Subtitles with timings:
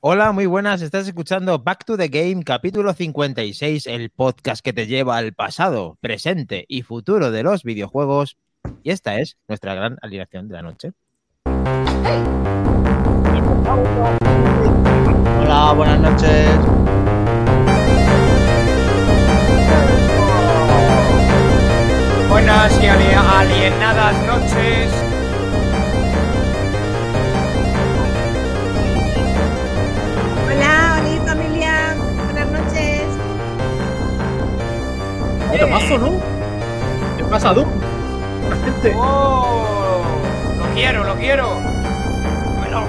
[0.00, 0.80] Hola, muy buenas.
[0.82, 5.98] Estás escuchando Back to the Game, capítulo 56, el podcast que te lleva al pasado,
[6.00, 8.38] presente y futuro de los videojuegos.
[8.82, 10.92] Y esta es nuestra gran alineación de la noche.
[15.40, 16.48] Hola, buenas noches.
[22.28, 25.09] Buenas y ali- alienadas noches.
[35.60, 36.20] Vaya mazo, ¿no?
[37.18, 37.68] ¿Qué pasa, Doom?
[38.48, 38.94] La gente.
[38.96, 40.02] ¡Oh!
[40.58, 41.54] Lo quiero, lo quiero.
[42.56, 42.86] Bueno,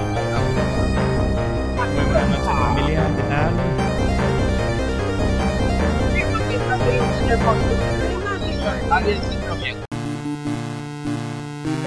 [1.75, 3.51] Muy buenas noches familia, ¿qué tal?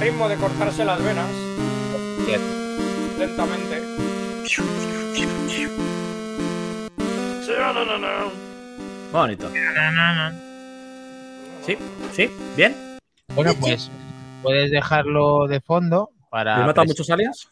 [0.01, 1.31] ritmo de cortarse las venas.
[3.19, 3.83] Lentamente.
[9.11, 9.49] Bonito.
[11.67, 11.79] Sí,
[12.13, 12.77] sí, bien.
[13.35, 13.91] Bueno, pues
[14.43, 16.59] puedes dejarlo de fondo para.
[16.59, 17.49] ¿Me he matado muchos aliens?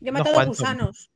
[0.00, 1.10] Yo he matado gusanos.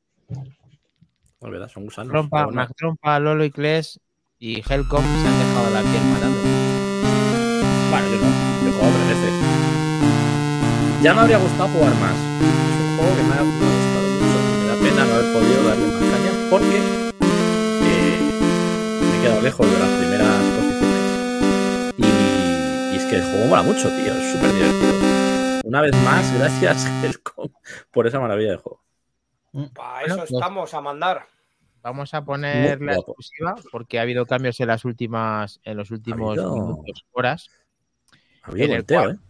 [1.41, 2.13] Verdad, son gusanos.
[2.13, 2.63] Trompa, pero bueno.
[2.63, 4.01] Mac Trompa, Lolo y Kles
[4.39, 6.39] y Helcom se han dejado la piel matando.
[7.91, 8.29] Bueno, yo no.
[8.63, 9.35] Yo he jugado tres veces.
[11.03, 12.17] Ya me habría gustado jugar más.
[12.17, 14.39] Es un juego que me ha, gustado mucho.
[14.61, 16.79] Me da pena no haber podido darle más caña porque
[17.85, 18.19] eh,
[19.01, 20.22] me he quedado lejos de las primeras
[23.13, 24.11] que el juego mola mucho, tío.
[24.15, 25.61] Es súper divertido.
[25.65, 27.49] Una vez más, gracias, Helcom,
[27.91, 28.81] por esa maravilla de juego.
[29.75, 31.27] Para Bueno, eso pues- estamos a mandar.
[31.83, 36.39] Vamos a poner la exclusiva porque ha habido cambios en las últimas, en los últimos
[36.39, 37.51] habido- minutos, horas.
[38.45, 39.21] Había En el volteo, cual-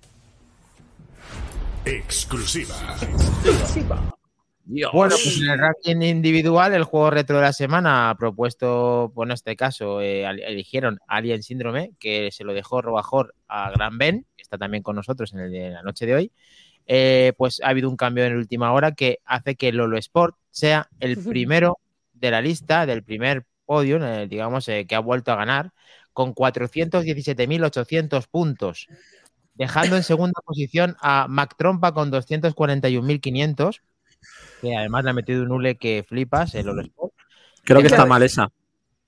[1.87, 1.97] ¿eh?
[1.97, 2.77] Exclusiva.
[4.65, 4.93] Dios.
[4.93, 9.27] Bueno, pues en el ranking individual, el juego retro de la semana ha propuesto, pues
[9.27, 14.27] en este caso, eh, eligieron Alien Síndrome, que se lo dejó Robajor a Gran Ben,
[14.37, 16.33] que está también con nosotros en, el la noche de hoy.
[16.87, 20.37] Eh, pues ha habido un cambio en la última hora que hace que Lolo Sport
[20.51, 21.79] sea el primero
[22.13, 25.73] de la lista, del primer podio, eh, digamos, eh, que ha vuelto a ganar,
[26.13, 28.87] con 417.800 puntos,
[29.55, 33.81] dejando en segunda posición a Mac Trompa con 241.500
[34.63, 37.13] que además le ha metido un hule que flipas, el All Sport.
[37.65, 38.49] Creo que ¿Qué está mal esa.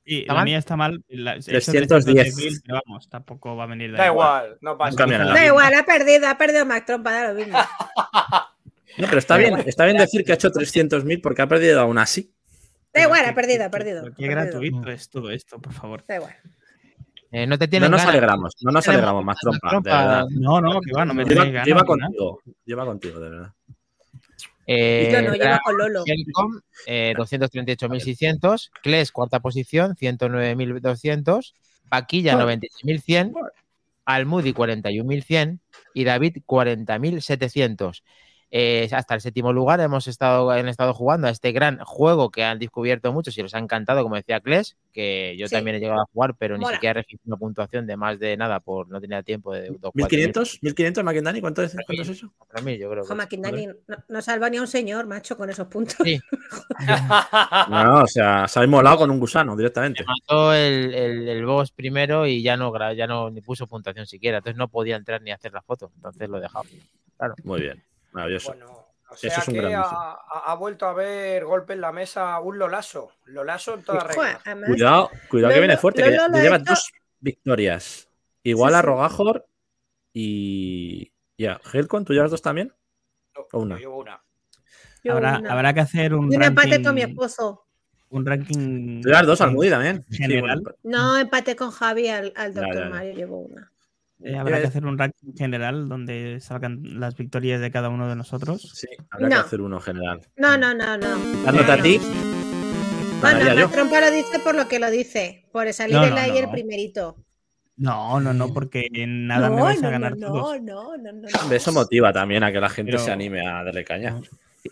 [0.05, 0.45] Y ¿Está la mal?
[0.45, 1.03] mía está mal.
[1.09, 2.37] La, he hecho 310.
[2.37, 5.33] 310.000, pero vamos, tampoco va a venir de Da igual, no pasa nada.
[5.33, 7.59] Da igual, ha perdido, ha perdido Mac Trompa, da lo mismo.
[8.97, 11.99] No, pero está bien, está bien decir que ha hecho 300.000 porque ha perdido aún
[11.99, 12.33] así.
[12.93, 14.05] Da igual, ha perdido, ha perdido.
[14.17, 16.05] Qué gratuito es todo esto, por favor.
[16.07, 16.33] Da igual.
[17.33, 18.15] Eh, no te No tienen nos ganas.
[18.15, 19.91] alegramos, no nos alegramos más trompa, de trompa.
[19.91, 20.27] verdad.
[20.31, 21.85] No, no, que va, no me ganas, ¿no?
[21.85, 23.53] contigo, iba contigo, de verdad.
[24.67, 26.05] Eh, Yo no, iba con Lolo.
[26.87, 28.71] Eh, 238.600.
[28.83, 31.55] Kles, cuarta posición, 109.200.
[31.89, 33.35] Paquilla, 96.100.
[34.05, 35.61] Almudi, 41.100.
[35.95, 38.03] Y David, 40.700.
[38.51, 42.45] Eh, hasta el séptimo lugar hemos estado, han estado jugando a este gran juego que
[42.45, 45.55] han descubierto muchos y les ha encantado, como decía Kles, que yo Sí.
[45.57, 48.61] también he llegado a jugar, pero ni siquiera registré una puntuación de más de nada
[48.61, 52.33] por no tener tiempo de 1500, 1500 McIndani, ¿cuánto es, cuánto es eso?
[52.39, 53.05] 4.000, yo creo.
[53.05, 53.15] que.
[53.15, 53.75] Maquindani, no,
[54.09, 55.97] no salva ni a un señor, macho, con esos puntos.
[56.05, 56.21] Sí.
[57.69, 60.05] No, o sea, se ha molado con un gusano directamente.
[60.05, 64.39] mató el, el, el boss primero y ya no, ya no ni puso puntuación siquiera.
[64.39, 65.91] Entonces no podía entrar ni hacer la foto.
[65.97, 66.65] Entonces lo he dejado.
[67.45, 67.83] Muy bien,
[68.15, 68.53] maravilloso.
[68.55, 71.93] Bueno, o sea Eso es un que gran ha, vuelto a haber golpe en la
[71.93, 73.13] mesa un Lolaso.
[73.27, 74.41] Lolaso en toda regla.
[74.45, 78.09] además, Cuidado, cuidado que viene fuerte, que Lolo lleva dos victorias.
[78.43, 78.83] Igual Sí, a.
[78.83, 79.47] Rogajor
[80.13, 81.13] y.
[81.37, 82.73] Ya, Helcon, ¿tú llevas dos también?
[83.37, 83.75] No, o una.
[83.77, 84.23] yo llevo una.
[85.11, 85.53] Habrá, una.
[85.53, 87.67] habrá que hacer un Y un empate ranking, con mi esposo.
[88.11, 90.05] un ranking Tú llevas dos al Moody también.
[90.09, 90.61] Sí, General.
[90.63, 92.89] bueno, No, empate con Javi al, al doctor.
[92.91, 93.71] Mario, llevo una.
[94.25, 98.17] Eh, habrá que hacer un ranking general donde salgan las victorias de cada uno de
[98.17, 98.63] nosotros.
[98.75, 99.41] Sí, habrá que No.
[99.43, 100.21] hacer uno general.
[100.37, 101.09] No, no, no, no.
[101.45, 101.83] Dándote a no.
[101.83, 103.67] ti, No, ganaría no, yo.
[103.67, 105.45] Mac Trompa lo dice por lo que lo dice.
[105.53, 106.51] Por salir No, no, el no.
[106.51, 107.17] primerito.
[107.77, 110.63] No, no, no, porque en nada no, me vais no, a ganar no, todos.
[110.63, 111.53] no, no, no, no.
[111.53, 114.21] Eso motiva también a que la gente Pero- se anime a darle caña.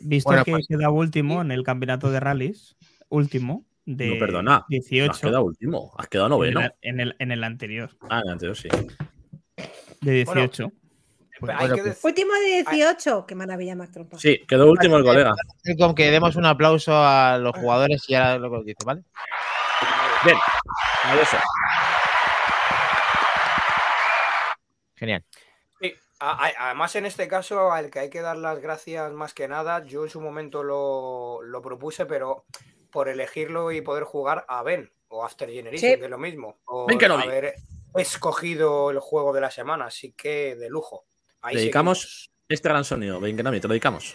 [0.01, 2.77] Visto Bueno, que pues- queda último en el campeonato de rallies,
[3.09, 4.59] último de No, perdona.
[4.61, 6.61] No 18 has quedado último, has quedado en, noveno.
[6.61, 8.69] el, en, el, en el anterior, Ah, en el anterior sí.
[10.03, 10.65] De 18.
[10.65, 10.71] Hay
[11.41, 13.27] bueno, que pues- decir- Último de 18.
[13.27, 14.19] Qué maravilla, Mac Trompa.
[14.19, 15.33] Sí, quedó último el colega.
[15.79, 19.03] Con que demos un aplauso a los jugadores y ahora lo que dice, ¿vale?
[20.25, 20.37] Bien,
[21.05, 21.37] maravilloso.
[24.97, 25.25] Genial.
[25.81, 29.35] Sí, A- a- Además, en este caso, al que hay que dar las gracias más
[29.35, 32.45] que nada, yo en su momento lo, lo propuse, pero
[32.93, 35.99] por elegirlo y poder jugar a Ben o After Generation, Sí.
[35.99, 36.59] que es lo mismo.
[36.67, 37.25] O Ben Kenobi.
[37.25, 37.55] haber
[37.95, 41.07] escogido el juego de la semana, así que de lujo.
[41.43, 42.31] Ahí Dedicamos seguimos.
[42.49, 43.21] este gran sonido.
[43.21, 44.15] Venga, te lo dedicamos.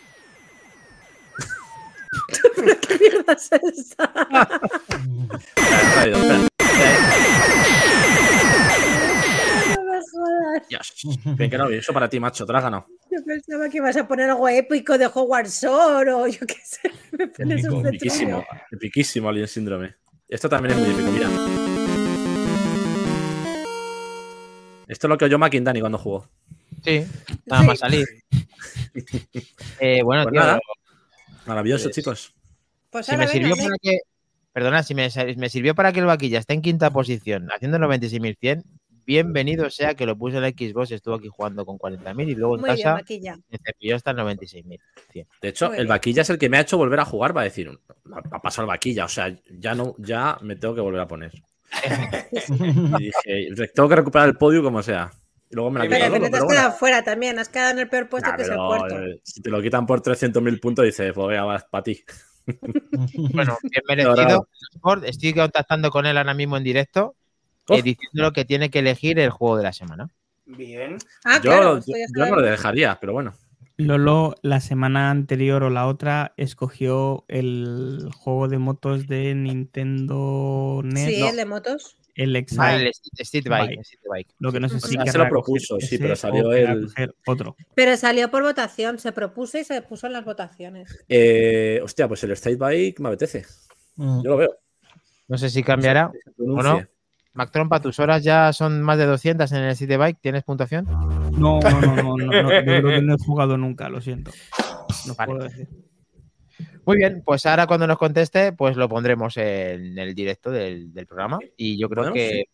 [2.87, 3.95] ¿Qué mierda es.
[10.69, 10.93] Dios.
[11.37, 12.45] Venga, no, eso para ti, macho.
[12.45, 12.87] Te lo has ganado.
[13.11, 16.91] Yo pensaba que ibas a poner algo épico de Hogwarts Sword o yo qué sé.
[17.17, 17.87] Me pones un.
[17.87, 18.45] Epiquísimo.
[18.71, 19.95] Epiquísimo Alien Síndrome.
[20.27, 21.76] Esto también es muy épico, mira.
[24.87, 26.27] Esto es lo que oyó McIndani cuando jugó.
[26.83, 27.03] Sí,
[27.45, 27.67] nada Sí.
[27.67, 28.05] más salir.
[29.79, 30.59] Eh, bueno, Pues tío, nada.
[31.45, 32.33] Maravilloso, Pues- chicos.
[32.89, 33.99] Pues si me sirvió venga, para que.
[34.53, 35.07] Perdona, si me,
[35.37, 38.63] me sirvió para que el vaquilla esté en quinta posición, haciendo 96.100,
[39.05, 42.55] bienvenido sea que lo puse en la Xbox, estuvo aquí jugando con 40.000 y luego
[42.55, 43.37] en Muy bien, casa maquilla.
[43.49, 44.79] me cepilló hasta el 96.000.
[45.41, 45.89] De hecho, Muy el bien.
[45.89, 47.37] vaquilla es el que me ha hecho volver a jugar.
[47.37, 47.69] Va a decir,
[48.31, 49.05] ha pasado el vaquilla.
[49.05, 51.31] O sea, ya no, ya me tengo que volver a poner.
[52.99, 55.11] Y dije, tengo que recuperar el podio como sea.
[55.49, 57.89] Y luego me la Pero Pero te has quedado fuera también, has quedado en el
[57.89, 59.03] peor puesto Nah, que es el cuarto.
[59.03, 62.03] eh, si te lo quitan por 300.000 puntos, dices, pues venga, va, para ti.
[63.33, 64.47] Bueno, bien merecido.
[65.03, 67.15] Estoy contactando con él ahora mismo en directo,
[67.69, 70.09] eh, diciéndolo que tiene que elegir el juego de la semana.
[70.45, 70.97] Bien.
[71.25, 73.35] Ah, yo claro, yo- no lo dejaría, pero bueno.
[73.77, 81.05] Lolo la semana anterior o la otra escogió el juego de motos de Nintendo NES,
[81.15, 81.29] Sí, no.
[81.29, 81.97] el de motos.
[82.15, 82.61] el Excite.
[82.63, 83.67] Ah, el Street- Street Bike.
[83.67, 83.79] Bike.
[83.81, 84.29] Street Bike.
[84.39, 86.87] Lo que no sé si sea, se lo propuso, sí, pero salió el-
[87.27, 87.55] otro.
[87.75, 91.05] Pero salió por votación, se propuso y se puso en las votaciones.
[91.07, 93.45] Eh, hostia, pues el State Bike me apetece.
[93.97, 94.23] Mm.
[94.23, 94.57] Yo lo veo.
[95.27, 96.11] No sé si cambiará.
[96.39, 96.81] ¿O no?
[97.37, 100.17] Mac Trompa, tus horas ya son más de 200 en el City Bike.
[100.19, 100.85] ¿Tienes puntuación?
[100.85, 104.31] No, no, no, no, no, no, yo creo que no he jugado nunca, lo siento.
[105.05, 105.31] No Vale.
[105.31, 105.67] puedo decir.
[106.83, 111.05] Muy bien, pues ahora cuando nos conteste, pues lo pondremos en el directo del, del
[111.05, 111.37] programa.
[111.57, 112.45] Y yo creo que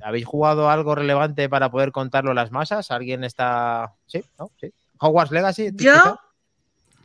[0.00, 2.92] habéis jugado algo relevante para poder contarlo a las masas.
[2.92, 3.94] ¿Alguien está...?
[4.06, 4.22] ¿Sí?
[4.38, 4.52] ¿No?
[4.60, 4.72] ¿Sí?
[5.00, 5.72] ¿Hogwarts Legacy?
[5.72, 6.16] ¿Tú Yo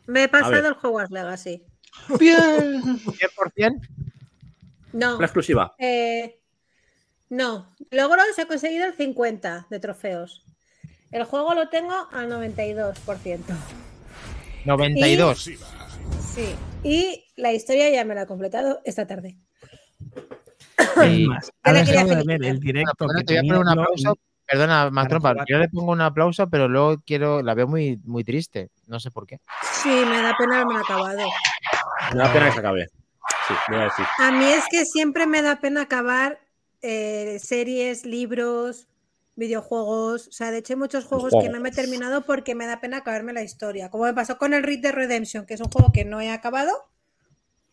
[0.05, 1.63] me he pasado el Hogwarts Legacy.
[2.19, 2.81] Bien.
[2.83, 3.87] ¿100%?
[4.93, 5.73] No, Una exclusiva.
[5.79, 6.37] eh,
[7.33, 7.75] no.
[7.89, 10.45] Logros he conseguido el 50 de trofeos.
[11.11, 13.39] El juego lo tengo al 92%.
[14.65, 15.49] 92.
[16.33, 16.55] Sí.
[16.83, 19.37] Y la historia ya me la he completado esta tarde.
[21.05, 21.27] Y-
[21.63, 24.19] ha de ver el directo Perdona, que te voy a tenía poner un yo aplauso.
[24.45, 28.69] Perdona, le pongo un aplauso, pero luego quiero, la veo muy, muy triste.
[28.87, 29.39] No sé por qué.
[29.71, 31.29] Sí, me da pena haberme acabado.
[32.11, 32.87] Me da pena que se acabe.
[33.47, 34.05] Sí, voy a decir.
[34.19, 36.42] A mí es que siempre me da pena acabar
[36.83, 38.87] eh, series, libros,
[39.35, 40.27] videojuegos.
[40.27, 42.79] O sea, de hecho hay muchos juegos que no me he terminado porque me da
[42.79, 43.89] pena acabarme la historia.
[43.89, 46.29] Como me pasó con el Red Dead Redemption, que es un juego que no he
[46.29, 46.71] acabado,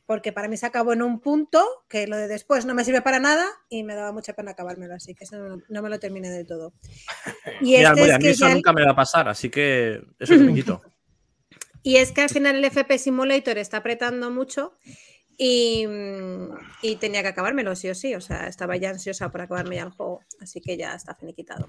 [0.06, 3.02] porque para mí se acabó en un punto, que lo de después no me sirve
[3.02, 6.00] para nada y me daba mucha pena acabármelo, así que eso no, no me lo
[6.00, 6.72] terminé del todo.
[7.62, 9.50] Y Mira, este es a mí que eso ya- nunca me va a pasar, así
[9.50, 10.80] que eso me quito.
[11.82, 14.74] Y es que al final el FP Simulator está apretando mucho
[15.42, 16.50] y, mm,
[16.82, 18.14] y tenía que acabármelo sí o sí.
[18.14, 20.20] O sea, estaba ya ansiosa por acabarme ya el juego.
[20.38, 21.66] Así que ya está finiquitado.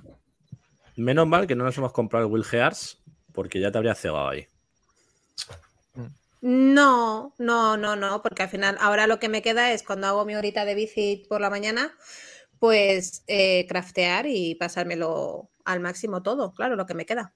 [0.97, 3.01] Menos mal que no nos hemos comprado el Will Gears,
[3.31, 4.45] porque ya te habría cegado ahí.
[6.41, 10.25] No, no, no, no, porque al final ahora lo que me queda es cuando hago
[10.25, 11.95] mi horita de bici por la mañana,
[12.59, 17.33] pues eh, craftear y pasármelo al máximo todo, claro, lo que me queda.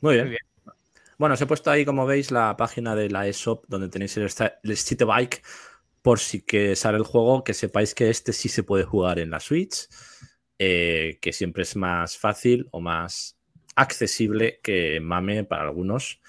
[0.00, 0.26] Muy bien.
[0.26, 0.55] Muy bien.
[1.18, 4.28] Bueno, os he puesto ahí, como veis, la página de la eShop donde tenéis el,
[4.62, 5.42] el City Bike
[6.02, 9.30] por si que sale el juego, que sepáis que este sí se puede jugar en
[9.30, 9.88] la Switch,
[10.58, 13.36] eh, que siempre es más fácil o más
[13.74, 16.20] accesible que Mame para algunos.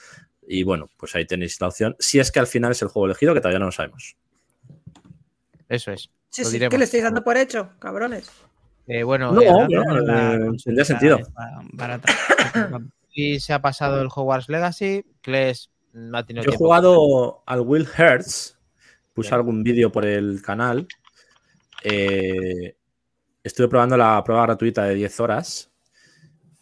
[0.48, 1.96] Y bueno, pues ahí tenéis la opción.
[2.00, 4.16] Si es que al final es el juego elegido, que todavía no lo sabemos.
[5.70, 6.10] Eso es.
[6.30, 8.30] Sí, sí, que le estoy dando por hecho, cabrones.
[8.88, 11.20] Eh, bueno, No, eh, no, hablando- no, La eh, consulta tendría sentido.
[11.74, 12.14] barata.
[13.18, 15.04] y se ha pasado el Hogwarts Legacy.
[15.22, 18.60] Kles no ha tenido Yo he jugado al Will Hertz,
[19.16, 20.88] puse algún vídeo por el canal.
[21.84, 22.76] Eh,
[23.44, 25.72] estuve probando la prueba gratuita de 10 horas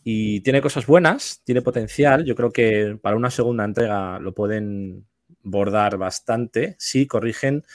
[0.02, 2.24] y tiene cosas buenas, tiene potencial.
[2.24, 5.06] Yo creo que para una segunda entrega lo pueden
[5.44, 7.66] bordar bastante si corrigen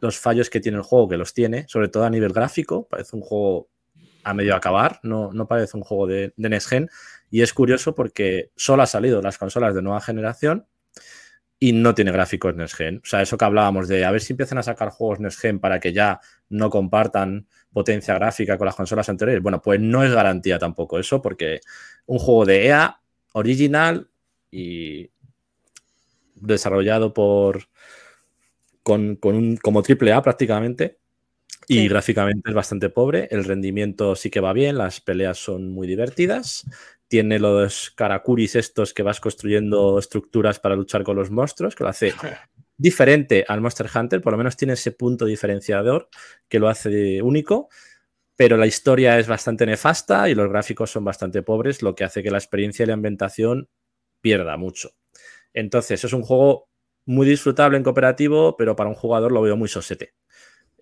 [0.00, 2.88] los fallos que tiene el juego, que los tiene, sobre todo a nivel gráfico.
[2.88, 3.68] Parece un juego
[4.24, 6.88] a medio acabar, no, no parece un juego de, de Next Gen.
[7.30, 10.66] Y es curioso porque solo ha salido las consolas de nueva generación
[11.58, 12.98] y no tiene gráficos Next Gen.
[12.98, 15.60] O sea, eso que hablábamos de a ver si empiezan a sacar juegos Next Gen
[15.60, 19.42] para que ya no compartan potencia gráfica con las consolas anteriores.
[19.42, 21.60] Bueno, pues no es garantía tampoco eso, porque
[22.06, 23.00] un juego de EA
[23.32, 24.08] original
[24.50, 25.10] y
[26.34, 27.68] desarrollado por
[28.82, 30.98] con, con un, como triple A prácticamente
[31.68, 31.88] y Sí.
[31.88, 33.28] gráficamente es bastante pobre.
[33.30, 36.64] El rendimiento sí que va bien, las peleas son muy divertidas.
[37.08, 41.90] Tiene los karakuris estos que vas construyendo estructuras para luchar con los monstruos, que lo
[41.90, 42.12] hace
[42.76, 46.08] diferente al Monster Hunter, por lo menos tiene ese punto diferenciador
[46.48, 47.68] que lo hace único,
[48.36, 52.22] pero la historia es bastante nefasta y los gráficos son bastante pobres, lo que hace
[52.22, 53.68] que la experiencia y la ambientación
[54.20, 54.90] pierda mucho.
[55.54, 56.68] Entonces, es un juego
[57.06, 60.14] muy disfrutable en cooperativo, pero para un jugador lo veo muy sosete.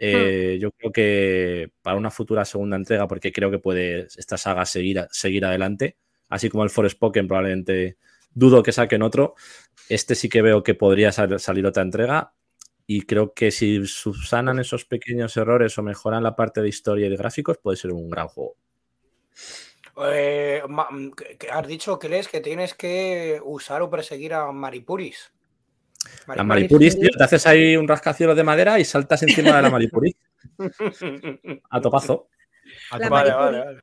[0.04, 4.66] Eh, Yo creo que para una futura segunda entrega, porque creo que puede esta saga
[4.66, 5.96] seguir, seguir adelante,
[6.28, 7.96] así como el Forest Pokémon probablemente
[8.34, 9.34] dudo que saquen otro,
[9.88, 12.32] este sí que veo que podría sal- salir otra entrega
[12.86, 17.10] y creo que si subsanan esos pequeños errores o mejoran la parte de historia y
[17.10, 18.56] de gráficos, puede ser un gran juego.
[20.10, 21.12] Eh, ma- mm,
[21.52, 25.32] has dicho que lees que tienes que usar o perseguir a Maripuris.
[26.34, 29.70] La Maripuris, tío, te haces ahí un rascacielos de madera y saltas encima de la
[29.70, 30.14] Maripuris
[31.70, 32.28] a topazo.
[32.90, 33.80] A vale, vale, vale.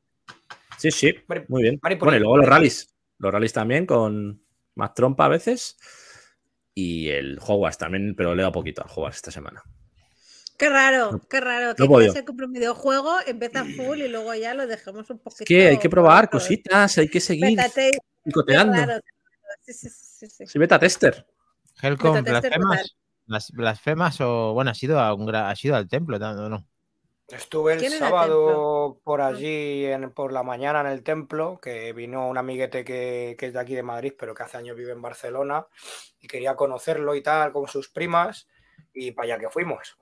[0.78, 1.14] Sí, sí,
[1.48, 1.78] muy bien.
[1.82, 2.06] Maripuris.
[2.06, 2.94] Bueno, y luego los rallies.
[3.18, 4.42] Los rallies también con
[4.74, 5.76] más trompa a veces.
[6.74, 9.62] Y el Hogwarts también, pero le da poquito al Hogwarts esta semana.
[10.60, 11.74] Qué raro, qué raro.
[11.74, 15.44] Que se compra un videojuego, empieza full y luego ya lo dejamos un poquito.
[15.44, 17.58] Es que hay que probar cositas, hay que seguir
[18.22, 19.00] picoteando.
[19.62, 20.46] Sí, sí, sí, sí.
[20.46, 21.26] Soy beta tester.
[21.82, 22.96] Helcom, blasfemas.
[23.26, 26.48] Las blasfemas o bueno, has ido a un has ido al templo, ¿no?
[26.48, 26.66] ¿no?
[27.28, 31.60] Estuve el ¿Quién era el sábado por allí en- por la mañana en el templo,
[31.62, 34.76] que vino un amiguete que, que es de aquí de Madrid, pero que hace años
[34.76, 35.64] vive en Barcelona,
[36.18, 38.48] y quería conocerlo y tal, con sus primas,
[38.92, 39.96] y para allá que fuimos.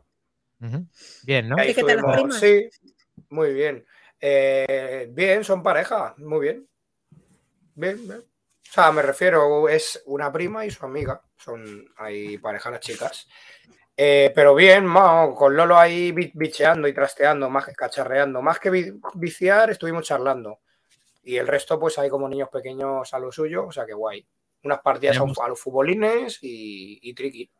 [1.24, 1.58] Bien, ¿no?
[1.58, 2.40] Y ahí ¿Y qué tal las estuvimos- primas?
[2.40, 2.68] Sí,
[3.28, 3.86] muy bien.
[4.20, 6.68] Eh, bien, son pareja, muy bien.
[7.74, 8.20] Bien, bien.
[8.20, 11.22] O sea, me refiero, es una prima y su amiga.
[11.38, 13.28] Son ahí pareja las chicas.
[13.96, 18.40] Eh, pero bien, ma, con Lolo ahí bi- bicheando y trasteando, más que cacharreando.
[18.42, 20.60] Más que vi- viciar, estuvimos charlando.
[21.24, 24.26] Y el resto, pues ahí como niños pequeños a lo suyo, o sea que guay.
[24.64, 27.50] Unas partidas Tenemos- a los futbolines y, y triqui.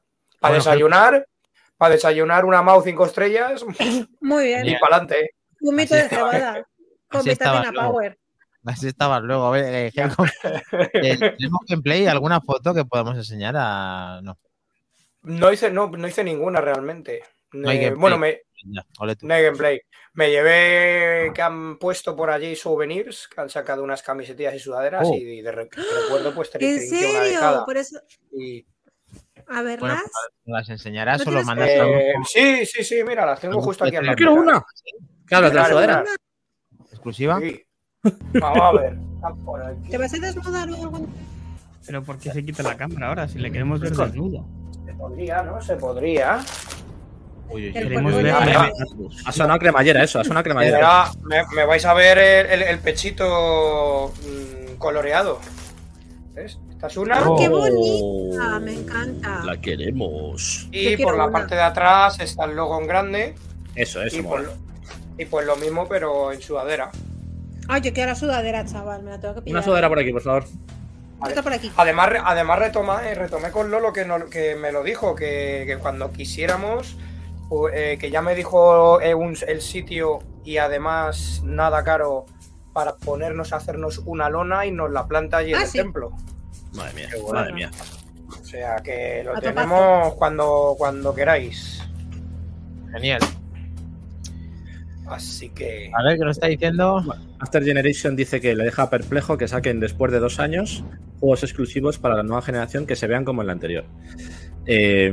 [0.41, 1.29] Para Bueno, desayunar,
[1.77, 3.65] para desayunar una Mau cinco estrellas
[4.21, 4.67] Muy bien.
[4.67, 5.31] y para adelante.
[5.61, 6.67] Un mito de cebada.
[7.09, 7.83] Con Así estaba vitamina.
[7.89, 8.19] Power.
[8.65, 9.47] Así estabas luego.
[9.47, 9.93] A ver, eh,
[11.39, 12.07] ¿tenemos gameplay?
[12.07, 14.21] ¿Alguna foto que podamos enseñar a.?
[14.23, 14.37] No,
[15.23, 17.23] No hice, no, no hice ninguna realmente.
[17.53, 18.01] No hay gameplay.
[18.01, 18.85] bueno, me, ya,
[19.23, 19.81] no hay gameplay.
[20.15, 25.07] Me llevé que han puesto por allí souvenirs, que han sacado unas camisetillas y sudaderas
[25.07, 25.15] Oh.
[25.15, 25.69] y de re-
[26.03, 27.63] recuerdo pues te ¿En serio?
[27.65, 27.99] Por eso.
[28.33, 28.67] Y,
[29.47, 29.79] A verlas.
[29.81, 30.13] Bueno, pues,
[30.45, 33.41] ¿las enseñarás ¿No o lo tienes- mandas a eh, un- sí, sí, sí, mira, las
[33.41, 34.63] tengo justo aquí en la quiero una.
[35.27, 36.05] ¿Qué hablas de la sudadera?
[36.91, 37.39] exclusiva?
[37.41, 37.65] Sí.
[38.41, 38.99] Vamos a ver.
[39.15, 39.89] está por aquí.
[39.91, 41.07] ¿Te vas a desnudar o algo?
[41.87, 43.29] Pero ¿por qué se quita la cámara ahora?
[43.29, 44.45] Si le queremos ver Con- desnudo.
[44.87, 45.61] Se podría, ¿no?
[45.63, 46.41] Se podría.
[47.51, 47.73] Uy, uy.
[47.73, 48.71] Queremos polvo ver a Ah.
[49.27, 50.79] Ha sonado cremallera eso, ha sonado cremallera.
[50.81, 55.39] da- me- me vais a ver el, el- el pechito mm, coloreado.
[56.35, 56.59] ¿Ves?
[56.71, 57.19] Esta es una.
[57.19, 57.37] ¡Ah, Oh.
[57.39, 58.59] qué bonita!
[58.61, 59.45] Me encanta.
[59.45, 60.69] La queremos.
[60.71, 61.33] Y por la una.
[61.33, 63.35] parte de atrás está el logo en grande.
[63.75, 64.23] Eso, eso.
[64.23, 64.47] Pues,
[65.17, 66.91] y pues lo mismo, pero en sudadera.
[67.69, 69.03] Ay, yo quiero la sudadera, chaval.
[69.03, 69.57] Me la tengo que pillar.
[69.57, 70.45] Una sudadera por aquí, por favor.
[71.27, 71.71] Está por aquí.
[71.77, 75.65] Además, re- además retoma- eh, retomé con Lolo que, no- que me lo dijo, que,
[75.67, 76.97] que cuando quisiéramos,
[77.75, 82.27] eh, que ya me dijo eh, un- el sitio y además nada caro
[82.73, 85.79] para ponernos a hacernos una lona y nos la planta allí en Ah, el sí.
[85.79, 86.13] templo.
[86.75, 87.41] Madre mía, bueno.
[87.41, 87.71] madre mía.
[88.41, 91.83] O sea que lo A tenemos cuando, cuando queráis.
[92.93, 93.21] Genial.
[95.11, 95.91] Así que.
[95.95, 97.03] A ver, ¿qué nos está diciendo?
[97.39, 100.85] After Generation dice que le deja perplejo que saquen después de dos años
[101.21, 103.85] juegos exclusivos para la nueva generación que se vean como en la anterior.
[104.67, 105.13] Eh,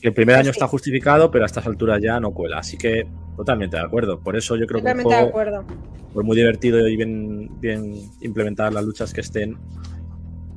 [0.00, 0.50] que el primer año sí.
[0.50, 2.58] está justificado, pero a estas alturas ya no cuela.
[2.58, 4.20] Así que totalmente de acuerdo.
[4.20, 5.64] Por eso yo creo que Totalmente de acuerdo.
[6.12, 9.56] por muy divertido y bien, bien implementadas las luchas que estén,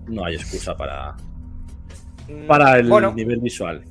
[0.08, 1.16] no hay excusa para,
[2.48, 3.84] para el Bueno, nivel visual.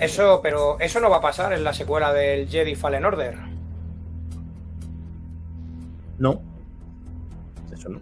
[0.00, 3.34] Eso, pero eso no va a pasar en la secuela del Jedi Fallen Order.
[6.18, 6.42] No.
[7.72, 8.00] Eso no.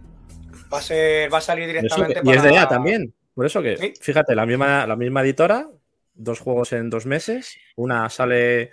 [0.73, 3.15] Va a ser, va a salir directamente que- y es de para- EA también.
[3.35, 3.93] Por eso que, Sí.
[4.01, 5.69] fíjate, la misma, la misma editora,
[6.15, 8.71] dos juegos en dos meses, una sale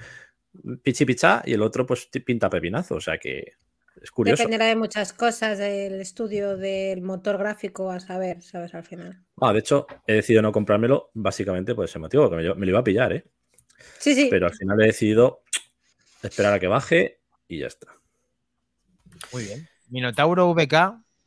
[0.84, 2.96] pichi pichá y el otro pues pinta pepinazo.
[2.96, 3.54] O sea que
[4.02, 4.42] Es curioso.
[4.44, 8.74] Dependerá de muchas cosas, del estudio del motor gráfico, a saber, ¿sabes?
[8.74, 9.22] Al final.
[9.42, 12.70] Ah, de hecho, he decidido no comprármelo básicamente por ese motivo, que me, me lo
[12.72, 13.26] iba a pillar, ¿eh?
[13.98, 14.28] Sí, sí.
[14.30, 15.42] Pero al final he decidido
[16.24, 17.88] esperar a que baje y ya está.
[19.34, 19.68] Muy bien.
[19.90, 20.74] Minotauro VK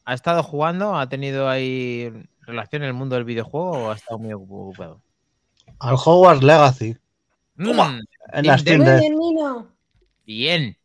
[0.05, 2.13] ha estado jugando, ha tenido ahí
[2.43, 5.03] relación en el mundo del videojuego o ha estado muy ocupado.
[5.79, 6.97] Al Hogwarts Legacy.
[7.57, 8.01] Mm,
[8.33, 9.01] En la Steam Muy Deck.
[9.01, 9.69] bien, Nino.
[10.27, 10.77] bien.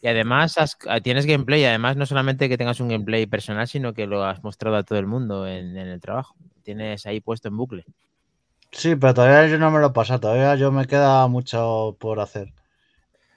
[0.00, 3.94] Y además has- ah, tienes gameplay, además no solamente que tengas un gameplay personal, sino
[3.94, 6.36] que lo has mostrado a todo el mundo en, en el trabajo.
[6.62, 7.84] Tienes ahí puesto en bucle.
[8.70, 10.20] Sí, pero todavía yo no me lo he pasado.
[10.20, 12.52] Todavía yo me queda mucho por hacer.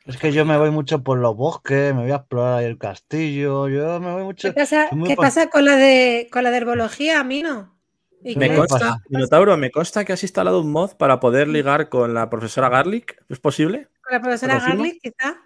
[0.06, 2.77] Es que yo me voy mucho por los bosques, me voy a explorar ahí el
[2.77, 3.68] castillo.
[3.70, 4.50] Yo me voy mucho.
[4.50, 7.77] ¿Qué pasa, qué pa- pasa con la de con la de herbología, Mino?
[8.24, 12.13] ¿Y Me consta, Minotauro, me consta que has instalado un mod para poder ligar con
[12.13, 13.24] la profesora Garlic.
[13.30, 13.88] ¿Es posible?
[14.01, 14.60] ¿Con la profesora.
[14.60, 15.38] Garlic, quizá?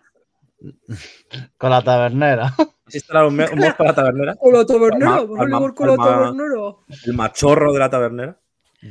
[1.57, 2.53] Con la tabernera.
[2.87, 4.35] ¿Has instalado un, mod para la tabernera?
[4.35, 6.75] Con la tabernera, con la.
[7.05, 8.39] El machorro de la tabernera.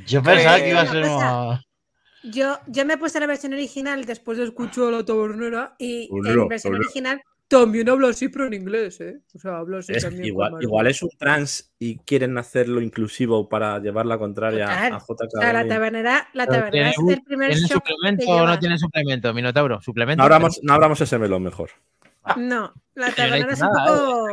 [0.07, 1.61] Yo pensaba que iba a ser más.
[2.25, 6.09] Yo, yo me he puesto la versión original después de escuchar a la tabernera y
[6.11, 9.21] Ulero, en versión original también hablo así, pero en inglés, ¿eh?
[9.35, 10.25] O sea, hablo así Es- también.
[10.27, 14.93] igual, es un trans y quieren hacerlo inclusivo para llevar la contraria Total.
[14.95, 15.37] a JK.
[15.37, 18.79] O sea, la tabernera, la tabernera es ¿tiene- el primer ¿Tiene suplemento o no tiene
[18.79, 19.33] suplemento?
[19.35, 20.19] Minotauro, suplemento.
[20.19, 21.71] No abramos, no abramos ese melón mejor.
[22.37, 24.27] No, la no he tabernera es un poco.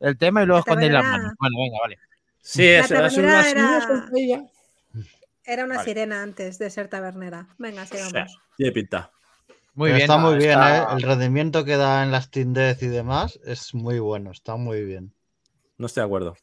[0.00, 1.32] el tema y luego La escondéis las manos.
[1.38, 1.98] Bueno, venga, vale.
[2.40, 4.44] Sí, La es, es tabernera una era-
[5.44, 5.88] Era una Vale.
[5.88, 7.48] sirena antes de ser tabernera.
[7.58, 8.38] Venga, sigamos.
[8.56, 9.10] Tiene pinta.
[9.74, 10.02] Muy bien.
[10.02, 10.96] está muy bien, está- ¿eh?
[10.96, 14.84] El rendimiento que da en las Steam Deck y demás es muy bueno, está muy
[14.84, 15.14] bien.
[15.78, 16.36] No estoy de acuerdo.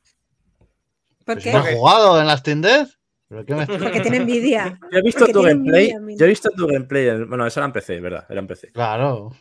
[1.25, 1.53] ¿Por Pues qué?
[1.53, 2.87] ¿no has jugado en las Steam Deck?
[3.27, 4.79] ¿Pero qué me- Porque tiene envidia.
[4.91, 5.89] Yo he visto Porque tu tiene gameplay.
[5.91, 6.17] envidia.
[6.19, 7.07] Yo he visto tu gameplay.
[7.09, 8.25] en- Bueno, eso era en PC, ¿verdad?
[8.27, 8.71] Era en PC.
[8.71, 9.31] Claro.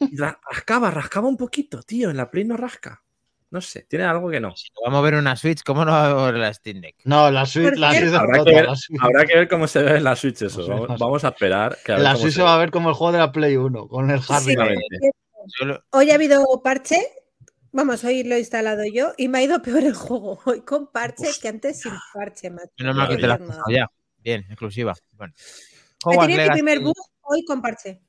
[0.51, 2.11] Rascaba, rascaba un poquito, tío.
[2.11, 3.03] En la Play no rasca.
[3.51, 4.55] No sé, tiene algo que no.
[4.57, 6.97] Si no vamos a ver una Switch, ¿cómo no va a ver la Steam Deck?
[7.05, 9.01] No, la Switch, la Switch Habrá que, ver, la Switch.
[9.01, 10.67] habrá que ver cómo se ve en la Switch eso.
[10.99, 11.79] Vamos, no a esperar.
[11.83, 13.33] Que a ver La Switch se se va a ver como el juego de la
[13.33, 14.45] Play 1, con el Harry.
[14.45, 15.11] Sí, Exactamente.
[15.59, 17.01] Solo- Hoy ha habido parche.
[17.73, 20.41] Vamos, hoy lo he instalado yo y me ha ido peor el juego.
[20.45, 22.73] Hoy con parche que antes sin parche, macho.
[22.79, 23.39] Menos mal que te la
[23.71, 23.91] ya.
[24.23, 24.95] Bien, exclusiva.
[25.13, 25.33] Bueno.
[25.37, 28.01] He Hogwarts tenido mi primer bug hoy con parche.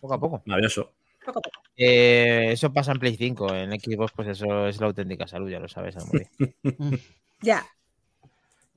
[0.00, 0.42] Poco a poco.
[0.46, 0.92] Maravilloso.
[1.24, 1.62] Poco a poco.
[1.76, 3.54] Eh, eso pasa en Play 5.
[3.54, 6.26] En Xbox, pues eso es la auténtica salud, ya lo sabes, Amori.
[7.42, 7.66] Ya.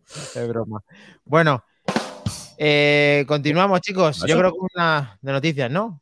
[0.07, 0.81] Es broma.
[1.25, 1.65] Bueno,
[2.57, 4.23] eh, continuamos, chicos.
[4.25, 6.01] Yo creo que una de noticias, ¿no?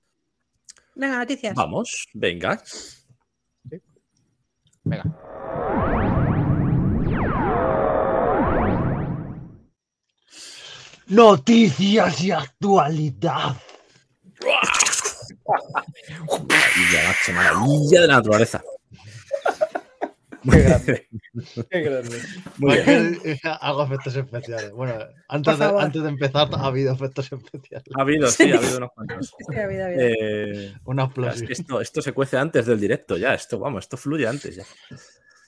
[0.93, 1.55] Venga, noticias.
[1.55, 2.61] Vamos, venga.
[4.83, 5.03] Venga.
[11.07, 13.57] Noticias y actualidad.
[15.51, 18.61] Maravilla, macho, maravilla de la naturaleza.
[20.43, 21.07] Qué grande.
[21.69, 22.17] Qué grande.
[22.57, 23.19] Muy bien.
[23.43, 24.71] Hago efectos especiales.
[24.71, 24.95] Bueno,
[25.27, 27.85] antes de, antes de empezar ha habido efectos especiales.
[27.95, 29.33] Ha habido, sí, ha habido unos cuantos.
[29.37, 30.01] Sí, ha habido, ha habido.
[30.03, 31.47] Eh, Una es explosión.
[31.47, 33.33] que esto, esto se cuece antes del directo, ya.
[33.35, 34.63] Esto, vamos, esto fluye antes ya.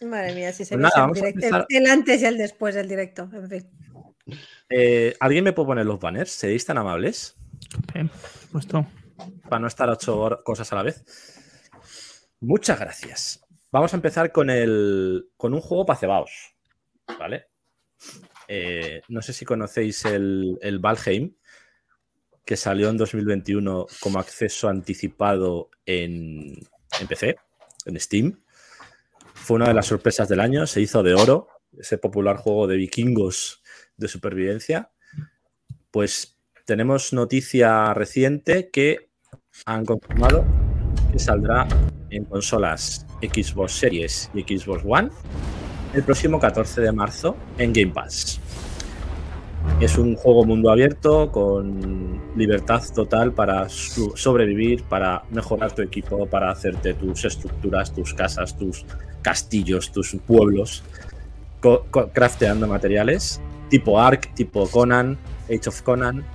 [0.08, 1.66] Madre mía, si se Pues ve nada, el, vamos a direct- empezar.
[1.70, 3.30] el antes y el después del directo.
[3.34, 3.70] En fin.
[4.70, 6.30] Eh, ¿Alguien me puede poner los banners?
[6.32, 7.36] ¿Seréis tan amables?
[7.96, 8.08] Eh,
[8.52, 8.86] puesto.
[9.50, 11.04] Para no estar ocho cosas a la vez.
[12.40, 13.46] Muchas gracias.
[13.72, 16.56] Vamos a empezar con, el, con un juego para cebaos.
[17.20, 17.48] ¿Vale?
[18.48, 21.36] Eh, no sé si conocéis el, el Valheim,
[22.46, 26.56] que salió en 2021 como acceso anticipado en,
[27.00, 27.38] en PC,
[27.86, 28.44] en Steam.
[29.34, 31.48] Fue una de las sorpresas del año, se hizo de oro,
[31.78, 33.64] ese popular juego de vikingos
[33.98, 34.92] de supervivencia.
[35.92, 36.33] Pues
[36.66, 39.10] tenemos noticia reciente que
[39.66, 40.46] han confirmado
[41.12, 41.68] que saldrá
[42.10, 45.10] en consolas Xbox Series y Xbox One
[45.94, 48.40] el próximo 14 de marzo en Game Pass.
[49.80, 56.52] Es un juego mundo abierto con libertad total para sobrevivir, para mejorar tu equipo, para
[56.52, 58.86] hacerte tus estructuras, tus casas, tus
[59.22, 60.84] castillos, tus pueblos,
[62.14, 66.26] crafteando materiales, tipo Ark, tipo Conan, Age of Conan.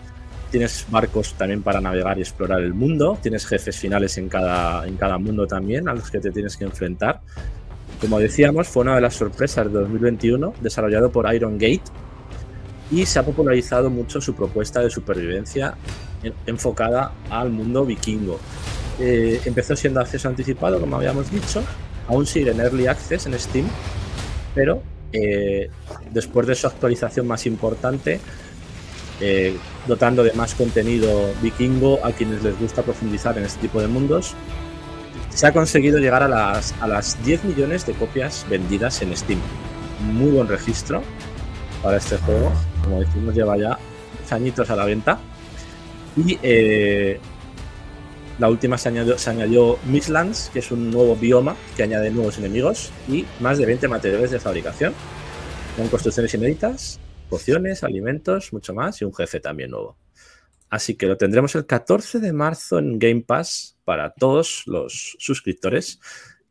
[0.51, 3.19] Tienes barcos también para navegar y explorar el mundo.
[3.21, 6.65] Tienes jefes finales en cada, en cada mundo también a los que te tienes que
[6.65, 7.21] enfrentar.
[8.01, 11.83] Como decíamos, fue una de las sorpresas de 2021, desarrollado por Iron Gate,
[12.91, 15.75] y se ha popularizado mucho su propuesta de supervivencia
[16.23, 18.39] en- enfocada al mundo vikingo.
[19.01, 21.63] Eh, empezó siendo acceso anticipado, como habíamos dicho,
[22.09, 23.67] aún sigue en Early Access en Steam,
[24.55, 24.83] pero
[25.13, 25.69] eh,
[26.11, 28.21] después de su actualización más importante,
[29.21, 33.89] eh, dotando de más contenido vikingo a quienes les gusta profundizar en este tipo de
[33.89, 34.35] mundos,
[35.31, 39.41] se ha conseguido llegar a las, a las 10 millones de copias vendidas en Steam.
[40.13, 41.03] Muy buen registro
[41.83, 42.53] para este juego.
[42.83, 43.79] Como decimos, lleva ya
[44.31, 45.19] añitos a la venta.
[46.17, 47.21] Y eh,
[48.39, 52.39] la última se añadió, se añadió Mistlands, que es un nuevo bioma que añade nuevos
[52.39, 54.95] enemigos y más de 20 materiales de fabricación.
[55.77, 56.99] Con construcciones inéditas,
[57.29, 59.97] pociones, alimentos, mucho más y un jefe también nuevo.
[60.71, 66.01] Así que lo tendremos el 14 de marzo en Game Pass para todos los suscriptores.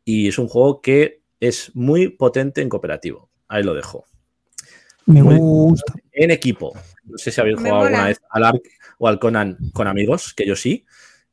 [0.04, 3.30] Y es un juego que es muy potente en cooperativo.
[3.46, 4.04] Ahí lo dejo.
[5.06, 5.94] Me gusta.
[6.12, 6.72] En equipo.
[7.04, 8.62] No sé si habéis Me jugado alguna vez al Ark
[8.98, 10.84] o al Conan con amigos, que yo sí.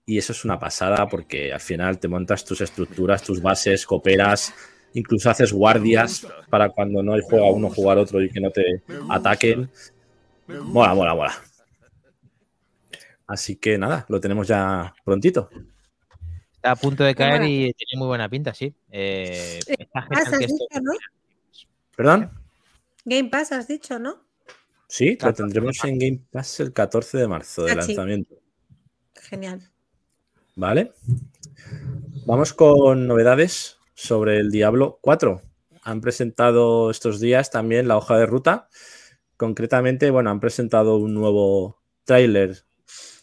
[0.06, 4.54] Y eso es una pasada porque al final te montas tus estructuras, tus bases, cooperas,
[4.96, 8.82] incluso haces guardias para cuando no hay juega uno jugar otro y que no te
[9.10, 9.70] ataquen.
[10.48, 11.34] Mola, mola, mola.
[13.28, 15.50] Así que nada, lo tenemos ya prontito.
[16.56, 18.74] Está a punto de caer y tiene muy buena pinta, sí.
[18.90, 19.60] Eh,
[19.94, 20.92] has dicho, ¿no?
[21.96, 22.32] ¿Perdón?
[23.04, 24.24] Game Pass has dicho, ¿no?
[24.88, 27.88] Sí, lo 14 de tendremos en Game Pass el 14 de marzo de Ah, sí.
[27.90, 28.36] lanzamiento.
[29.16, 29.70] Genial.
[30.56, 30.94] ¿Vale?
[32.26, 35.42] Vamos con novedades sobre el Diablo 4.
[35.84, 38.68] Han presentado estos días también la hoja de ruta.
[39.38, 42.64] Concretamente, bueno, han presentado un nuevo tráiler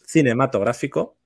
[0.07, 1.17] cinematográfico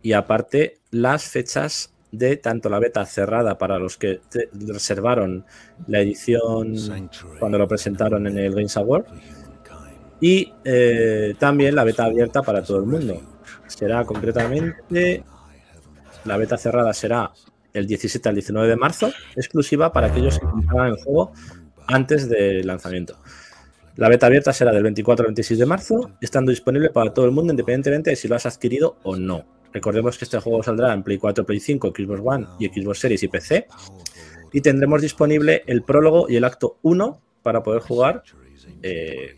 [0.00, 4.20] y aparte las fechas de tanto la beta cerrada para los que
[4.52, 5.44] reservaron
[5.86, 6.74] la edición
[7.38, 9.04] cuando lo presentaron en el Games Award
[10.20, 13.20] y eh, también la beta abierta para todo el mundo.
[13.66, 15.24] Será concretamente
[16.24, 17.30] la beta cerrada será
[17.78, 21.32] el 17 al 19 de marzo, exclusiva para aquellos que compraran el juego
[21.86, 23.18] antes del lanzamiento.
[23.96, 27.32] La beta abierta será del 24 al 26 de marzo, estando disponible para todo el
[27.32, 29.44] mundo independientemente de si lo has adquirido o no.
[29.72, 33.22] Recordemos que este juego saldrá en Play 4, Play 5, Xbox One y Xbox Series
[33.22, 33.66] y PC.
[34.52, 38.22] Y tendremos disponible el prólogo y el acto 1 para poder jugar
[38.82, 39.34] eh,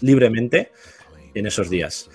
[0.00, 0.72] libremente
[1.34, 2.08] en esos días.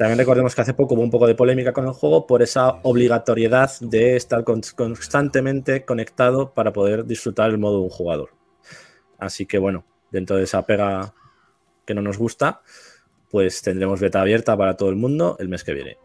[0.00, 2.70] También recordemos que hace poco hubo un poco de polémica con el juego por esa
[2.84, 8.30] obligatoriedad de estar con- constantemente conectado para poder disfrutar el modo de un jugador.
[9.18, 11.12] Así que bueno, dentro de esa pega
[11.84, 12.62] que no nos gusta,
[13.30, 15.98] pues tendremos beta abierta para todo el mundo el mes que viene.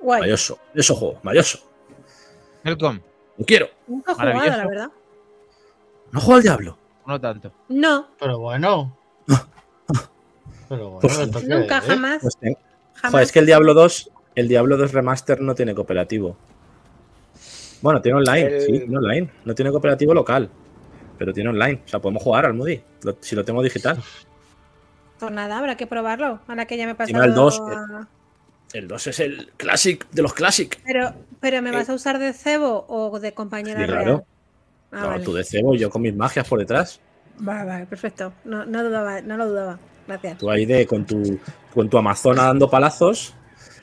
[0.00, 0.20] Guay.
[0.20, 1.58] Mayoso, eso juego, mayoso.
[2.66, 3.00] Welcome.
[3.38, 3.68] Lo quiero.
[3.86, 4.90] Nunca he jugado, la verdad.
[6.12, 6.78] No juego al diablo.
[7.06, 7.50] No tanto.
[7.70, 8.94] No, Pero bueno.
[10.68, 12.18] Pero bueno, Pues ¿esto qué nunca, jamás.
[12.22, 12.56] Pues ten-
[12.94, 13.10] jamás.
[13.12, 16.36] Joder, es que el Diablo 2, el Diablo 2 Remaster no tiene cooperativo.
[17.82, 19.30] Bueno, tiene online, El- sí, tiene online.
[19.44, 20.48] No tiene cooperativo local,
[21.18, 21.82] pero tiene online.
[21.84, 23.98] O sea, podemos jugar al Moody, lo- si lo tengo digital.
[25.18, 26.40] Pues nada, habrá que probarlo.
[26.48, 27.18] Ahora que ya me he pasado.
[27.18, 28.08] no, el 2, a-
[28.72, 30.80] El 2 es el Classic de los Classic.
[30.84, 34.02] Pero, pero ¿me vas a usar de cebo o de compañera Sí, real?
[34.02, 34.26] claro.
[34.90, 35.24] Ah, no, vale.
[35.24, 37.00] tú de cebo y yo con mis magias por detrás.
[37.38, 38.32] Vale, vale, perfecto.
[38.44, 39.78] No, no dudaba, no lo dudaba.
[40.06, 40.38] Gracias.
[40.38, 41.38] Tú ahí de con tu,
[41.72, 43.34] con tu Amazona dando palazos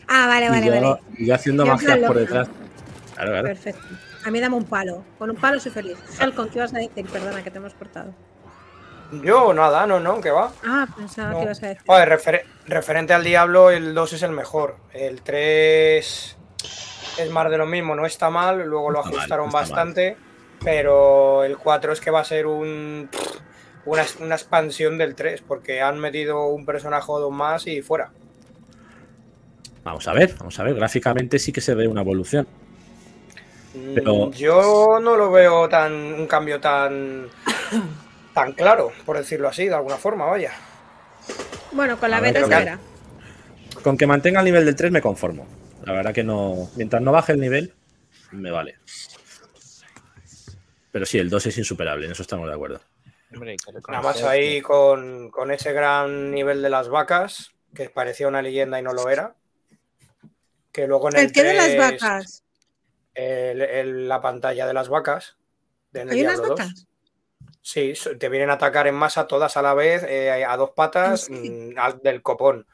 [0.08, 1.02] Ah, vale, y, vale, yo, vale.
[1.18, 2.50] y yo haciendo magias por detrás.
[3.16, 3.48] Claro, claro.
[3.48, 3.82] Perfecto.
[4.26, 5.04] A mí dame un palo.
[5.18, 5.98] Con un palo soy feliz.
[6.20, 7.06] Helcon, ¿qué ibas a decir?
[7.12, 8.14] Perdona, que te hemos cortado.
[9.24, 10.52] Yo, nada, no, no, que va.
[10.66, 11.38] Ah, pensaba No.
[11.38, 11.84] que ibas a decir.
[11.86, 14.78] Joder, refer- referente al Diablo, el 2 es el mejor.
[14.94, 16.38] El 3
[17.18, 19.54] es más de lo mismo, no está mal, luego lo mal, ajustaron mal.
[19.64, 20.16] bastante,
[20.64, 23.10] pero el 4 es que va a ser un
[23.86, 28.12] una, una expansión del 3, porque han metido un personaje o dos más y fuera.
[29.84, 30.76] Vamos a ver, vamos a ver.
[30.76, 32.48] Gráficamente sí que se ve una evolución.
[33.74, 37.28] Mm, Pero- Yo no lo veo tan un cambio tan
[38.34, 40.52] tan claro, por decirlo así, de alguna forma, vaya.
[41.72, 42.80] Bueno, con la A beta verá.
[43.82, 45.48] Con que mantenga el nivel del 3 me conformo.
[45.86, 46.70] La verdad que no.
[46.76, 47.74] Mientras no baje el nivel,
[48.32, 48.76] me vale.
[50.91, 52.82] Pero sí, el 2 es insuperable, en eso estamos de acuerdo.
[53.34, 53.56] Hombre,
[53.88, 58.80] Nada más ahí con, con ese gran nivel de las vacas, que parecía una leyenda
[58.80, 59.36] y no lo era.
[60.72, 62.44] Que luego en el, ¿El qué de las 3, vacas?
[63.13, 65.38] el- el- la pantalla de las vacas.
[65.91, 66.50] de ¿Hay unas Diablo 2.
[66.60, 66.88] vacas?
[67.62, 71.30] Sí, te vienen a atacar en masa todas a la vez, eh, a dos patas
[71.30, 71.52] ¿En serio?
[71.76, 72.65] mm, al- del copón.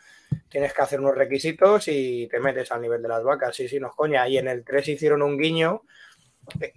[0.49, 3.55] Tienes que hacer unos requisitos y te metes al nivel de las vacas.
[3.55, 4.27] Sí, sí, no es coña.
[4.27, 5.83] Y en el 3 hicieron un guiño.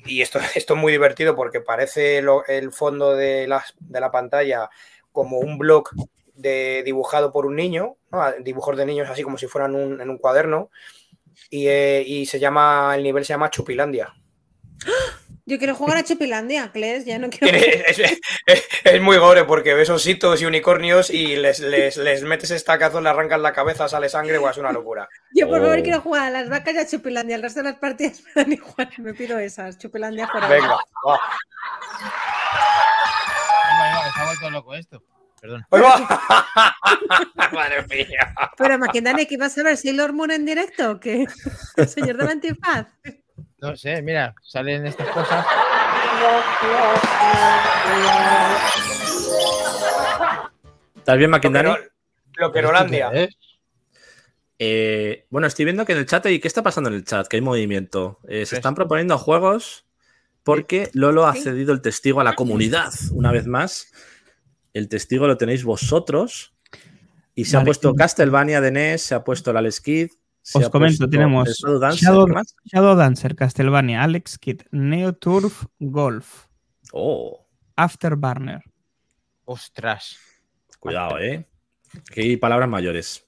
[0.07, 4.69] Y esto, esto es muy divertido porque parece el fondo de, las- de la pantalla
[5.13, 5.89] como un blog
[6.35, 8.33] de, dibujado por un niño, ¿no?
[8.41, 10.71] dibujos de niños así como si fueran un- en un cuaderno.
[11.51, 14.15] Y, eh, y se llama, el nivel se llama Chupilandia.
[15.51, 17.57] Yo quiero jugar a Chupilandia, Cles, ya no quiero.
[17.59, 18.21] Es, es-
[18.85, 23.09] es muy gore porque ves ositos y unicornios y les, les, les metes estacazo, le
[23.09, 25.09] arrancas la cabeza, sale sangre, guau, es una locura.
[25.35, 25.83] Yo por favor Oh.
[25.83, 27.35] quiero jugar a las vacas y a Chupilandia.
[27.37, 28.91] El resto de las partidas me dan igual.
[28.99, 29.77] Me pido esas.
[29.79, 30.47] Chupilandia fuera.
[30.49, 31.21] Venga, va.
[34.15, 35.03] Se ha vuelto loco esto.
[35.41, 35.65] Perdón.
[37.53, 38.35] Madre mía.
[38.59, 40.93] Pero Maquindani, ¿que ibas a ver Sailor Moon en directo?
[40.93, 41.27] o ¿Qué?
[41.77, 42.87] ¿El señor de la antifaz?
[43.59, 45.47] No sé, mira, salen estas cosas.
[50.97, 51.71] ¿Estás bien, McIndani?
[52.37, 53.11] Lo que Holandia.
[54.59, 55.27] ¿Eh?
[55.31, 56.39] Bueno, estoy viendo que en el chat hay.
[56.39, 57.27] ¿Qué está pasando en el chat?
[57.27, 58.19] Que hay movimiento.
[58.29, 59.87] Eh, se están proponiendo juegos
[60.43, 62.93] porque Lolo ha cedido el testigo a la comunidad.
[63.13, 63.93] Una vez más,
[64.75, 66.55] el testigo lo tenéis vosotros.
[67.35, 69.83] Y se ha puesto Castlevania de NES, se ha puesto el Alex.
[70.43, 72.09] Se Os comento, tenemos Shadow Dancer,
[72.73, 76.47] Shadow- Castlevania, Alex Kidd, Neo Turf, Golf,
[76.93, 78.63] Oh, Afterburner.
[79.45, 80.17] Ostras.
[80.79, 81.47] cuidado, eh.
[82.13, 83.25] Que hay palabras mayores.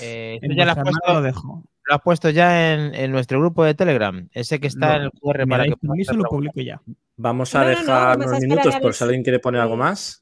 [0.00, 1.64] Eh, tú ya lo has, puesto, lo dejo.
[1.84, 4.28] lo has puesto ya en, en nuestro grupo de Telegram.
[4.32, 5.70] Ese que está No, en el QR para que
[6.14, 6.80] lo publico ya.
[7.16, 9.76] Vamos a No, no, no, dejar unos minutos a por si alguien quiere poner algo
[9.76, 10.19] más.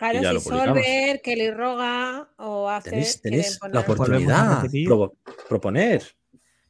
[0.00, 0.40] Claro, Y ya si.
[0.40, 2.88] Solver, Kelly Roga o hace.
[2.90, 4.62] Tenéis, tenéis poner- la oportunidad.
[4.86, 5.14] Provo-
[5.48, 6.02] proponer.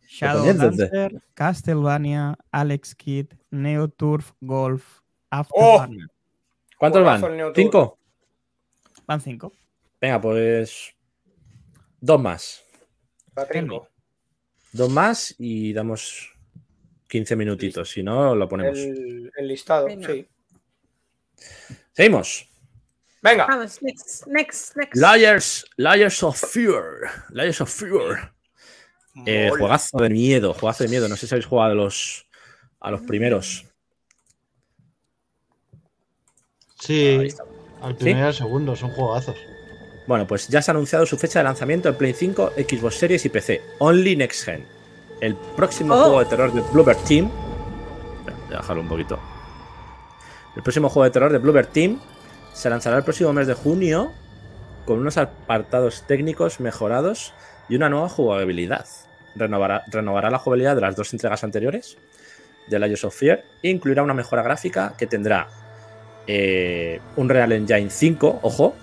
[0.08, 4.98] Shadow Proponed desde- Dancer, Castlevania, Alex Kidd, Neo Turf, Golf,
[5.30, 5.78] ¡Oh!
[5.78, 6.08] Afterburner.
[6.76, 7.54] ¿Cuántos van?
[7.54, 7.98] ¿Cinco?
[9.06, 9.52] Van cinco.
[10.00, 10.92] Venga, pues.
[12.00, 12.64] Dos más.
[13.36, 13.86] La trinco.
[14.72, 16.32] Dos más y damos
[17.08, 17.90] 15 minutitos.
[17.90, 18.76] Si no, lo ponemos.
[18.76, 20.08] El, el listado, Venga.
[20.12, 20.26] sí.
[21.92, 22.49] Seguimos.
[23.22, 23.46] Venga.
[23.46, 24.96] Vamos, next, next, next.
[24.96, 27.10] Liars, Liars of Fear.
[27.30, 28.32] Liars of Fear.
[29.26, 31.08] Eh, juegazo de miedo, juegazo de miedo.
[31.08, 32.26] No sé si habéis jugado a los,
[32.80, 33.66] a los primeros.
[36.78, 37.44] Sí, está.
[37.82, 39.36] al primero y al segundo, son juegazos.
[40.06, 43.24] Bueno, pues ya se ha anunciado su fecha de lanzamiento en Play 5, Xbox Series
[43.26, 43.60] y PC.
[43.78, 44.66] Only Next Gen.
[45.20, 46.02] El próximo Oh.
[46.04, 47.30] juego de terror de Bluebird Team.
[48.24, 49.20] Voy a dejarlo un poquito.
[50.56, 52.00] El próximo juego de terror de Bluebird Team
[52.52, 54.12] se lanzará el próximo mes de junio
[54.84, 57.32] con unos apartados técnicos mejorados
[57.68, 58.86] y una nueva jugabilidad.
[59.36, 61.96] Renovará, renovará la jugabilidad de las dos entregas anteriores
[62.68, 65.48] de Lions of Fear e incluirá una mejora gráfica que tendrá
[66.26, 68.74] eh, un Real Engine 5, ojo,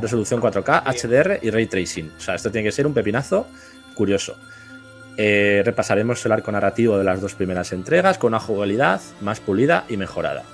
[0.00, 2.12] resolución 4K, HDR y Ray Tracing.
[2.16, 3.46] O sea, esto tiene que ser un pepinazo
[3.94, 4.36] curioso.
[5.18, 9.84] Eh, repasaremos el arco narrativo de las dos primeras entregas con una jugabilidad más pulida
[9.88, 10.44] y mejorada.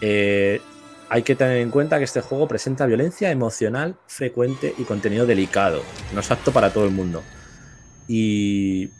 [0.00, 0.60] Eh,
[1.08, 5.82] hay que tener en cuenta que este juego presenta violencia emocional frecuente y contenido delicado.
[6.12, 7.22] No es apto para todo el mundo.
[8.08, 8.90] Y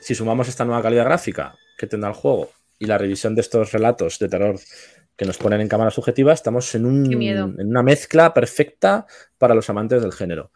[0.00, 3.72] si sumamos esta nueva calidad gráfica que tendrá el juego y la revisión de estos
[3.72, 4.58] relatos de terror
[5.16, 7.08] que nos ponen en cámara subjetiva, estamos en, un-
[7.58, 10.52] una mezcla perfecta para los amantes del género.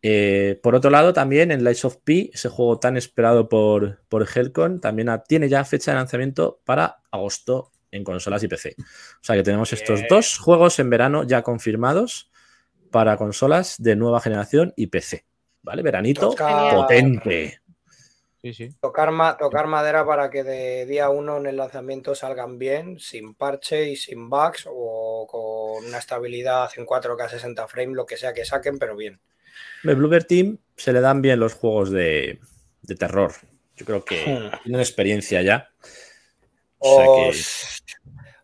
[0.00, 4.26] Eh, por otro lado, también en Lights of P, ese juego tan esperado por, por
[4.32, 8.74] Helcon, también tiene ya fecha de lanzamiento para agosto en consolas y PC.
[8.78, 8.84] O
[9.22, 12.30] sea que tenemos estos dos juegos en verano ya confirmados
[12.90, 15.24] para consolas de nueva generación y PC.
[15.62, 15.82] ¿Vale?
[15.82, 17.60] Veranito Toca- potente.
[18.40, 18.68] Sí, sí.
[18.80, 23.34] Tocar, ma- tocar madera para que de día uno en el lanzamiento salgan bien, sin
[23.34, 28.32] parche y sin bugs o con una estabilidad en 4K 60 frames, lo que sea
[28.32, 29.20] que saquen, pero bien.
[29.82, 32.38] El Bluebird Team se le dan bien los juegos de,
[32.82, 33.32] de terror.
[33.76, 34.62] Yo creo que Hmm.
[34.62, 35.70] tienen experiencia ya.
[36.78, 37.82] Os,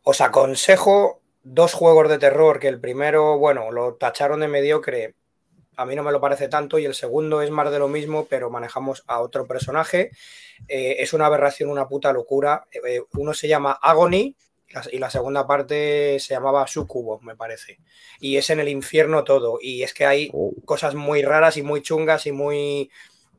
[0.03, 5.14] os aconsejo dos juegos de terror, que el primero, bueno, lo tacharon de mediocre,
[5.77, 8.27] a mí no me lo parece tanto, y el segundo es más de lo mismo,
[8.27, 10.11] pero manejamos a otro personaje.
[10.68, 12.66] Eh, es una aberración, una puta locura.
[12.73, 14.37] Eh, uno se llama Agony
[14.92, 17.79] y la- segunda parte se llamaba Sucubo, me parece.
[18.20, 21.62] Y es en el infierno todo, y es que hay Oh, cosas muy raras y
[21.62, 22.90] muy chungas y muy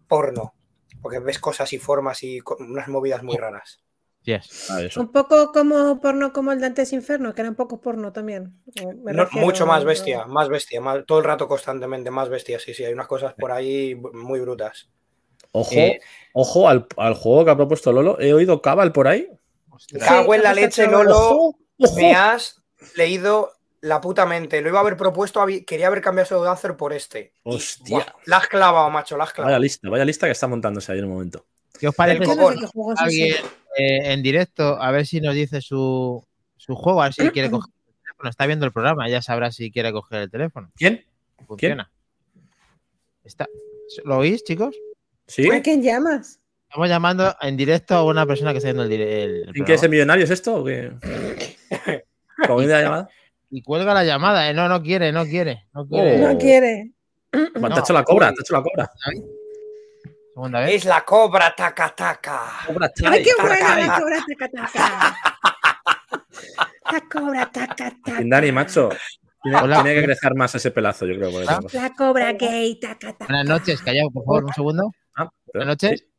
[0.08, 0.56] porno,
[1.02, 3.82] porque ves cosas y formas y unas movidas muy raras.
[4.26, 4.70] Yes.
[4.72, 4.80] ah.
[5.00, 8.60] Un poco como porno como el Dantes Inferno, que era un poco porno también.
[8.76, 12.74] No, refiero- mucho más bestia, más bestia, más- todo el rato constantemente más bestia, sí,
[12.74, 14.90] sí, hay unas cosas por ahí muy brutas.
[15.52, 16.00] Ojo, Eh,
[16.34, 18.20] ojo al, al juego que ha propuesto Lolo.
[18.20, 19.30] He oído Cabal por ahí.
[19.94, 21.96] Me cago en la Sí, leche, Lolo, Ojo, ojo.
[21.96, 22.62] me has
[22.96, 26.92] leído la puta mente, lo iba a haber propuesto, quería haber cambiado ese Dancer por
[26.94, 27.34] este.
[27.44, 27.98] Hostia.
[27.98, 29.60] buah, la has clavado, macho, la has Vaya clavado.
[29.60, 31.46] lista, vaya lista que está montándose ahí en un momento.
[31.80, 32.30] ¿Qué os parece El
[33.78, 37.50] Eh, en directo a ver si nos dice su, su juego, a ver si quiere
[37.50, 38.30] coger el teléfono?
[38.30, 40.72] Está viendo el programa, ya sabrá si quiere coger el teléfono.
[40.76, 41.04] ¿Quién?
[41.46, 41.92] Funciona.
[43.24, 43.48] Está.
[44.04, 44.76] ¿Lo oís, chicos?
[45.28, 45.52] ¿Sí?
[45.52, 46.40] ¿A quién llamas?
[46.70, 49.02] Estamos llamando en directo a una persona que está viendo el, el,
[49.48, 50.56] el ¿En qué es el millonario es esto?
[50.56, 50.92] ¿O qué?
[52.48, 53.10] ¿Cómo viene la llamada?
[53.50, 54.54] Y cuelga la llamada, ¿eh?
[54.54, 55.68] No, no quiere, no quiere.
[55.74, 56.24] No quiere.
[56.24, 56.32] Oh.
[56.32, 56.92] No quiere.
[57.54, 58.92] Bueno, te ha hecho la cobra, te ha hecho la cobra.
[60.36, 60.76] Segunda vez.
[60.76, 62.42] Es la cobra taca taca.
[62.68, 63.78] Cobra ¡Ay, qué buena Taca.
[63.80, 65.18] la cobra taca taca!
[66.92, 68.20] La cobra taca taca.
[68.22, 68.90] Dani, macho.
[69.42, 69.82] Tiene, Hola.
[69.82, 71.32] tiene que crecer más ese pelazo, yo creo.
[71.32, 71.74] por.
[71.74, 73.26] La cobra gay taca taca.
[73.28, 74.92] Buenas noches, callado, por favor, un segundo.
[75.16, 76.00] Ah, Buenas noches.
[76.02, 76.12] sí.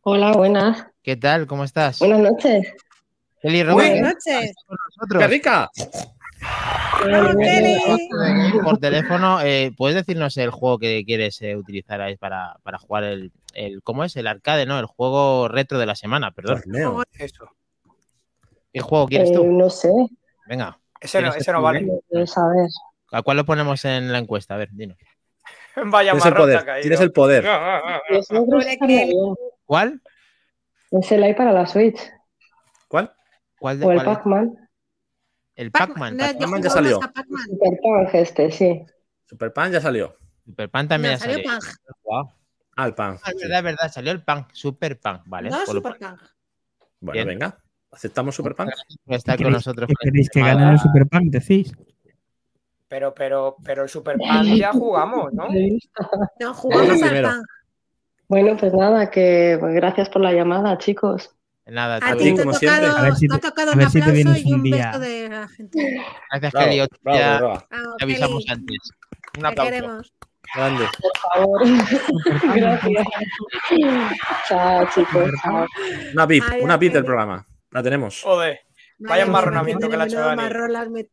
[0.00, 0.86] Hola, buenas.
[1.02, 1.46] ¿Qué tal?
[1.46, 1.98] ¿Cómo estás?
[1.98, 2.66] Buenas noches.
[3.42, 3.62] Uy.
[3.62, 4.54] Roberts, Buenas noches.
[4.66, 5.30] con ¡Qué nosotros.
[5.30, 5.70] rica!
[8.62, 13.04] Por teléfono, eh, ¿puedes decirnos el juego que quieres eh, utilizar ahí para, para jugar
[13.04, 13.82] el, el.
[13.82, 14.16] ¿Cómo es?
[14.16, 14.78] El arcade, ¿no?
[14.78, 16.60] El juego retro de la semana, perdón.
[16.62, 17.02] Torneo.
[17.18, 17.48] Eso.
[18.72, 19.44] ¿Qué juego quieres Eh, tú?
[19.46, 19.90] no sé,
[20.46, 21.86] Venga, Ese no, ¿Quieres ese no vale.
[22.26, 22.66] saber.
[23.12, 24.54] ¿a cuál lo ponemos en la encuesta?
[24.54, 24.96] A ver, dinos.
[25.86, 26.64] Vaya Tienes el poder.
[26.82, 27.44] Tienes el poder.
[27.46, 29.04] Hola, estaría Kelly.
[29.06, 29.34] bien.
[29.64, 30.00] ¿Cuál?
[30.92, 31.98] Es el hay para la Switch.
[32.88, 33.12] ¿Cuál?
[33.58, 34.04] ¿Cuál de O el?
[34.04, 34.59] Pac-Man.
[35.60, 36.16] El Pac-Man.
[36.16, 36.50] Pac-Man.
[36.52, 37.00] Pac- ya salió.
[37.00, 38.82] Punk este, sí.
[39.26, 40.16] Super Pan ya salió.
[40.46, 41.44] Super Pan también No, ha salió.
[41.44, 41.60] Pang.
[42.02, 42.32] Guau.
[42.76, 43.18] Ah, el pan.
[43.22, 45.50] Ah, es verdad, es verdad, salió el Pan, Super Pan, ¿vale?
[45.50, 45.58] No.
[45.68, 47.26] Bueno, Bien.
[47.26, 47.58] venga.
[47.90, 48.70] ¿Aceptamos Super Pan?
[49.04, 49.86] por estar ¿Qué con queréis- nosotros.
[49.88, 51.22] ¿Qué con esta queréis que gane el Super Pack?
[51.24, 51.72] Decís.
[52.88, 55.46] Pero, pero, pero el Super Pan ya jugamos, ¿no?
[56.40, 57.22] No, jugamos al.
[57.22, 57.42] Pang.
[58.28, 61.36] Bueno, pues nada, que gracias por la llamada, chicos.
[61.70, 62.80] Nada, A ti te ha como siempre.
[62.80, 64.54] tocado, A ver si te ha te- tocado a un si te aplauso y un
[64.54, 64.86] un día.
[64.88, 66.04] beso de la gente.
[66.30, 66.80] Gracias, Bravo, Kelly.
[66.80, 67.64] Otro bravo, día bravo.
[67.70, 68.50] Bravo, te avisamos Kelly.
[68.52, 68.90] antes.
[69.36, 69.70] Un Te aplauso.
[69.70, 70.12] queremos.
[70.54, 70.84] Grande.
[71.00, 71.60] Por favor.
[72.56, 73.06] gracias.
[74.48, 75.30] Chao, chicos.
[75.42, 75.66] Chao.
[76.12, 77.46] Una VIP, una VIP del programa.
[77.70, 78.20] La tenemos.
[78.22, 78.58] Joder.
[78.98, 79.50] Vaya madre
[79.88, 80.42] que le ha hecho Dani.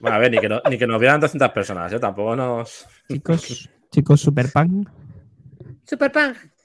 [0.00, 1.98] Bueno, a ver, ni que, no- ni que nos vieran 200 personas, ¿eh?
[1.98, 2.86] Tampoco nos.
[3.08, 4.68] Chicos, chicos, Super Pack.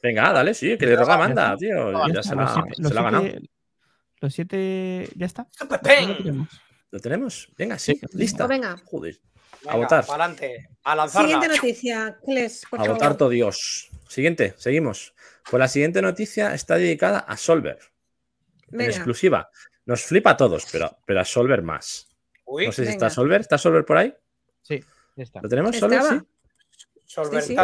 [0.03, 1.91] Venga, dale, sí, que le roga manda, tío.
[2.07, 3.23] Ya Ya se la, siete- se la ha ganado.
[3.23, 3.49] siete-
[4.19, 5.09] Los siete.
[5.15, 5.47] Ya está.
[5.69, 6.49] Lo tenemos.
[6.91, 7.47] ¿Lo tenemos?
[7.57, 8.45] Venga, sí, lista.
[8.45, 8.77] Pues venga.
[8.85, 9.17] Joder.
[9.63, 10.05] Venga, votar.
[10.07, 10.69] Adelante.
[10.83, 11.27] A lanzarla.
[11.29, 12.95] Siguiente noticia, Kles, por A favor.
[12.99, 13.89] votar todo Dios.
[14.09, 15.13] Siguiente, seguimos.
[15.49, 17.79] Pues la siguiente noticia está dedicada a Solver.
[18.71, 19.49] En exclusiva.
[19.85, 22.09] Nos flipa a todos, pero, pero a Solver más.
[22.45, 22.91] Uy, No sé si venga.
[22.91, 23.39] está Solver.
[23.41, 24.13] ¿Está Solver por ahí?
[24.61, 24.83] Sí,
[25.15, 25.41] ya está.
[25.41, 26.01] ¿Lo tenemos, Solver?
[27.05, 27.55] Sí.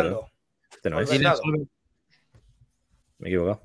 [0.71, 1.09] Este no es.
[1.09, 1.67] Solver.
[3.19, 3.61] Me he equivocado.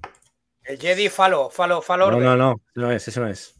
[0.64, 2.10] El Jedi Falo, Falo, Falo.
[2.10, 2.60] No, no, no.
[2.74, 3.54] No es, eso no es.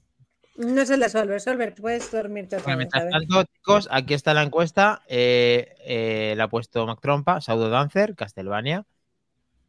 [0.57, 1.41] No es el de Solver.
[1.41, 2.89] Solver, puedes dormirte otra vez.
[2.93, 5.03] mientras tanto, chicos, aquí está la encuesta.
[5.09, 8.87] Eh, eh, la ha puesto Mac Trompa, Saudo Dancer, Castlevania,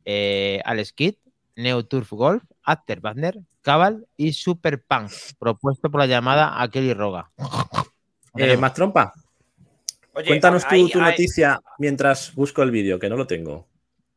[0.05, 1.15] eh, Alex Kidd,
[1.55, 6.93] Neo Turf Golf, After Wagner, Cabal y Super Punk, propuesto por la llamada a Kelly
[6.93, 7.31] Roga.
[8.37, 9.13] Eh, más trompa,
[10.13, 13.67] Oye, cuéntanos tú tu noticia mientras busco el vídeo, que no lo tengo.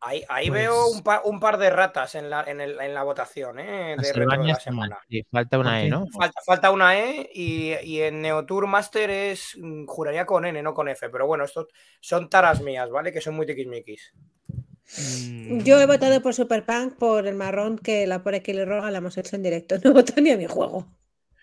[0.01, 2.95] Ahí, ahí Pues- veo un, pa- un par de ratas en la, en el- en
[2.95, 3.97] la votación, ¿eh?
[3.99, 4.99] De de la semana.
[5.09, 6.05] Sí, falta una E, ¿no?
[6.17, 9.57] Falta, falta una E y, y en Neotour Master es.
[9.59, 11.09] mm, Juraría con N, no con F.
[11.11, 11.67] Pero bueno, estos
[12.01, 13.13] son taras mías, ¿vale?
[13.13, 14.13] Que son muy tiquismiquis.
[14.99, 18.65] Mm, Yo he votado por Super Punk por el marrón que la por que le
[18.65, 19.75] roga la hemos hecho en directo.
[19.85, 20.87] No voto ni a mi juego.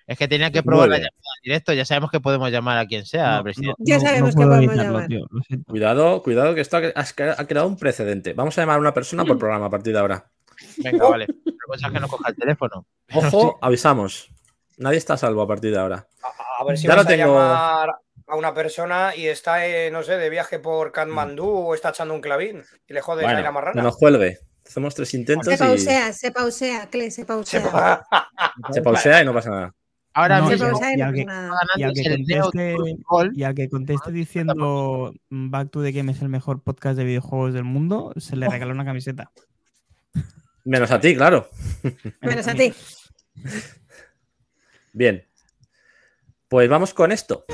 [0.08, 1.74] Es que tenía que Muy probar la llamada en directo.
[1.74, 3.76] Ya sabemos que podemos llamar a quien sea, no, presidente.
[3.80, 5.08] Ya sabemos que podemos llamar.
[5.08, 5.26] tío.
[5.68, 8.34] Cuidado, cuidado, que esto ha, creado un precedente.
[8.34, 10.26] Vamos a llamar a una persona por programa a partir de ahora.
[10.78, 11.26] Venga, vale.
[11.46, 12.86] La cosa es que no coja el teléfono.
[13.13, 14.30] Ojo, avisamos.
[14.78, 16.06] Nadie está a salvo a partir de ahora.
[16.22, 17.26] A, a ver si Ya vas a tengo.
[17.36, 17.89] llamar
[18.28, 22.13] a una persona y está, eh, no sé, de viaje por Katmandú o está echando
[22.13, 23.82] un clavín y le jodes ahí la Bueno, marrana.
[23.82, 24.39] que nos cuelgue.
[24.68, 27.62] Hacemos tres intentos Se y pausea, se pausea, Cle, se Se pausea.
[27.72, 28.08] pa-
[28.72, 29.74] se pausea y no pasa nada.
[30.17, 31.25] Ahora No, mismo y- al que-
[31.75, 32.75] y al que conteste-.
[33.36, 37.04] Y al que conteste diciendo mm, Back to the Game es el mejor podcast de
[37.04, 39.32] videojuegos del mundo, se le regala una camiseta.
[40.63, 41.49] Menos a ti, claro.
[42.21, 42.73] Menos a ti.
[44.93, 45.25] Bien.
[46.47, 47.45] Pues vamos con esto.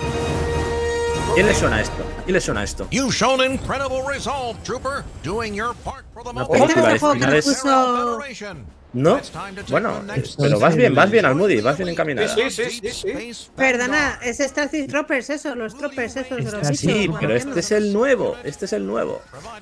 [1.34, 2.04] ¿Quién le suena esto?
[2.20, 2.88] ¿A quién le suena esto?
[2.92, 8.66] You've shown incredible resolve, Trooper, doing your part for the Federation.
[8.94, 9.22] No.
[9.70, 10.04] Bueno,
[10.38, 12.28] pero vas bien, vas bien, Almudi, vas bien encaminada.
[12.28, 13.10] Sí, sí, sí, sí.
[13.10, 16.78] Space Perdona, es Starship Troopers, eso, los troopers esos de los.
[16.78, 17.56] Sí, pero ¿qué este no?
[17.56, 18.36] es el nuevo.
[18.44, 19.22] Este es el nuevo.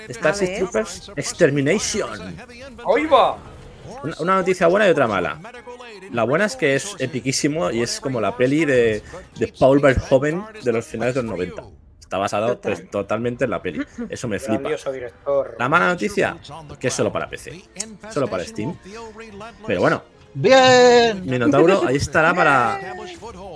[0.09, 0.57] Starship.
[0.57, 2.35] Troopers Extermination.
[2.95, 3.37] ¡Ahí va!
[4.03, 5.39] Una, una noticia buena y otra mala.
[6.11, 9.03] La buena es que es epiquísimo y es como la peli de,
[9.37, 11.63] de Paul Verhoeven de los finales de los 90.
[11.99, 13.85] Está basado pues, totalmente en la peli.
[14.09, 14.71] Eso me flipa.
[15.59, 16.37] La mala noticia,
[16.79, 17.61] que es solo para PC.
[18.09, 18.75] Solo para Steam.
[19.67, 20.01] Pero bueno,
[20.33, 21.25] Bien.
[21.25, 22.79] Minotauro, ahí estará para,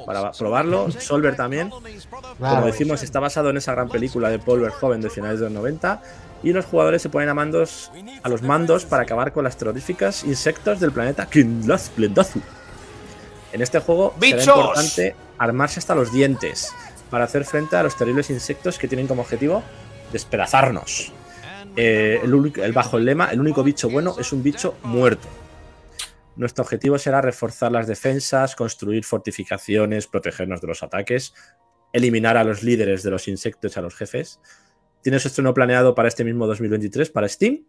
[0.05, 0.91] para probarlo.
[0.91, 1.69] Solver también.
[1.69, 5.53] Como decimos, está basado en esa gran película de Paul Verhoeven de finales de los
[5.53, 6.01] 90.
[6.43, 7.89] Y los jugadores se ponen a, mandos,
[8.21, 12.41] a los mandos para acabar con las terroríficas insectos del planeta Kinlazplendazu.
[13.53, 14.43] En este juego ¡Bichos!
[14.43, 16.73] será importante armarse hasta los dientes
[17.09, 19.63] para hacer frente a los terribles insectos que tienen como objetivo
[20.11, 21.13] despedazarnos.
[21.75, 25.27] Eh, el, único- el- bajo el lema, el único bicho bueno es un bicho muerto.
[26.35, 31.33] Nuestro objetivo será reforzar las defensas, construir fortificaciones, protegernos de los ataques,
[31.93, 34.39] eliminar a los líderes de los insectos y a los jefes.
[35.03, 37.65] Tiene su estreno planeado para este mismo 2023 para Steam.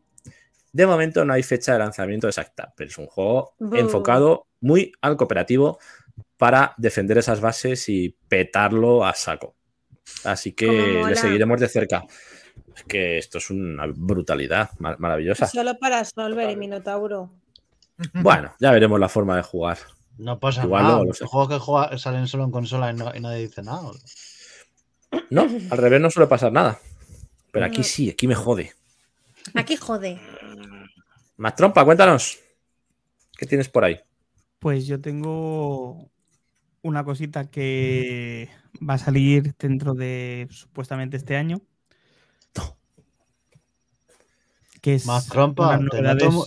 [0.73, 5.17] De momento no hay fecha de lanzamiento exacta, pero es un juego enfocado muy al
[5.17, 5.79] cooperativo
[6.37, 9.55] para defender esas bases y petarlo a saco.
[10.25, 10.67] Así que
[11.09, 12.05] le seguiremos de cerca.
[12.77, 15.47] Es que esto es una brutalidad ma- maravillosa.
[15.47, 17.31] Solo para Solver y Minotauro.
[18.13, 19.79] Bueno, ya veremos la forma de jugar.
[20.19, 21.05] No pasa Igual nada.
[21.05, 23.83] Los juegos que juega- salen solo en consola y, no- y nadie dice nada.
[25.31, 26.79] No, al revés no suele pasar nada.
[27.55, 28.73] Pero aquí sí, aquí me jode.
[29.55, 30.21] Aquí jode.
[31.37, 32.37] Más trompa, cuéntanos.
[33.39, 34.01] ¿Qué tienes por ahí?
[34.59, 36.11] Pues yo tengo
[36.83, 38.49] una cosita que
[38.87, 41.61] va a salir dentro de supuestamente este año.
[44.81, 45.79] Que es Más trompa.
[45.79, 46.45] noto,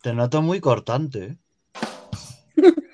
[0.00, 1.24] te noto muy cortante.
[1.24, 1.36] ¿eh?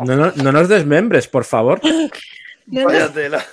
[0.00, 1.80] No, no- no nos desmembres, por favor.
[2.66, 3.44] No, no, Vaya tela.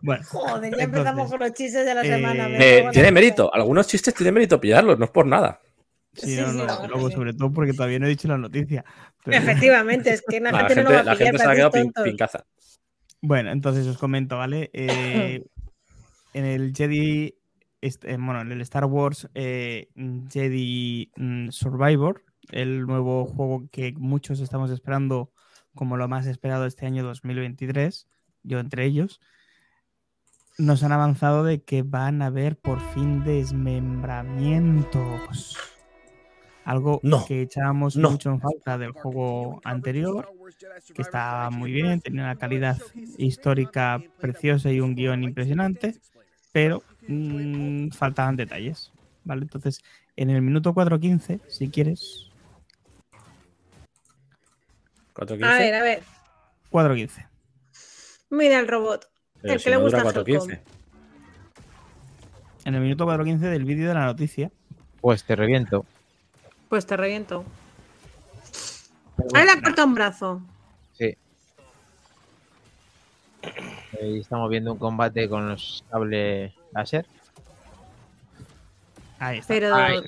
[0.00, 2.48] Bueno, Joder, ya empezamos Entonces, con los chistes de la eh, semana.
[2.48, 3.52] Eh, tiene mérito.
[3.54, 5.60] Algunos chistes tiene mérito pillarlos, no es por nada.
[6.12, 8.84] sí, Sí, no, sí, no, luego, sobre todo porque todavía no he dicho la noticia.
[9.24, 11.44] pero- Efectivamente, es que la, La gente, gente, no lo va a la gente se
[11.46, 12.44] ha quedado pin- pincaza.
[13.22, 14.70] Bueno, entonces os comento, ¿vale?
[14.74, 15.42] Eh,
[16.34, 17.34] en el Jedi,
[17.80, 19.88] este, bueno, en el Star Wars eh,
[20.30, 25.30] Jedi mm, Survivor, el nuevo juego que muchos estamos esperando
[25.74, 28.06] como lo más esperado este año 2023,
[28.44, 29.20] yo entre ellos,
[30.56, 35.58] nos han avanzado de que van a haber por fin desmembramientos.
[36.64, 38.12] Algo No, que echábamos no.
[38.12, 40.30] mucho en falta del juego anterior,
[40.94, 42.78] que estaba muy bien, tenía una calidad
[43.18, 45.96] histórica preciosa y un guion impresionante,
[46.52, 48.92] pero mm, faltaban detalles.
[49.24, 49.42] ¿Vale?
[49.42, 49.82] Entonces,
[50.16, 52.30] en el minuto 4.15, si quieres,
[55.14, 56.02] 4.15, A ver, a ver.
[56.70, 57.26] 4.15.
[58.34, 59.08] Mira el robot.
[59.40, 60.60] pero el si que le no gusta 4.15.
[62.64, 64.50] En el minuto 4.15 del vídeo de la noticia,
[65.00, 65.84] Pues te reviento.
[66.68, 67.44] Pues te reviento.
[69.34, 70.42] Ahí le ha cortado un brazo.
[70.94, 71.16] Sí.
[74.00, 77.06] Ahí estamos viendo un combate con los cables láser.
[79.18, 79.54] ahí está.
[79.54, 80.00] Pero ahí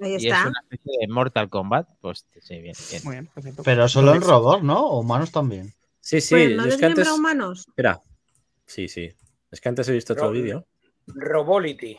[0.00, 0.48] Y es está.
[0.48, 1.86] una especie de Mortal Kombat.
[2.00, 3.02] Pues sí, bien, bien.
[3.04, 3.62] Muy bien, perfecto.
[3.62, 4.80] Pero solo Entonces, robot, ¿no?
[4.86, 5.72] O humanos también.
[6.08, 7.10] Sí, sí, Pues no es que antes.
[7.10, 7.66] humanos.
[7.68, 8.00] Espera.
[8.64, 9.10] Sí, sí.
[9.50, 10.66] Es que antes he visto otro Ro- vídeo.
[11.06, 11.98] Robolity.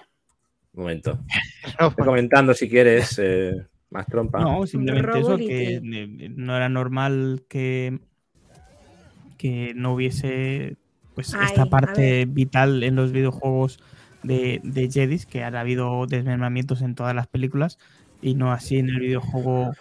[0.73, 1.19] Un momento.
[1.79, 3.53] Estoy comentando si quieres eh,
[3.91, 4.39] más trompa.
[4.39, 5.79] No, simplemente eso, que
[6.35, 7.99] no era normal que,
[9.37, 10.75] que no hubiese
[11.13, 13.79] pues Ay, esta parte vital en los videojuegos
[14.23, 17.77] de, de Jedis, que ahora ha habido desmembramientos en todas las películas
[18.23, 19.73] y no así en el videojuego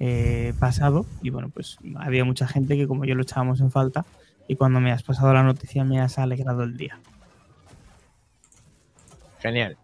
[0.00, 1.06] eh, pasado.
[1.22, 4.04] Y bueno, pues había mucha gente que como yo lo echábamos en falta
[4.48, 6.98] y cuando me has pasado la noticia me has alegrado el día.
[9.38, 9.76] Genial.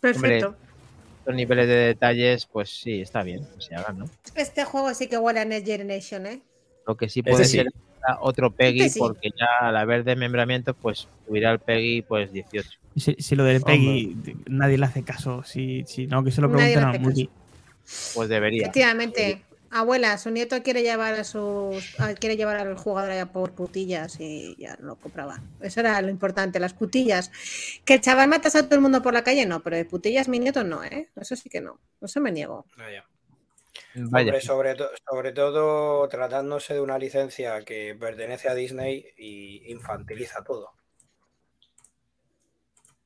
[0.00, 0.54] Perfecto.
[1.24, 3.46] Los niveles de detalles, pues sí, está bien.
[3.54, 4.04] que se hagan, ¿no?
[4.34, 6.42] Este juego sí que huele a Next Generation, ¿eh?
[6.86, 7.56] Lo que sí Ese puede sí.
[7.58, 7.68] ser
[8.20, 8.98] otro Peggy, Este sí.
[8.98, 12.68] porque ya al haber desmembramiento, pues hubiera el Peggy pues 18.
[12.96, 14.16] Si, si lo del Peggy
[14.48, 17.30] nadie le hace caso, si, si no, que se lo pregunten al multi.
[18.14, 18.62] Pues debería.
[18.62, 19.44] Efectivamente.
[19.74, 24.20] Abuela, su nieto quiere llevar a sus a- quiere llevar al jugador allá por putillas
[24.20, 25.42] y ya lo compraba.
[25.62, 27.30] Eso era lo importante, las putillas.
[27.86, 30.28] Que el chaval matas a todo el mundo por la calle, no, pero de putillas
[30.28, 31.08] mi nieto no, ¿eh?
[31.16, 31.80] Eso sí que no.
[32.02, 32.66] Eso me niego.
[32.76, 33.06] Vaya.
[33.94, 34.26] Vaya.
[34.26, 40.44] Hombre, sobre, to- sobre todo tratándose de una licencia que pertenece a Disney y infantiliza
[40.44, 40.72] todo.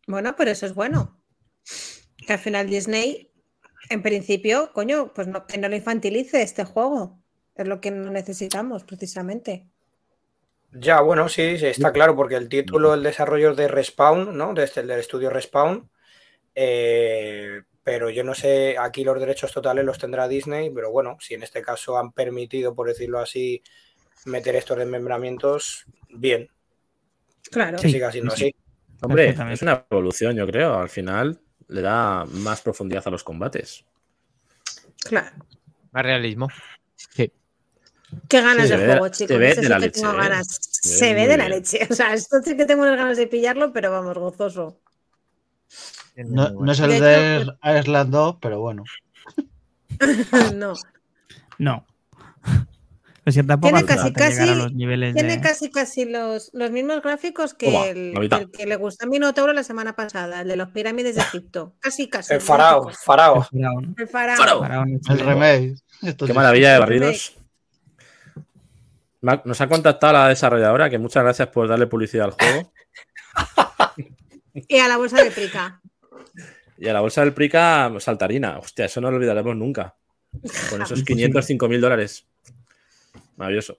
[0.09, 1.21] Bueno, pero eso es bueno.
[2.27, 3.31] Que al final Disney,
[3.89, 7.23] en principio, coño, pues no, que no lo infantilice este juego.
[7.55, 9.69] Es lo que no necesitamos, precisamente.
[10.73, 14.53] Ya, bueno, sí, sí, está claro, porque el título, el desarrollo es de Respawn, ¿no?
[14.53, 15.91] Desde el del estudio Respawn.
[16.55, 21.35] Eh, pero yo no sé, aquí los derechos totales los tendrá Disney, pero bueno, si
[21.35, 23.63] en este caso han permitido, por decirlo así,
[24.27, 26.49] meter estos desmembramientos, bien,
[27.51, 27.79] Claro.
[27.79, 28.47] que Sí, siga siendo sí.
[28.47, 28.57] así.
[29.03, 30.79] Hombre, es una evolución, yo creo.
[30.79, 33.85] Al final, le da más profundidad a los combates.
[35.01, 35.31] Claro.
[35.93, 36.49] Más realismo.
[36.97, 37.33] Sí.
[38.29, 39.39] Qué ganas Sí, se de ve juego, se chicos.
[39.39, 40.17] ve Ese de sí la que leche, tengo ¿eh?
[40.17, 40.47] ganas.
[40.61, 41.89] Se ve Se ve de la leche.
[41.91, 44.81] O sea, esto sí que tengo unas ganas de pillarlo, pero vamos, gozoso.
[46.17, 48.85] No, no es el De de Island 2, pero bueno.
[50.55, 50.73] no.
[51.59, 51.87] No.
[53.27, 55.41] Tampoco Tiene casi, casi- los niveles Tiene de...
[55.43, 59.65] casi casi los, los mismos gráficos que el, el que le gusta a Minotauro la
[59.65, 61.75] semana pasada, el de los pirámides de Egipto.
[61.81, 62.35] Casi, casi.
[62.35, 62.89] El farao.
[62.89, 63.45] El farao.
[63.53, 65.25] El excelente.
[65.25, 65.75] remake.
[66.25, 67.37] Qué maravilla de barridos.
[69.21, 72.73] Nos ha contactado la desarrolladora, que muchas gracias por darle publicidad al juego.
[74.69, 75.83] Y a la bolsa de prica.
[76.79, 78.59] Y a la bolsa del Prica, saltarina.
[78.59, 79.97] Hostia, eso no lo olvidaremos nunca.
[80.71, 82.27] Con esos 505 mil dólares.
[83.37, 83.79] Maravilloso.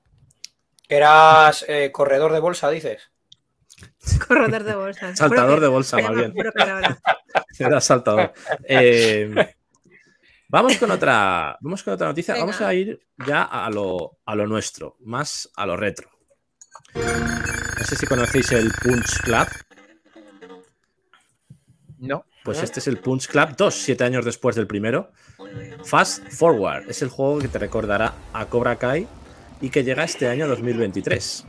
[0.87, 3.11] Eras eh, corredor de bolsa, dices.
[4.27, 5.17] Corredor de bolsas.
[5.17, 6.33] Saltador de bolsa, más bien.
[7.59, 8.33] Era saltador.
[8.63, 9.55] Eh,
[10.47, 11.57] vamos con otra.
[11.61, 12.33] Vamos con otra noticia.
[12.33, 12.45] Venga.
[12.45, 16.09] Vamos a ir ya a lo, a lo nuestro, más a lo retro.
[16.93, 19.47] No sé si conocéis el Punch Club.
[21.99, 22.25] No.
[22.43, 25.11] Pues este es el Punch Club 2, siete años después del primero.
[25.83, 29.07] Fast Forward es el juego que te recordará a Cobra Kai
[29.61, 31.45] y que llega este año 2023.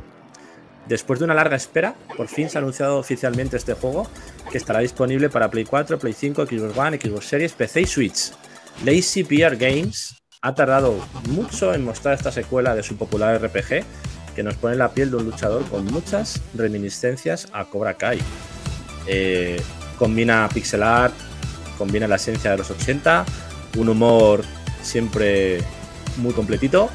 [0.89, 4.09] Después de una larga espera, por fin se ha anunciado oficialmente este juego
[4.51, 8.33] que estará disponible para Play 4, Play 5, Xbox One, Xbox Series, PC y Switch.
[8.85, 10.95] Lazy PR Games ha tardado
[11.29, 13.85] mucho en mostrar esta secuela de su popular RPG
[14.35, 18.19] que nos pone en la piel de un luchador con muchas reminiscencias a Cobra Kai.
[19.07, 19.61] Eh,
[19.99, 21.15] combina pixel art,
[21.77, 23.27] combina la esencia de los 80,
[23.77, 24.43] un humor
[24.81, 25.59] siempre
[26.17, 26.89] muy completito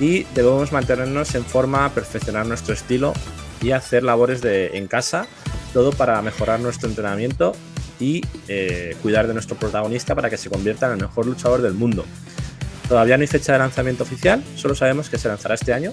[0.00, 3.12] y debemos mantenernos en forma, perfeccionar nuestro estilo
[3.60, 5.26] y hacer labores de, en casa,
[5.74, 7.52] todo para mejorar nuestro entrenamiento
[8.00, 11.74] y eh, cuidar de nuestro protagonista para que se convierta en el mejor luchador del
[11.74, 12.06] mundo.
[12.88, 15.92] Todavía no hay fecha de lanzamiento oficial, solo sabemos que se lanzará este año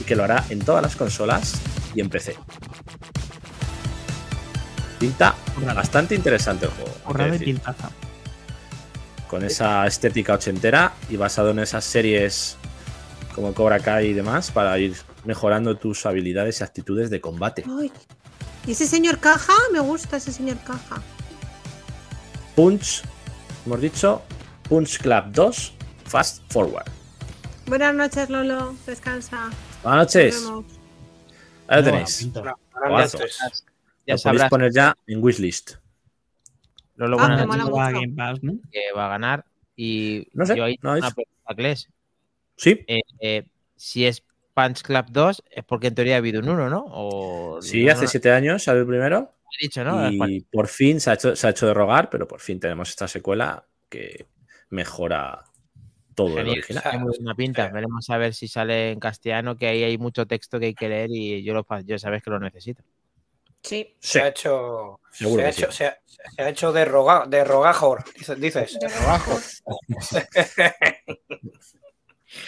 [0.00, 1.54] y que lo hará en todas las consolas
[1.94, 2.34] y en PC.
[4.98, 5.36] Pinta
[5.74, 7.38] bastante interesante el juego.
[7.38, 7.90] pintaza.
[9.28, 12.56] con esa estética ochentera y basado en esas series
[13.38, 17.62] como Cobra Kai y demás para ir mejorando tus habilidades y actitudes de combate.
[17.78, 17.92] Ay.
[18.66, 19.52] ¿Y ese señor caja?
[19.72, 21.00] Me gusta ese señor caja.
[22.56, 23.02] Punch,
[23.64, 24.22] hemos dicho,
[24.68, 25.72] Punch Club 2,
[26.06, 26.86] Fast Forward.
[27.66, 28.74] Buenas noches, Lolo.
[28.84, 29.50] Descansa.
[29.84, 30.34] Buenas noches.
[30.34, 30.64] Nos vemos.
[31.68, 32.16] Ahí lo tenéis.
[32.18, 32.56] pinta.
[32.72, 33.18] Juegazo.
[33.18, 33.28] Ya Lo
[34.06, 35.74] podéis sabrás poner ya en wishlist.
[36.96, 37.70] lo, lo Ah, Va a mucho.
[38.00, 38.54] Game Pass, ¿no?
[38.72, 39.44] que va a ganar.
[39.76, 41.88] Y No sé, yo ahí no una pregunta, Cles.
[42.58, 43.44] Sí, Eh, eh,
[43.76, 46.84] si es Punch Club 2, es porque en teoría ha habido un 1, ¿no?
[46.88, 50.10] O, sí, no, hace no, siete años salió el primero he dicho, ¿no?
[50.28, 52.90] y por fin se ha, hecho, se ha hecho de rogar, pero por fin tenemos
[52.90, 54.26] esta secuela que
[54.70, 55.44] mejora
[56.14, 56.58] todo el Genial.
[56.58, 56.82] original.
[56.82, 57.68] Tiene muy buena pinta.
[57.68, 60.88] Veremos a ver si sale en castellano, que ahí hay mucho texto que hay que
[60.88, 62.82] leer y yo, lo, yo sabes que lo necesito.
[62.82, 62.88] Sí.
[63.60, 65.00] Sí, Se ha hecho.
[65.10, 65.62] Seguro se, ha sí.
[65.62, 65.98] hecho se, ha,
[66.36, 68.40] se ha hecho de, roga, de rogajor, dices.
[68.40, 68.78] dices.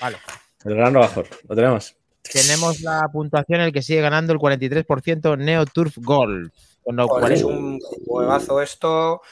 [0.01, 0.19] Vale.
[0.65, 1.27] el gran robajor.
[1.49, 1.97] Lo tenemos.
[2.23, 6.53] Tenemos la puntuación, el que sigue ganando el 43%, Neo Turf Golf.
[6.83, 9.23] Con lo Joder, cual es un juegazo esto.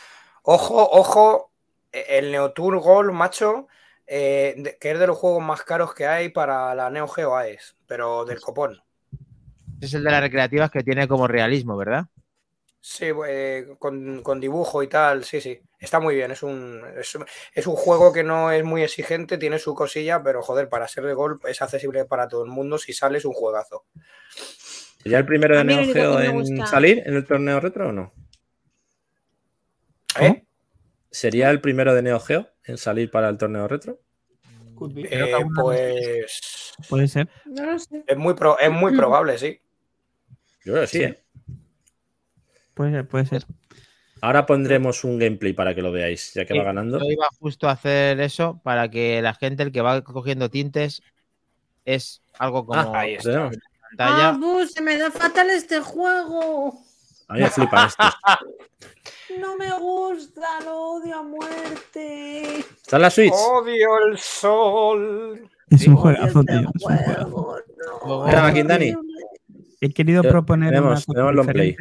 [0.43, 1.51] Ojo, ojo,
[1.93, 3.69] el Neotour Gold, macho,
[4.07, 7.77] eh, que es de los juegos más caros que hay para la Neo Geo AES,
[7.87, 8.81] pero del copón.
[9.81, 12.07] es el de las recreativas que tiene como realismo, ¿verdad?
[12.81, 15.61] Sí, eh, con, con dibujo y tal, sí, sí.
[15.79, 16.31] Está muy bien.
[16.31, 20.23] Es un, es, un- es un juego que no es muy exigente, tiene su cosilla,
[20.23, 22.79] pero joder, para ser de golf es accesible para todo el mundo.
[22.79, 23.85] Si sale, es un juegazo.
[25.05, 28.13] ¿Ya el primero de Neo Geo en salir en el torneo retro o no?
[30.21, 30.45] ¿Eh?
[31.11, 34.01] ¿Sería el primero de Neo Geo en salir para el torneo retro?
[35.11, 37.29] Eh, pues Puede ser.
[37.47, 38.05] No lo sé.
[38.07, 39.61] es muy, pro- es muy probable, sí.
[40.65, 41.05] Yo creo que sí, Sí.
[41.05, 41.25] ¿eh?
[42.79, 43.45] Puede ser, puede ser.
[44.21, 47.01] Ahora pondremos un gameplay para que lo veáis, ya que Sí, va ganando.
[47.01, 51.03] Yo iba justo a hacer eso para que la gente, el que va cogiendo tintes,
[51.85, 53.51] es algo como Ah, ahí está.
[53.99, 56.73] Ah, bu, se me da fatal este juego.
[57.27, 58.15] A mí me flipan estos.
[59.41, 62.61] No me gusta, lo odio a muerte.
[62.61, 63.33] ¿Está en la Switch?
[63.33, 65.49] Odio el sol.
[65.69, 66.71] Es un juegazo, Odio tío.
[66.89, 67.59] este es un juego.
[68.07, 69.03] no.
[69.81, 71.77] He querido proponer tenemos- una cosa tenemos long play.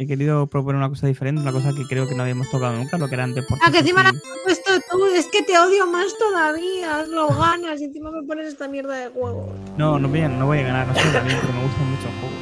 [0.00, 2.96] He querido proponer una cosa diferente, una cosa que creo que no habíamos tocado nunca,
[2.96, 3.68] lo que eran deportes.
[3.68, 5.04] Ah, que encima la has puesto tú.
[5.14, 7.02] Es que te odio más todavía.
[7.06, 9.54] Lo ganas y encima me pones esta mierda de juego.
[9.76, 12.08] No, no voy, a, no voy a ganar, no soy bien, pero me gusta mucho
[12.08, 12.34] el juego.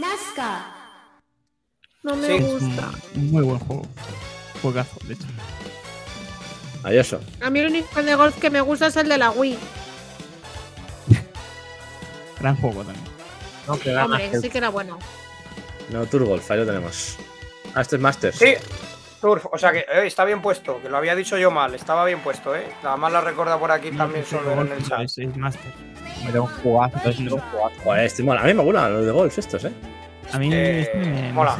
[0.00, 0.66] Nazca.
[2.02, 2.32] No me Sí.
[2.42, 2.90] Un gusta.
[3.14, 3.82] muy buen juego.
[4.62, 5.26] Juegazo, de hecho.
[6.82, 7.16] Adiós.
[7.42, 9.56] A mí el único de golf que me gusta es el de la Wii.
[12.40, 13.04] Gran juego también.
[13.68, 14.98] No, que Hombre, sí que era bueno.
[15.90, 17.16] No, Turgolf, ahí lo tenemos.
[17.74, 18.36] Ah, este es Masters.
[18.36, 18.54] Sí,
[19.20, 22.04] Turf, o sea que eh, está bien puesto, que lo había dicho yo mal, estaba
[22.04, 22.66] bien puesto, ¿eh?
[22.82, 25.00] Nada más la recuerda por aquí también solo en el chat.
[25.02, 25.72] Es, es Master.
[26.28, 27.70] Era un jugazo, es un jugazo.
[27.84, 28.40] Joder, este mola.
[28.40, 29.72] A mí me mola los de golf estos, ¿eh?
[30.32, 31.56] A mí Eh, este me, me mola.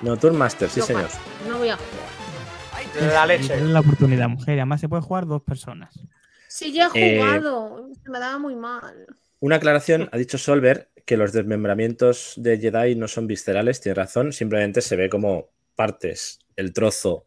[0.00, 1.08] No, Tour Masters, sí, señor.
[1.48, 3.02] No voy a jugar.
[3.12, 3.48] La leche.
[3.56, 4.56] dale la oportunidad, mujer.
[4.56, 5.98] y Además se puede jugar dos personas.
[6.48, 7.88] Sí, ya he Eh, jugado.
[8.02, 9.06] Se me daba muy mal.
[9.40, 14.32] Una aclaración, ha dicho Solver que los desmembramientos de Jedi no son viscerales, tiene razón,
[14.32, 17.26] simplemente se ve como partes, el trozo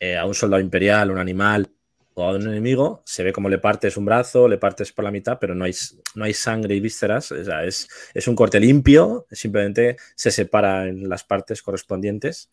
[0.00, 1.70] eh, a un soldado imperial, un animal
[2.14, 5.10] o a un enemigo, se ve como le partes un brazo, le partes por la
[5.10, 5.74] mitad, pero no hay,
[6.14, 10.88] no hay sangre y vísceras, o sea, es, es un corte limpio, simplemente se separa
[10.88, 12.50] en las partes correspondientes,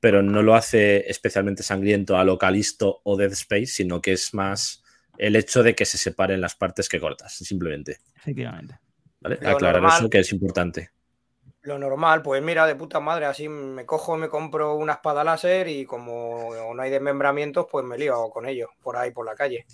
[0.00, 4.82] pero no lo hace especialmente sangriento a Localisto o Dead Space, sino que es más
[5.18, 7.98] el hecho de que se separen las partes que cortas, simplemente.
[8.16, 8.78] Efectivamente.
[9.20, 9.38] ¿Vale?
[9.40, 10.90] Lo Aclarar normal- eso que es importante.
[11.62, 15.68] Lo normal, pues mira, de puta madre, así me cojo me compro una espada láser
[15.68, 19.66] y como no hay desmembramientos, pues me lío con ellos por ahí por la calle.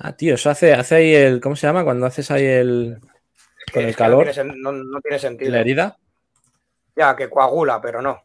[0.00, 1.40] Ah, tío, eso hace, hace ahí el.
[1.40, 1.84] ¿Cómo se llama?
[1.84, 2.98] Cuando haces ahí el.
[3.64, 4.28] Es Con el que no calor.
[4.32, 5.52] tiene No, no tiene sentido.
[5.52, 5.96] la herida.
[6.96, 8.20] Ya, que coagula, pero no.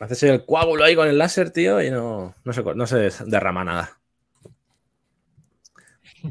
[0.00, 3.64] Haces el coágulo ahí con el láser, tío, y no, no, se, no se derrama
[3.64, 3.98] nada.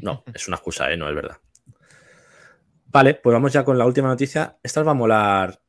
[0.00, 0.96] No, es una excusa, ¿eh?
[0.96, 1.38] No es verdad.
[2.94, 4.56] Vale, pues vamos ya con la última noticia.
[4.62, 5.60] Esta os va a molar.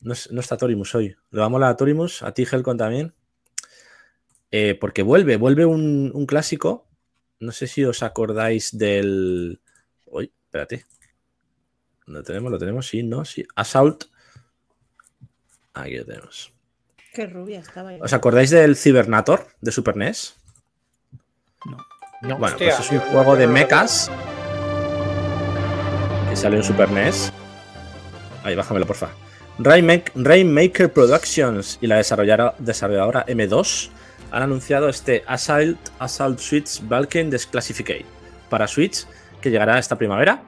[0.00, 1.14] No, es- no está Torimus hoy.
[1.30, 3.14] Le va a molar a Torimus, a ti, Helcon también.
[4.50, 6.88] Eh, porque vuelve, vuelve un, un clásico.
[7.40, 9.60] No sé si os acordáis del.
[10.06, 10.86] Uy, espérate.
[12.06, 12.50] ¿Lo tenemos?
[12.50, 12.86] ¿Lo tenemos?
[12.86, 13.44] Sí, no, sí.
[13.54, 14.04] Assault.
[15.74, 16.54] Aquí lo tenemos.
[17.12, 17.98] Qué rubia estaba ahí.
[18.00, 20.36] ¿Os acordáis del Cybernator de Super NES?
[21.66, 24.10] No, Bueno, Hostia, pues es un juego de mechas
[26.36, 27.32] que salió en Super NES.
[28.44, 29.08] Ahí, bájamelo, porfa.
[29.58, 33.88] Rainmak- Rainmaker Productions y la desarrolladora, desarrolladora M2
[34.30, 38.04] han anunciado este Assault, Assault Switch Balkan Desclassificate
[38.50, 39.06] para Switch
[39.40, 40.42] que llegará esta primavera.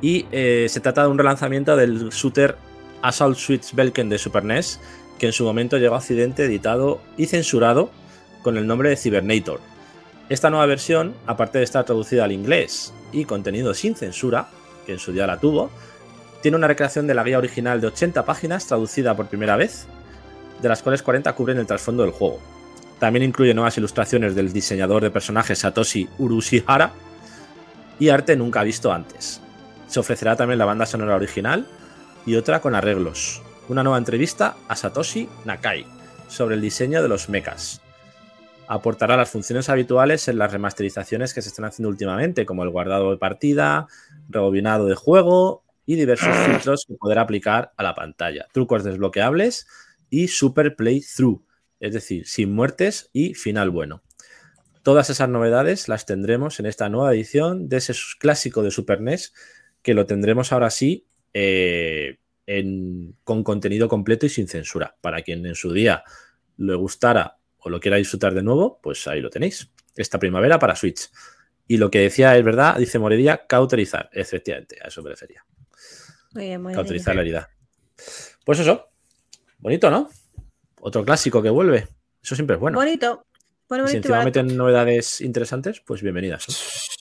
[0.00, 2.56] Y eh, se trata de un relanzamiento del shooter
[3.02, 4.80] Assault Switch Belken de Super NES,
[5.18, 7.90] que en su momento llegó a Occidente editado y censurado
[8.42, 9.60] con el nombre de Cybernator.
[10.30, 14.48] Esta nueva versión, aparte de estar traducida al inglés y contenido sin censura,
[14.84, 15.70] que en su día la tuvo,
[16.42, 19.86] tiene una recreación de la guía original de 80 páginas traducida por primera vez,
[20.60, 22.38] de las cuales 40 cubren el trasfondo del juego.
[22.98, 26.92] También incluye nuevas ilustraciones del diseñador de personajes Satoshi Urushihara
[27.98, 29.40] y arte nunca visto antes.
[29.88, 31.66] Se ofrecerá también la banda sonora original
[32.26, 33.42] y otra con arreglos.
[33.68, 35.86] Una nueva entrevista a Satoshi Nakai
[36.28, 37.83] sobre el diseño de los mechas.
[38.66, 43.10] Aportará las funciones habituales en las remasterizaciones que se están haciendo últimamente, como el guardado
[43.10, 43.86] de partida,
[44.28, 48.46] rebobinado de juego y diversos filtros que poder aplicar a la pantalla.
[48.52, 49.66] Trucos desbloqueables
[50.08, 51.42] y super playthrough,
[51.78, 54.02] es decir, sin muertes y final bueno.
[54.82, 59.34] Todas esas novedades las tendremos en esta nueva edición de ese clásico de Super NES,
[59.82, 64.96] que lo tendremos ahora sí eh, en- con contenido completo y sin censura.
[65.02, 66.04] Para quien en su día
[66.56, 69.70] le gustara o lo quiera disfrutar de nuevo, pues ahí lo tenéis.
[69.96, 71.10] Esta primavera para Switch.
[71.66, 74.10] Y lo que decía es verdad, dice Moredia, cauterizar.
[74.12, 75.44] Efectivamente, a eso me refería.
[76.34, 76.76] Muy bien, muy bien.
[76.76, 77.50] Cauterizar la herida.
[78.44, 78.90] Pues eso.
[79.58, 80.10] Bonito, ¿no?
[80.80, 81.88] Otro clásico que vuelve.
[82.22, 82.76] Eso siempre es bueno.
[82.76, 83.26] Bonito.
[83.66, 84.42] Bueno, Y si encima barato.
[84.42, 86.46] meten novedades interesantes, pues bienvenidas.
[86.48, 86.54] ¿no?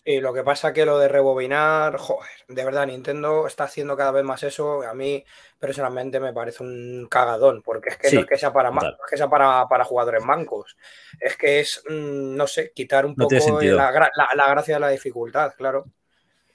[0.06, 4.12] Y lo que pasa que lo de rebobinar, joder, de verdad, Nintendo está haciendo cada
[4.12, 4.84] vez más eso.
[4.84, 5.24] A mí,
[5.58, 8.98] personalmente, me parece un cagadón, porque es que Sí, no es que sea para, total.
[9.02, 10.76] es que sea para, para jugadores mancos.
[11.22, 13.78] Es que es, mm, no sé, quitar un No poco sentido.
[13.78, 15.86] la, la- la gracia de la dificultad, claro.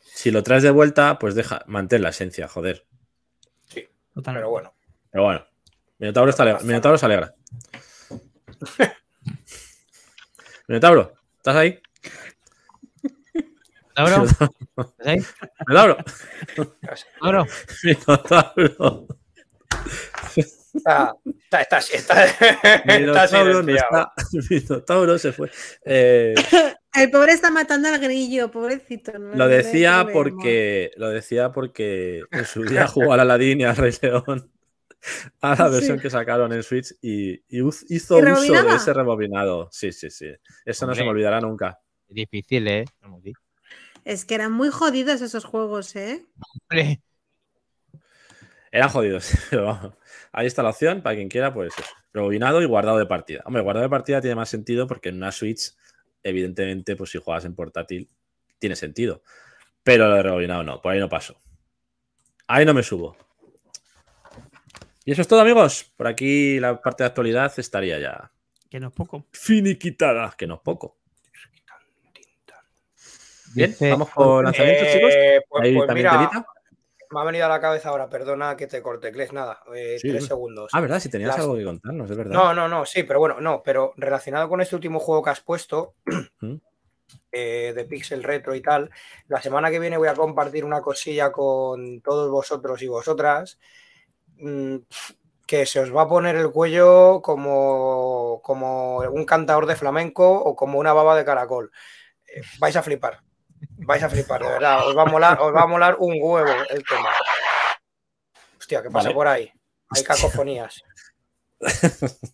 [0.01, 2.85] Si lo traes de vuelta, pues deja, mantén la esencia, joder.
[4.15, 4.41] Totalmente.
[4.43, 4.75] Pero bueno.
[5.11, 5.47] Pero bueno,
[5.99, 7.35] Minotauro, está ale- Minotauro se alegra.
[10.67, 11.81] Minotauro, ¿estás ahí?
[13.99, 14.25] ¿Tauro?
[14.25, 14.51] ¿Estás
[15.05, 15.19] ahí?
[15.67, 15.97] Minotauro,
[17.21, 17.47] ¿Tauro?
[17.83, 19.07] Minotauro.
[20.75, 21.17] Está,
[21.51, 24.13] está, está, está, está Minotauro, no está.
[24.51, 25.51] Minotauro se fue.
[25.85, 26.35] Eh,
[26.95, 29.19] El pobre está matando al grillo, pobrecito.
[29.19, 33.77] no lo decía porque lo decía porque en su día jugó al Aladdin y al
[33.77, 34.51] Rey León
[35.41, 36.03] a la versión Sí.
[36.03, 39.69] que sacaron en Switch y, y hizo ¿Y uso de ese rebobinado.
[39.73, 40.27] Sí, sí, sí.
[40.65, 41.79] Eso no se me olvidará nunca.
[42.09, 42.85] Difícil, ¿eh?
[43.01, 43.33] Vamos, sí.
[44.09, 46.25] Es que eran muy jodidos esos juegos, ¿eh?
[46.71, 47.03] Hombre,
[48.73, 49.95] Eran jodidos, pero vamos.
[50.33, 53.43] Ahí está la opción para quien quiera, pues eso, rebobinado y guardado de partida.
[53.45, 55.75] Hombre, guardado de partida tiene más sentido porque en una Switch,
[56.23, 58.09] evidentemente, pues si juegas en portátil,
[58.59, 59.23] tiene sentido.
[59.83, 61.37] Pero lo de rebobinado no, por ahí no paso.
[62.47, 63.15] Ahí no me subo.
[65.05, 65.93] Y eso es todo, amigos.
[65.97, 68.33] Por aquí la parte de actualidad estaría ya
[68.71, 69.27] Que no es poco.
[69.33, 70.98] finiquitada, que no es poco.
[73.55, 75.13] Bien, Dice- vamos con lanzamientos, chicos.
[75.17, 76.47] Eh, pues, Ahí pues también mira, telita.
[77.11, 80.09] me ha venido a la cabeza ahora, perdona que te corte, Cles, nada, eh, Sí,
[80.09, 80.71] tres segundos.
[80.75, 81.01] Ah, ¿verdad?
[81.01, 82.33] Si tenías Las- algo que contarnos, es verdad.
[82.35, 85.41] No, no, no, sí, pero bueno, no, pero relacionado con este último juego que has
[85.41, 85.95] puesto,
[86.41, 86.57] ¿Mm?
[87.33, 88.91] eh, de Pixel Retro y tal,
[89.29, 93.59] la semana que viene voy a compartir una cosilla con todos vosotros y vosotras,
[94.37, 94.77] mm,
[95.47, 100.55] que se os va a poner el cuello como, como un cantador de flamenco o
[100.55, 101.73] como una baba de caracol.
[102.27, 103.21] Eh, vais a flipar,
[103.79, 106.53] vais a flipar, de verdad, os va a molar, os va a molar un huevo
[106.71, 107.11] el tema.
[108.59, 109.15] Hostia, que pasa Vale.
[109.15, 109.53] por ahí.
[109.91, 110.83] Hay cacofonías.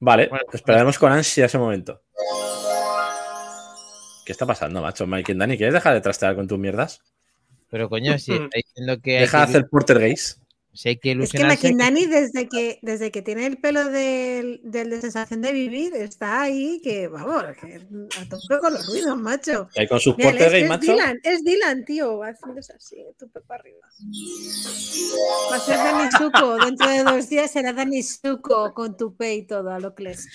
[0.00, 2.02] Vale, Bueno, esperaremos con ansia ese momento.
[4.26, 5.06] ¿Qué está pasando, macho?
[5.06, 7.00] Mike y Dani, ¿quieres dejar de trastear con tus mierdas?
[7.68, 10.41] Pero coño, si está diciendo que hay Deja de que, hacer porter gays.
[10.74, 11.44] Si hay que Es que.
[11.44, 16.42] Makindani, desde que, desde que tiene el pelo del, del de sensación de vivir, está
[16.42, 17.76] ahí que, vamos, que
[18.18, 19.68] a tope con los ruidos, macho.
[19.76, 20.92] Ahí con sus porter es, es macho.
[20.92, 22.18] Dylan, es Dylan, tío.
[22.18, 23.86] Va haciéndose así, tupe para arriba.
[25.50, 26.56] Va a ser Dani Suco.
[26.64, 30.28] Dentro de dos días será Dani Suco con tupe y todo, a lo que les.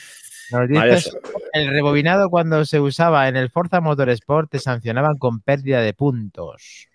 [0.52, 1.12] Nos
[1.54, 6.88] el rebobinado cuando se usaba en el Forza Motorsport te sancionaban con pérdida de puntos.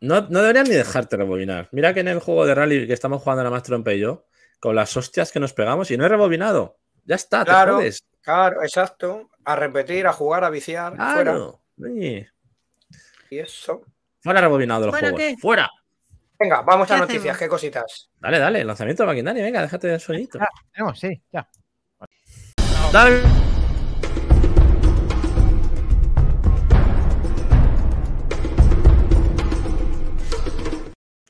[0.00, 1.68] No, no deberían ni dejarte rebobinar.
[1.72, 4.26] Mira que en el juego de rally que estamos jugando la más trompa y yo,
[4.60, 6.78] con las hostias que nos pegamos y no he rebobinado.
[7.04, 7.76] Ya está, te Claro.
[7.76, 8.04] jodes.
[8.22, 9.30] Claro, exacto.
[9.44, 10.96] A repetir, a jugar, a viciar.
[10.96, 11.14] Fuera.
[11.22, 11.60] Claro.
[11.82, 12.30] Oye,
[13.30, 13.82] Y eso.
[14.22, 15.34] Fuera rebobinado de los ¿Fuera juegos.
[15.34, 15.36] qué?
[15.40, 15.70] Fuera.
[16.38, 17.20] Venga, vamos a ¿Qué noticias.
[17.22, 17.38] hacemos?
[17.38, 18.10] ¿Qué cositas?
[18.20, 20.38] Dale, dale, lanzamiento de Maquindani, venga, déjate del sonidito.
[20.40, 21.48] Ah, tenemos, sí, ya.
[22.92, 23.22] Dale.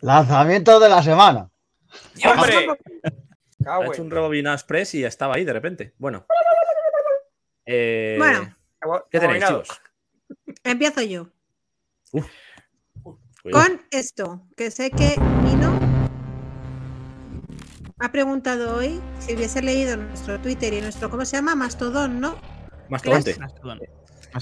[0.05, 1.51] Lanzamiento de la semana.
[2.27, 2.69] ¡Hombre!
[3.67, 5.95] Ha hecho un rebobinado express y estaba ahí de repente.
[5.97, 6.27] Bueno.
[7.65, 8.55] Eh, Bueno.
[9.11, 9.69] ¿Qué tenéis, chicos?
[10.63, 11.29] Empiezo yo.
[13.51, 15.79] Con esto, que sé que Mino
[17.99, 21.55] ha preguntado hoy si hubiese leído nuestro Twitter y nuestro, ¿cómo se llama?
[21.55, 22.37] Mastodón, ¿no?
[22.91, 23.39] Mastodonte.
[23.39, 23.81] Mastodon.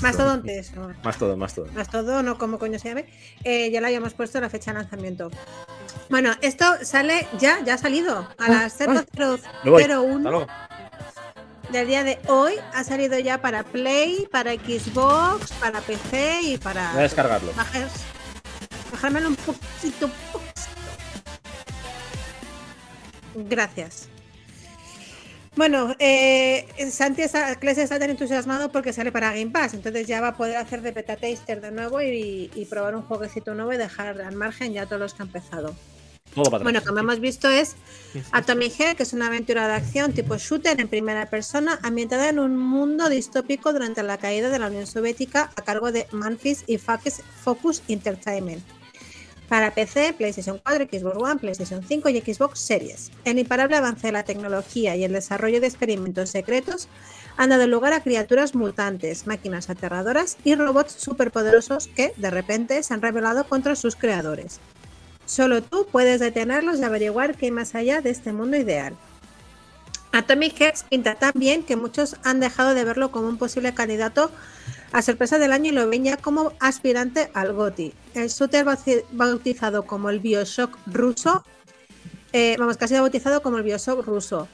[0.01, 0.91] Mastodonte, eso.
[1.05, 1.75] Mastodon, Mastodon.
[1.75, 3.07] Mastodón o como coño se llame,
[3.45, 5.31] eh, ya le habíamos puesto la fecha de lanzamiento.
[6.09, 8.87] Bueno, esto sale ya, ya ha salido a las Me
[9.71, 9.83] voy.
[9.85, 10.47] 0001 Hasta luego.
[11.71, 12.55] del día de hoy.
[12.75, 17.53] Ha salido ya para Play, para Xbox, para PC y para Voy a descargarlo.
[17.53, 17.89] bajar,
[18.91, 20.53] bajármelo un poquito, un poquito.
[23.35, 24.09] Gracias.
[25.55, 30.21] Bueno, eh, Santi está, Cles está tan entusiasmado porque sale para Game Pass, entonces ya
[30.23, 33.73] va a poder hacer de beta taster de nuevo y, y probar un jueguecito nuevo
[33.73, 35.75] y dejar al margen ya todos los que han empezado.
[36.35, 37.77] Todo para Bueno, como hemos visto es
[38.13, 41.79] ¿Qué es Atomic Heart, que es una aventura de acción tipo shooter en primera persona,
[41.83, 46.07] ambientada en un mundo distópico durante la caída de la Unión Soviética a cargo de
[46.13, 48.63] Manfis y Focus Entertainment.
[49.53, 53.13] Para PC, PlayStation 4, Xbox One, PlayStation 5 y Xbox Series.
[53.27, 56.89] El imparable avance de la tecnología y el desarrollo de experimentos secretos
[57.37, 62.95] han dado lugar a criaturas mutantes, máquinas aterradoras y robots superpoderosos que, de repente, se
[62.95, 64.59] han rebelado contra sus creadores.
[65.27, 68.97] Solo tú puedes detenerlos y averiguar qué hay más allá de este mundo ideal.
[70.13, 74.31] Atomic Hearts pinta tan bien que muchos han dejado de verlo como un posible candidato
[74.93, 77.93] a sorpresa del año y lo ven ya como aspirante al GOTY.
[78.15, 81.45] El shooter bauti- bautizado como el Bioshock ruso,
[82.33, 84.49] eh, vamos, que ha sido bautizado como el Bioshock ruso.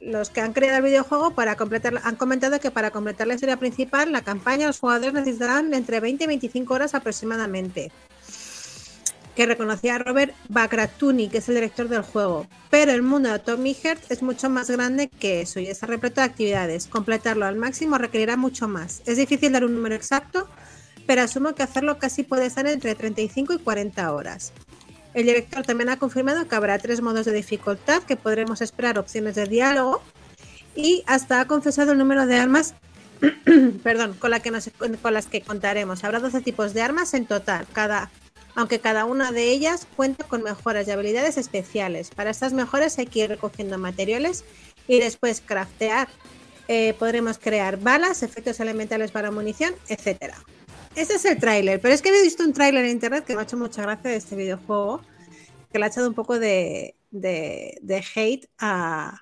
[0.00, 3.56] Los que han creado el videojuego para completar, han comentado que para completar la historia
[3.56, 7.90] principal, la campaña, los jugadores necesitarán entre 20 y 25 horas aproximadamente
[9.34, 12.46] que reconocía a Robert Bagratuni, que es el director del juego.
[12.70, 16.20] Pero el mundo de Atomic Heart es mucho más grande que eso y está repleto
[16.20, 16.86] de actividades.
[16.86, 19.02] Completarlo al máximo requerirá mucho más.
[19.06, 20.48] Es difícil dar un número exacto,
[21.06, 24.52] pero asumo que hacerlo casi puede estar entre 35 y 40 horas.
[25.14, 29.34] El director también ha confirmado que habrá tres modos de dificultad, que podremos esperar opciones
[29.36, 30.02] de diálogo
[30.74, 32.74] y hasta ha confesado el número de armas
[33.84, 34.70] perdón, con, que nos-
[35.00, 36.02] con las que contaremos.
[36.04, 38.10] Habrá 12 tipos de armas en total, cada
[38.54, 42.10] aunque cada una de ellas cuenta con mejoras y habilidades especiales.
[42.10, 44.44] Para estas mejoras hay que ir recogiendo materiales
[44.86, 46.08] y después craftear.
[46.68, 50.34] Eh, podremos crear balas, efectos elementales para munición, etc.
[50.94, 53.40] Ese es el tráiler, pero es que había visto un tráiler en internet que me
[53.40, 55.02] ha hecho mucha gracia de este videojuego,
[55.70, 59.20] que le ha echado un poco de, hate a,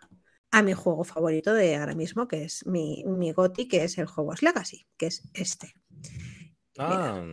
[0.62, 4.42] mi juego favorito de ahora mismo, que es mi, mi GOTY, que es el Hogwarts
[4.42, 5.74] Legacy, que es este.
[6.78, 7.24] Ah,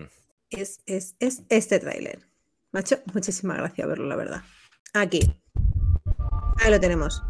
[0.50, 2.28] Es, es, es este tráiler.
[2.72, 4.42] Me ha hecho muchísima gracia verlo, la verdad.
[4.94, 5.22] Aquí.
[6.58, 7.24] Ahí lo tenemos.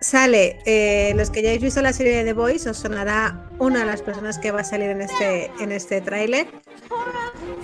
[0.00, 3.80] Sale, eh, los que ya habéis visto la serie de The Voice, os sonará una
[3.80, 6.48] de las personas que va a salir en este, en este tráiler.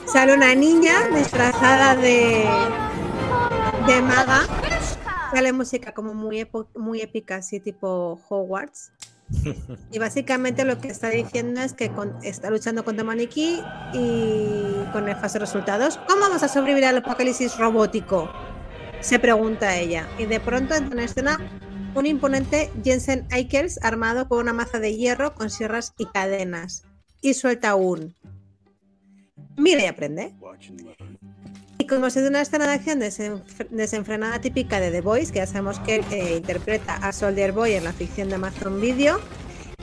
[0.06, 2.44] Sale una niña disfrazada de,
[3.86, 4.42] de maga.
[5.32, 8.92] Sale música como muy, muy épica, así tipo Hogwarts.
[9.90, 11.90] Y básicamente lo que está diciendo es que
[12.22, 13.60] está luchando contra Maniquí
[13.92, 15.98] y con nefastos resultados.
[16.08, 18.30] ¿Cómo vamos a sobrevivir al apocalipsis robótico?
[19.00, 20.08] Se pregunta ella.
[20.18, 21.38] Y de pronto entra en escena
[21.94, 26.84] un imponente Jensen Ackles armado con una maza de hierro con sierras y cadenas.
[27.20, 28.14] Y suelta un...
[29.56, 30.34] Mira y aprende.
[31.86, 35.38] Y como se de una escena de acción desenf- desenfrenada típica de The Voice, que
[35.38, 39.20] ya sabemos que eh, interpreta a Soldier Boy en la ficción de Amazon Video,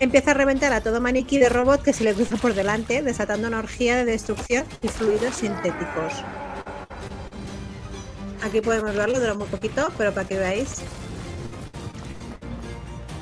[0.01, 3.47] empieza a reventar a todo maniquí de robot que se le cruza por delante, desatando
[3.47, 6.12] una orgía de destrucción y fluidos sintéticos.
[8.43, 10.82] Aquí podemos verlo, dura muy poquito, pero para que veáis.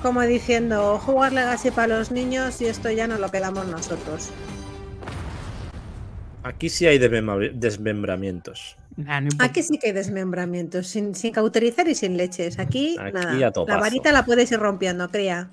[0.02, 4.32] Como diciendo, jugar Legacy para los niños y esto ya no lo quedamos nosotros.
[6.44, 8.76] Aquí sí hay desmembra- desmembramientos.
[8.98, 9.44] Nah, poco.
[9.44, 12.60] Aquí sí que hay desmembramientos, sin, sin cauterizar y sin leches.
[12.60, 13.52] Aquí, Aquí nada.
[13.68, 15.50] La varita la puedes ir rompiendo, cría.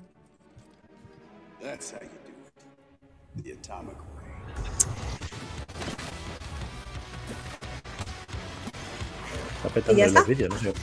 [9.57, 10.73] Está petando los vídeos, no sé.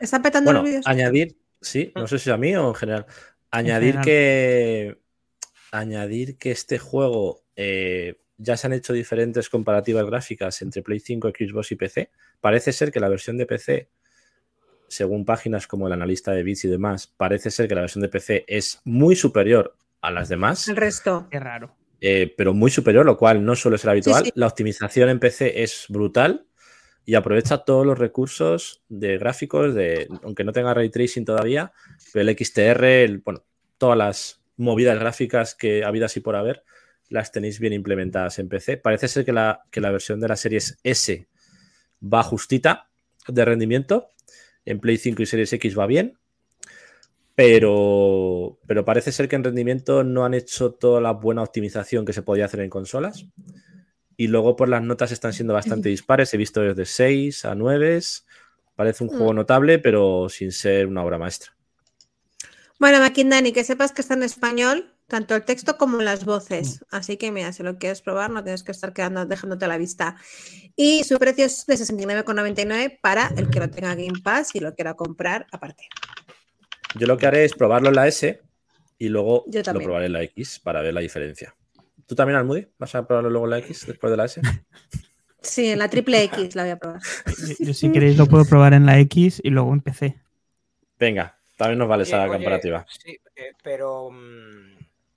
[0.00, 0.86] Está petando Bueno, los vídeos.
[0.86, 3.06] añadir, sí, no sé si a mí o en general.
[3.50, 4.04] Añadir general.
[4.04, 5.00] que.
[5.72, 11.28] Añadir que este juego eh, ya se han hecho diferentes comparativas gráficas entre Play 5,
[11.30, 12.10] Xbox y PC.
[12.40, 13.88] Parece ser que la versión de PC,
[14.88, 18.08] según páginas como el analista de bits y demás, parece ser que la versión de
[18.08, 20.66] PC es muy superior a las demás.
[20.68, 21.28] El resto.
[21.30, 21.76] Qué raro.
[22.00, 24.24] eh, pero muy superior, lo cual no suele ser habitual.
[24.24, 24.32] sí.
[24.34, 26.46] La optimización en PC es brutal
[27.04, 31.72] y aprovecha todos los recursos de gráficos, de, aunque no tenga ray tracing todavía,
[32.12, 33.44] pero el XTR, el- bueno,
[33.76, 36.64] todas las movidas gráficas que habidas y por haber,
[37.10, 38.78] las tenéis bien implementadas en PC.
[38.78, 41.28] Parece ser que la, que la versión de la series S
[42.02, 42.88] va justita
[43.28, 44.08] de rendimiento.
[44.64, 46.16] En Play 5 y Series X va bien.
[47.34, 52.12] Pero, pero parece ser que en rendimiento no han hecho toda la buena optimización que
[52.12, 53.24] se podía hacer en consolas.
[54.16, 56.34] Y luego, por las notas están siendo bastante dispares.
[56.34, 58.00] He visto desde 6 a 9.
[58.76, 59.36] Parece un juego Mm.
[59.36, 61.56] notable, pero sin ser una obra maestra.
[62.78, 66.82] Bueno, Makindani, que sepas que está en español, tanto el texto como las voces.
[66.90, 69.76] Así que mira, si lo quieres probar, no tienes que estar quedando, dejándote a la
[69.76, 70.16] vista.
[70.74, 74.74] Y su precio es de 69,99 para el que lo tenga Game Pass y lo
[74.74, 75.88] quiera comprar aparte.
[76.94, 78.40] Yo lo que haré es probarlo en la S
[78.98, 81.54] y luego Yo lo probaré en la X para ver la diferencia.
[82.06, 82.66] ¿Tú también, Almudi?
[82.78, 84.40] ¿Vas a probarlo luego en la X después de la S?
[85.42, 87.00] Sí, en la triple X la voy a probar.
[87.24, 90.16] Yo, yo, si queréis lo puedo probar en la X y luego en PC.
[90.98, 92.86] Venga, también nos vale Oye, esa oye, comparativa.
[92.88, 94.69] sí, eh, pero mm,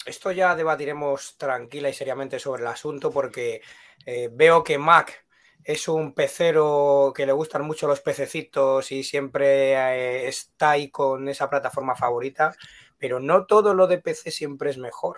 [0.05, 3.61] esto ya debatiremos tranquila y seriamente sobre el asunto porque
[4.05, 5.25] eh, veo que Mac
[5.63, 11.29] es un pecero que le gustan mucho los pececitos y siempre eh, está ahí con
[11.29, 12.53] esa plataforma favorita,
[12.97, 15.17] pero no todo lo de PC siempre es mejor.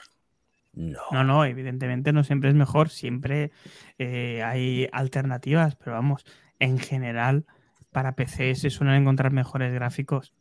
[0.73, 1.01] No.
[1.11, 3.51] No, no, evidentemente no siempre es mejor, siempre
[3.97, 6.25] eh, hay alternativas, pero vamos,
[6.59, 7.45] en general,
[7.91, 10.33] para PC se suelen encontrar mejores gráficos.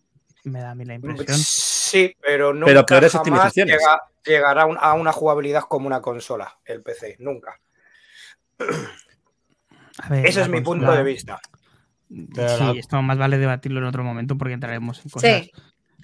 [0.42, 1.38] Me da a mí la impresión.
[1.94, 3.76] Sí, pero nunca Pero peores jamás optimizaciones.
[3.78, 7.60] llega- llegará a un- a una jugabilidad como una consola, el PC, nunca.
[9.98, 11.38] A ver, Ese es mi punto de vista.
[12.34, 15.42] Pero Sí, la- esto más vale debatirlo en otro momento porque entraremos en cosas.
[15.44, 15.52] Sí.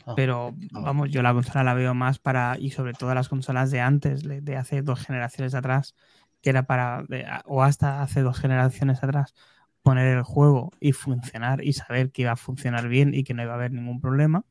[0.07, 0.81] Ah, Pero ah.
[0.81, 4.23] vamos, yo la consola la veo más para, y sobre todo las consolas de antes,
[4.23, 5.97] de de hace dos generaciones atrás,
[6.41, 9.35] que era para, de- o hasta hace dos generaciones atrás,
[9.83, 13.43] poner el juego y funcionar y saber que iba a funcionar bien y que no
[13.43, 14.45] iba a haber ningún problema.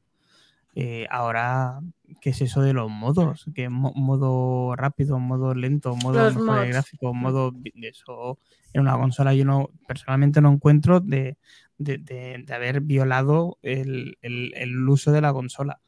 [0.76, 1.80] Eh, ahora,
[2.22, 3.46] ¿qué es eso de los modos?
[3.56, 6.30] ¿Qué mo- modo rápido, modo lento, modo
[6.70, 8.38] gráfico, modo vi- eso
[8.74, 11.38] en una consola yo no personalmente no encuentro de,
[11.78, 15.82] de- de- de haber violado el, el- el uso de la consola.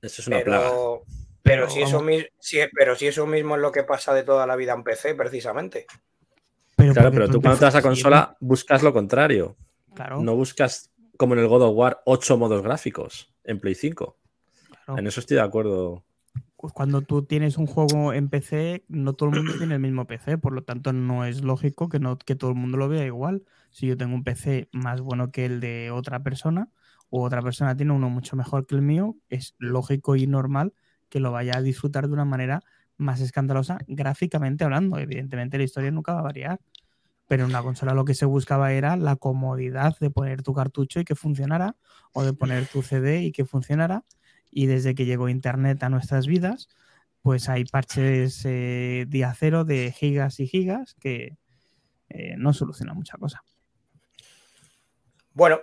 [0.00, 0.70] Eso es una plaga.
[0.70, 1.02] Pero,
[1.42, 2.24] pero, si eso vamos.
[2.38, 5.14] si- pero si eso mismo es lo que pasa de toda la vida en PC,
[5.16, 5.86] precisamente.
[6.76, 9.56] Pero Claro, pero tú cuando te vas a consola buscas lo contrario.
[9.94, 14.19] claro, No buscas, como en el God of War, ocho modos gráficos en Play 5.
[14.90, 15.00] Claro.
[15.00, 16.04] En eso estoy de acuerdo
[16.68, 20.36] cuando tú tienes un juego en PC, no todo el mundo tiene el mismo PC,
[20.36, 23.44] por lo tanto no es lógico que, no, que todo el mundo lo vea igual.
[23.70, 26.68] Si yo tengo un PC más bueno que el de otra persona,
[27.08, 30.74] o otra persona tiene uno mucho mejor que el mío, es lógico y normal
[31.08, 32.62] que lo vaya a disfrutar de una manera
[32.96, 34.98] más escandalosa gráficamente hablando.
[34.98, 36.60] Evidentemente la historia nunca va a variar,
[37.26, 41.00] pero en una consola lo que se buscaba era la comodidad de poner tu cartucho
[41.00, 41.76] y que funcionara,
[42.12, 44.04] o de poner tu CD y que funcionara.
[44.50, 46.68] Y desde que llegó Internet a nuestras vidas,
[47.22, 51.36] pues hay parches eh, día cero de gigas y gigas que
[52.08, 53.42] eh, no soluciona mucha cosa.
[55.32, 55.60] Bueno,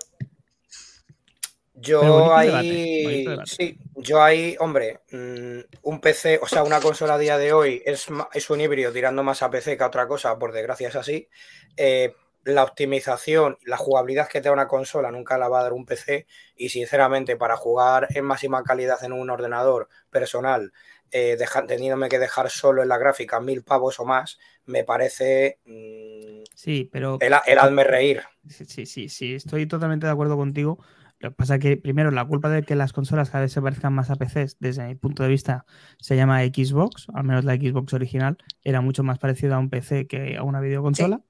[1.73, 3.51] yo ahí, debate, bonito debate.
[3.51, 7.83] sí, yo ahí, hombre, mm, un PC, o sea, una consola a día de hoy
[7.85, 10.95] es, es un híbrido tirando más a PC que a otra cosa, por desgracia es
[10.95, 11.27] así.
[11.75, 12.15] Eh,
[12.47, 15.85] la optimización, la jugabilidad que te da una consola nunca la va a dar un
[15.85, 20.73] PC y sinceramente para jugar en máxima calidad en un ordenador personal,
[21.11, 25.59] eh, deja- teniéndome que dejar solo en la gráfica mil pavos o más, me parece
[25.65, 28.23] mm, Sí, pero el, el hazme reír.
[28.47, 30.79] Sí, sí, sí, sí, estoy totalmente de acuerdo contigo.
[31.19, 33.61] Lo que pasa es que, primero, la culpa de que las consolas cada vez se
[33.61, 35.65] parezcan más a PCs, desde mi punto de vista,
[35.99, 40.07] se llama Xbox, al menos la Xbox original, era mucho más parecida a un PC
[40.07, 41.21] que a una videoconsola.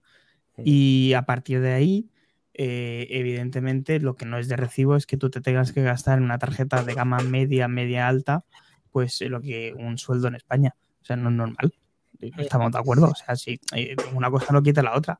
[0.63, 2.09] Y a partir de ahí,
[2.53, 6.17] eh, evidentemente, lo que no es de recibo es que tú te tengas que gastar
[6.17, 8.43] en una tarjeta de gama media, media alta,
[8.91, 10.75] pues eh, lo que un sueldo en España.
[11.01, 11.73] O sea, no es normal.
[12.19, 13.07] Estamos de acuerdo.
[13.09, 15.19] O sea, si eh, una cosa no quita la otra.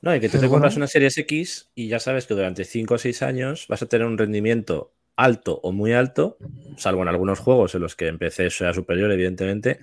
[0.00, 0.84] No, y que tú Pero te compras bueno.
[0.84, 4.06] una Series X y ya sabes que durante 5 o 6 años vas a tener
[4.06, 6.38] un rendimiento alto o muy alto,
[6.76, 9.80] salvo en algunos juegos en los que en PC sea superior, evidentemente.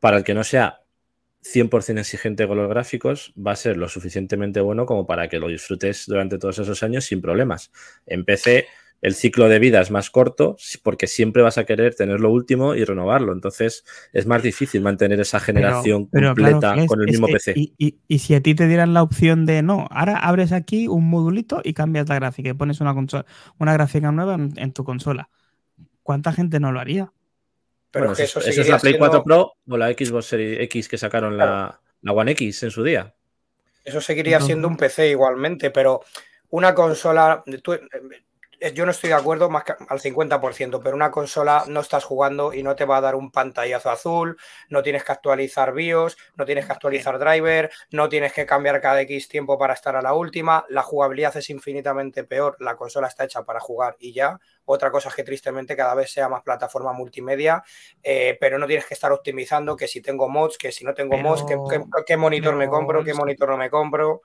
[0.00, 0.82] Para el que no sea
[1.54, 5.48] 100% exigente con los gráficos, va a ser lo suficientemente bueno como para que lo
[5.48, 7.70] disfrutes durante todos esos años sin problemas.
[8.06, 8.66] En PC
[9.00, 12.74] el ciclo de vida es más corto porque siempre vas a querer tener lo último
[12.74, 13.32] y renovarlo.
[13.32, 17.28] Entonces es más difícil mantener esa generación Pero- pero claro, completa es- con el mismo
[17.28, 17.52] que- PC.
[17.54, 20.88] Y, y- y si a ti te dieran la opción de no, ahora abres aquí
[20.88, 23.24] un modulito y cambias la gráfica y pones una, consola,
[23.58, 25.30] una gráfica nueva en, en tu consola,
[26.02, 27.12] ¿cuánta gente no lo haría?
[27.90, 29.88] Pero Bueno, es que eso, eso eso es la Play siendo- 4 Pro o la
[29.88, 33.14] Xbox Series X que sacaron la, la One X en su día.
[33.84, 36.02] Eso seguiría siendo un PC igualmente, pero
[36.50, 37.78] una consola, tú-
[38.74, 42.52] yo no estoy de acuerdo más que al 50%, pero una consola no estás jugando
[42.52, 44.36] y no te va a dar un pantallazo azul,
[44.68, 49.00] no tienes que actualizar BIOS, no tienes que actualizar driver, no tienes que cambiar cada
[49.02, 53.24] X tiempo para estar a la última, la jugabilidad es infinitamente peor, la consola está
[53.24, 54.38] hecha para jugar y ya.
[54.64, 57.62] Otra cosa es que tristemente cada vez sea más plataforma multimedia,
[58.02, 61.12] eh, pero no tienes que estar optimizando que si tengo mods, que si no tengo
[61.12, 64.22] Pero- mods, que, que- qué monitor me compro, qué monitor no me compro.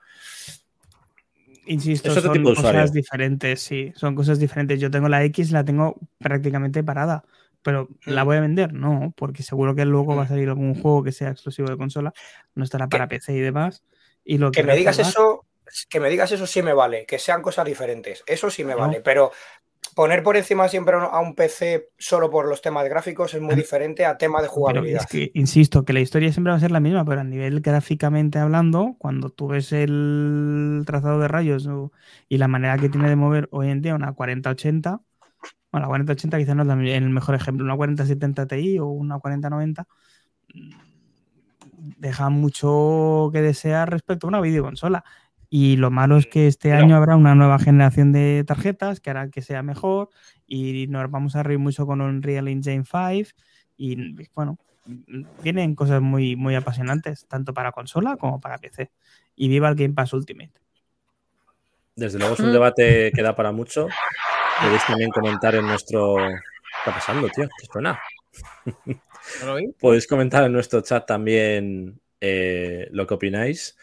[1.66, 2.80] Insisto, Es son usuario.
[2.80, 4.80] cosas diferentes, sí, son cosas diferentes.
[4.80, 7.24] Yo tengo la X, la tengo prácticamente parada,
[7.62, 8.26] pero ¿la Mm.
[8.26, 8.72] voy a vender?
[8.74, 12.12] No, porque seguro que luego va a salir algún juego que sea exclusivo de consola,
[12.54, 13.82] no estará para PC y demás.
[14.24, 15.46] Y lo Que me digas eso,
[15.88, 18.80] que me digas eso sí me vale, que sean cosas diferentes, eso sí me No.
[18.80, 19.32] vale, pero
[19.94, 24.04] poner por encima siempre a un PC solo por los temas gráficos es muy diferente
[24.04, 25.02] a tema de Pero jugabilidad.
[25.02, 27.60] es que, insisto, que la historia siempre va a ser la misma, pero a nivel
[27.60, 31.68] gráficamente hablando, cuando tú ves el trazado de rayos
[32.28, 35.00] y la manera que tiene de mover hoy en día una 4080,
[35.72, 39.86] bueno, la 4080 quizás no es el mejor ejemplo, una 4070 Ti o una 4090,
[40.54, 40.70] mm,
[41.98, 45.04] deja mucho que desear respecto a una videoconsola.
[45.56, 49.10] Y lo malo es que este Pero- año habrá una nueva generación de tarjetas que
[49.10, 50.08] hará que sea mejor
[50.48, 53.36] y nos vamos a reír mucho con Unreal Engine 5
[53.76, 54.58] y bueno,
[55.44, 58.90] vienen cosas muy, muy apasionantes, tanto para consola como para PC.
[59.36, 60.54] Y viva el Game Pass Ultimate.
[61.94, 63.86] Desde luego es un debate que da para mucho.
[64.60, 66.16] Podéis también comentar en nuestro.
[66.16, 66.32] ¿Qué
[66.78, 67.48] está pasando, tío?
[67.60, 68.00] ¿Qué suena?
[69.44, 69.54] ¿No?
[69.78, 73.76] Podéis comentar en nuestro chat también eh, lo que opináis.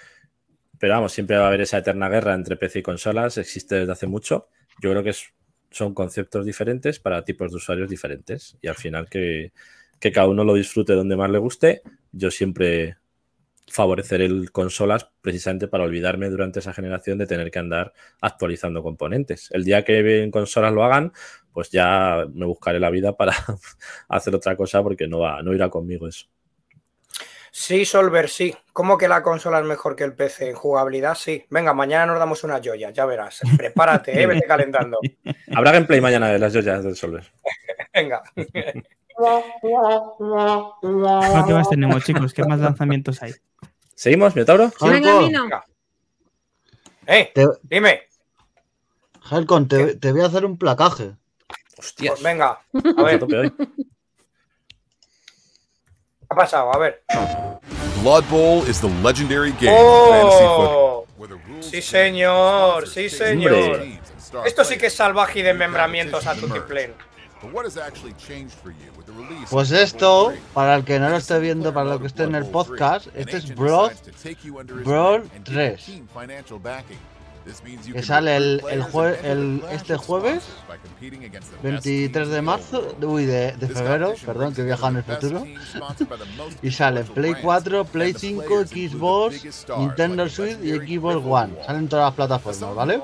[0.81, 3.37] Pero vamos, siempre va a haber esa eterna guerra entre PC y consolas.
[3.37, 4.47] Existe desde hace mucho.
[4.81, 5.13] Yo creo que
[5.69, 8.57] son conceptos diferentes para tipos de usuarios diferentes.
[8.63, 9.51] Y al final que,
[9.99, 11.83] cada uno lo disfrute donde más le guste.
[12.11, 12.97] Yo siempre
[13.67, 19.49] favoreceré el consolas precisamente para olvidarme durante esa generación de tener que andar actualizando componentes.
[19.51, 21.13] El día que en consolas lo hagan,
[21.53, 23.35] pues ya me buscaré la vida para
[24.09, 26.25] hacer otra cosa porque no va, no irá conmigo eso.
[27.53, 28.55] Sí, Solver, sí.
[28.71, 30.49] ¿Cómo que la consola es mejor que el PC?
[30.49, 31.45] En jugabilidad, sí.
[31.49, 33.41] Venga, mañana nos damos una joya, ya verás.
[33.57, 34.97] Prepárate, eh, vete calentando.
[35.55, 37.29] Habrá gameplay mañana de las joyas del Solver.
[37.93, 38.23] Venga.
[38.35, 38.83] ¿Qué
[41.53, 42.33] más tenemos, chicos?
[42.33, 43.33] ¿Qué más lanzamientos hay?
[43.93, 44.71] ¿Seguimos, Minotauro?
[44.81, 45.65] Venga.
[47.05, 48.03] Eh, te, dime.
[49.29, 51.15] Helcon, te, te voy a hacer un placaje.
[51.77, 52.13] Hostias.
[52.13, 52.61] Pues venga.
[52.97, 53.51] A ver.
[56.31, 56.73] Ha pasado?
[56.73, 57.03] A ver.
[58.01, 60.77] Blood Bowl is the legendary game of fantasy football.
[60.77, 61.07] ¡Oh!
[61.59, 63.53] Sí, señor, sí, señor.
[63.53, 63.99] Hombre.
[64.45, 66.93] Esto sí que es salvaje y de membramientos a Tutiplén.
[67.41, 70.83] But what has actually changed for you with the release Pues of esto, para el
[70.83, 73.91] que no lo esté viendo, para lo que esté en el podcast, este es Blood,
[74.83, 76.01] Brawl 3.
[77.93, 80.43] Que sale el, el jue- el- este jueves,
[81.63, 85.43] 23 de marzo, uy, de, de febrero, perdón, que viaja en el futuro.
[86.61, 89.35] Y sale Play 4, Play 5, Xbox,
[89.79, 91.53] Nintendo Switch y Xbox One.
[91.65, 93.01] Salen todas las plataformas, ¿vale?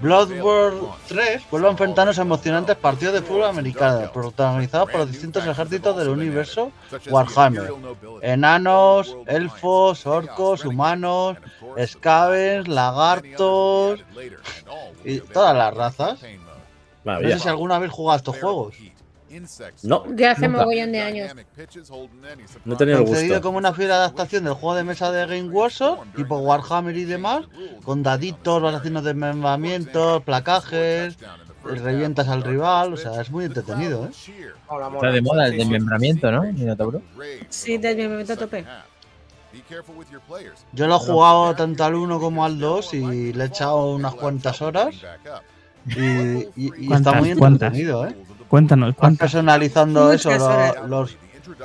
[0.00, 5.46] Bloodborne 3 vuelve a enfrentarnos a emocionantes partidos de fútbol americano, protagonizados por los distintos
[5.46, 6.72] ejércitos del universo
[7.08, 7.72] Warhammer.
[8.22, 11.38] Enanos, elfos, orcos, humanos,
[11.86, 14.04] scavens, lagartos
[15.04, 16.20] y todas las razas.
[17.04, 18.74] No sé si alguna vez jugado a estos juegos.
[19.82, 21.32] No, Ya hace mogollón de años.
[22.64, 23.40] No tenido el gusto.
[23.42, 27.44] como una fiel adaptación del juego de mesa de Game Warsaw, tipo Warhammer y demás,
[27.84, 31.16] con daditos, variaciones de desmembramientos, placajes,
[31.64, 34.10] revientas al rival, o sea, es muy entretenido, ¿eh?
[34.94, 36.42] Está de moda el desmembramiento, ¿no?
[36.44, 37.02] Minotauro.
[37.50, 38.64] Sí, desmembramiento a tope.
[40.72, 44.14] Yo lo he jugado tanto al 1 como al 2 y le he echado unas
[44.14, 44.94] cuantas horas
[45.86, 48.16] y, y- y está muy entretenido, ¿eh?
[48.48, 49.18] Cuéntanos, Vas ¿cuántas?
[49.32, 51.16] personalizando Muchas eso, lo- los,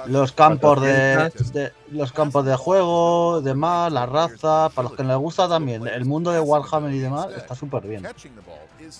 [0.07, 1.53] los campos de, 400.
[1.53, 6.05] de- los campos de juego, demás, las razas, para los que les gusta también, el
[6.05, 8.03] mundo de Warhammer y demás está súper bien.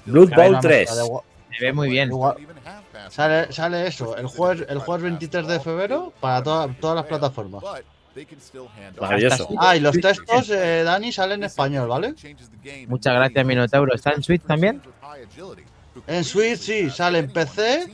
[0.06, 0.80] Blood Bowl una 3.
[0.90, 1.24] mezcla de Wa-
[1.58, 2.10] Se ve muy bien.
[3.10, 7.64] Sale, sale eso, el jueves, el jueves 23 de febrero para toda- todas las plataformas.
[9.00, 9.48] Maravilloso.
[9.58, 12.14] Ah, y los textos, eh, Dani, salen en español, ¿vale?
[12.88, 13.94] Muchas gracias, Minotauro.
[13.96, 14.82] ¿Está en Switch también?
[16.08, 17.88] En Switch sí, sale en PC,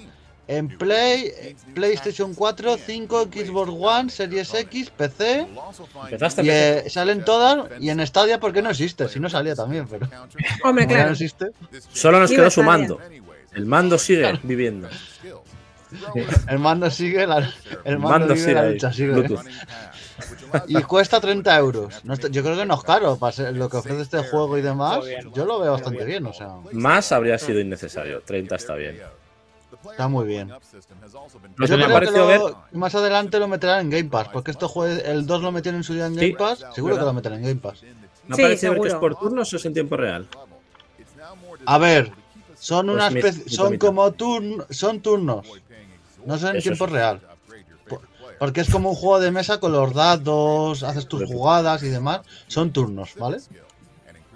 [0.47, 1.31] en Play,
[1.75, 5.47] PlayStation 4, 5, Xbox One, Series X, PC.
[6.05, 9.87] Empezaste Y eh, salen todas y en Stadia porque no existe, si no salía también,
[9.87, 10.07] pero
[10.63, 11.11] Hombre, ya no claro.
[11.11, 11.51] existe.
[11.93, 12.99] Solo nos quedó su mando.
[13.53, 14.89] El mando sigue viviendo.
[16.47, 17.53] El mando sigue, la, el
[17.83, 19.13] El mando, mando vive, sigue la lucha sigue.
[20.67, 22.03] Y cuesta 30 euros.
[22.03, 24.57] No está- yo creo que no es caro para ser lo que ofrece este juego
[24.57, 24.99] y demás.
[25.33, 26.25] Yo lo veo bastante bien.
[26.25, 28.21] o sea, Más habría sido innecesario.
[28.21, 28.99] 30 está bien.
[29.91, 30.49] está muy bien.
[30.49, 34.09] Lo Yo que me creo que pareció lo- ver- más adelante lo meterán en Game
[34.09, 36.65] Pass, porque este juego, el 2 lo metieron en su día en Sí, Game Pass,
[36.75, 37.81] seguro que lo meterán en Game Pass.
[38.27, 39.15] Me ha Sí, parecido ver que es seguro.
[39.15, 40.27] por turnos o es en tiempo real.
[41.65, 42.11] A ver,
[42.59, 45.47] son Pues una mi- especie, mi son como turnos, son turnos,
[46.25, 47.21] no son en tiempo real.
[48.39, 51.89] Por- Porque es como un juego de mesa con los dados, haces tus jugadas y
[51.89, 52.21] demás.
[52.47, 53.37] Son turnos, ¿vale?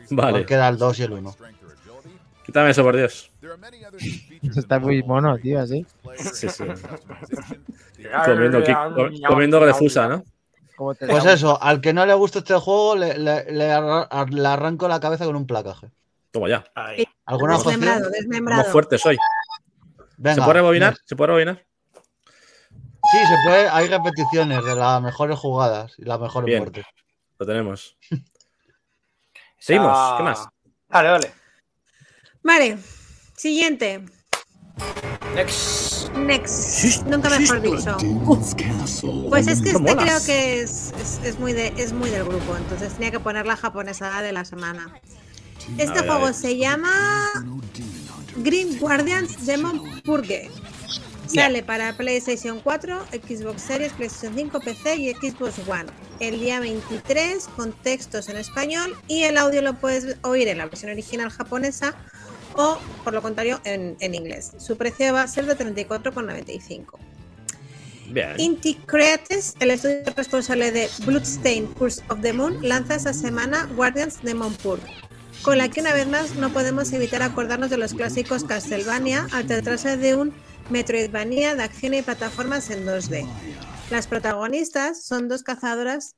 [0.10, 0.40] Vale.
[0.40, 1.36] Porque era el 2 y el 1.
[2.46, 3.32] Quítame eso, por Dios.
[4.56, 5.86] Está muy mono, tío, así.
[6.34, 6.64] Sí, sí.
[8.26, 8.64] Comiendo,
[9.28, 10.24] comiendo grefusa, ¿no?
[10.76, 14.08] ¿Cómo te Pues eso, al que no le guste este juego, le, le- le arra-
[14.10, 15.92] ar- le arranco la cabeza con un placaje.
[16.32, 16.64] Toma ya.
[17.26, 17.54] ¿Alguna?
[17.58, 18.64] Desmembrado, Como desmembrado.
[18.66, 19.18] fuerte soy.
[20.18, 20.98] Venga, ¿Se puede rebobinar?
[21.06, 21.64] ¿Se puede rebobinar?
[23.14, 23.70] Sí, se puede.
[23.70, 26.60] Hay repeticiones de las mejores jugadas y las mejores Bien.
[26.60, 26.86] muertes.
[27.38, 27.96] Lo tenemos.
[29.60, 29.92] Seguimos.
[29.94, 30.48] Ah, ¿Qué más?
[30.90, 31.34] Dale, dale.
[32.42, 32.78] Vale.
[33.38, 34.04] Siguiente.
[35.36, 36.10] Next.
[36.16, 37.04] Next.
[37.06, 37.98] Nunca mejor dicho.
[39.30, 40.04] Pues es que ¿Cómo este molas?
[40.04, 43.46] creo que es, es, es muy de, es muy del grupo, entonces tenía que poner
[43.46, 45.00] la japonesada de la semana.
[45.78, 46.92] Este juego se llama
[48.38, 50.52] Green Guardians Demon Purge.
[51.34, 55.86] Sale para PlayStation 4, Xbox Series, PlayStation 5, PC y Xbox One.
[56.20, 60.66] El día 23 con textos en español y el audio lo puedes oír en la
[60.68, 61.96] versión original japonesa
[62.56, 64.52] o, por lo contrario, en, en inglés.
[64.60, 67.00] Su precio va a ser de 34,95.
[68.10, 68.40] Bien.
[68.40, 74.22] Inti Creates, el estudio responsable de Bloodstained Curse of the Moon, lanza esta semana Guardians
[74.22, 74.86] Demon Purge,
[75.42, 79.48] con la que una vez más no podemos evitar acordarnos de los clásicos Castlevania al
[79.48, 80.34] tratarse de un
[80.70, 83.28] Metroidvania de acción y plataformas en 2D.
[83.90, 86.16] Las protagonistas son dos cazadoras.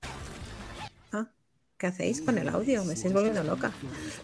[1.11, 1.27] Ah,
[1.77, 2.85] ¿Qué hacéis con el audio?
[2.85, 3.71] Me estáis volviendo loca.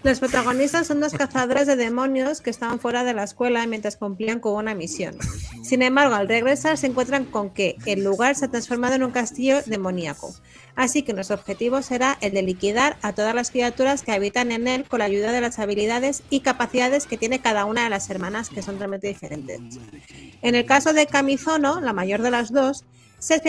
[0.03, 4.39] Las protagonistas son dos cazadoras de demonios que estaban fuera de la escuela mientras cumplían
[4.39, 5.17] con una misión.
[5.63, 9.11] Sin embargo, al regresar se encuentran con que el lugar se ha transformado en un
[9.11, 10.33] castillo demoníaco.
[10.81, 14.67] Así que nuestro objetivo será el de liquidar a todas las criaturas que habitan en
[14.67, 18.09] él con la ayuda de las habilidades y capacidades que tiene cada una de las
[18.09, 19.59] hermanas, que son totalmente diferentes.
[20.41, 22.83] En el caso de Kamizono, la mayor de las dos,
[23.19, 23.39] se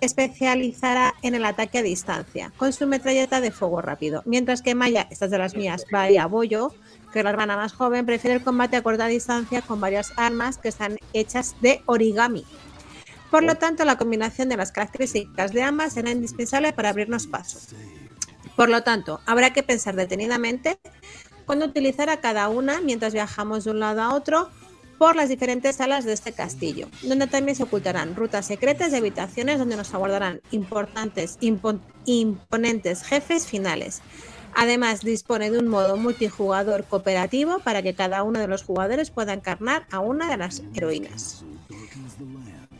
[0.00, 5.08] especializará en el ataque a distancia, con su metralleta de fuego rápido, mientras que Maya,
[5.10, 6.72] estas de las mías, Bahía Boyo,
[7.12, 10.58] que es la hermana más joven, prefiere el combate a corta distancia con varias armas
[10.58, 12.44] que están hechas de origami.
[13.30, 17.58] Por lo tanto, la combinación de las características de ambas será indispensable para abrirnos paso.
[18.54, 20.78] Por lo tanto, habrá que pensar detenidamente
[21.44, 24.48] cuándo utilizar a cada una mientras viajamos de un lado a otro
[24.98, 29.58] por las diferentes salas de este castillo, donde también se ocultarán rutas secretas y habitaciones
[29.58, 34.00] donde nos aguardarán importantes, impo- imponentes jefes finales.
[34.54, 39.34] Además, dispone de un modo multijugador cooperativo para que cada uno de los jugadores pueda
[39.34, 41.44] encarnar a una de las heroínas.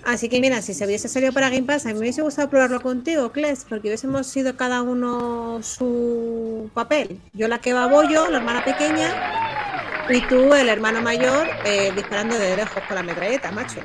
[0.06, 2.48] Así que mira, si se hubiese salido para Game Pass, a mí me hubiese gustado
[2.48, 7.20] probarlo contigo, Kles, porque hubiésemos sido cada uno su papel.
[7.32, 12.54] Yo la que babollo, la hermana pequeña, y tú, el hermano mayor, eh, disparando de
[12.54, 13.80] lejos con la metralleta, macho.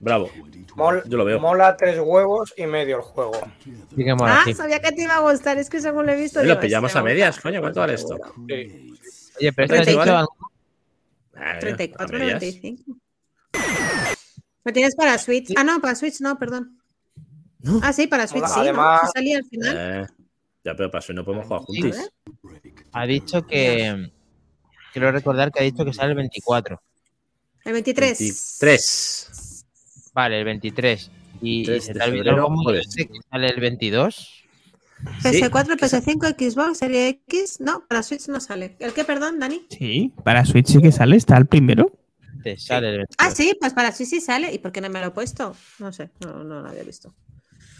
[0.00, 0.28] Bravo.
[1.06, 1.38] Yo lo veo.
[1.38, 3.38] Mola tres huevos y medio el juego.
[4.22, 6.42] Ah, sabía que te iba a gustar, es que según lo he visto.
[6.42, 8.18] Y lo pillamos este a medias, coño, ¿cuánto vale esto?
[8.48, 8.92] Sí.
[9.38, 10.28] Oye, pero esto 34,
[11.60, 13.02] 34 95.
[14.64, 15.52] ¿Lo tienes para Switch?
[15.56, 16.78] Ah, no, para Switch no, perdón.
[17.82, 18.60] Ah, sí, para Switch sí, ¿no?
[18.60, 19.76] Además- Sí salía al final.
[19.78, 20.06] Eh,
[20.64, 21.80] ya, pero pasó y no podemos jugar Sí.
[21.82, 22.10] juntis.
[22.92, 24.10] ha dicho que.
[24.92, 26.80] Quiero recordar que ha dicho que sale el 24.
[27.64, 28.18] El 23.
[28.18, 29.64] 23.
[30.12, 31.10] Vale, el 23.
[31.40, 32.82] Y, y 3 se te febrero, cómo que
[33.30, 34.44] sale el 22.
[35.22, 37.60] PS4, PS5, Xbox, Serie X.
[37.60, 38.76] No, para Switch no sale.
[38.78, 39.66] ¿El qué, perdón, Dani?
[39.70, 41.90] Sí, para Switch sí que sale, está el primero.
[42.42, 43.16] Te sale el 22.
[43.18, 44.52] Ah, sí, pues para Switch sí sale.
[44.52, 45.56] ¿Y por qué no me lo he puesto?
[45.78, 47.14] No sé, no, no lo había visto.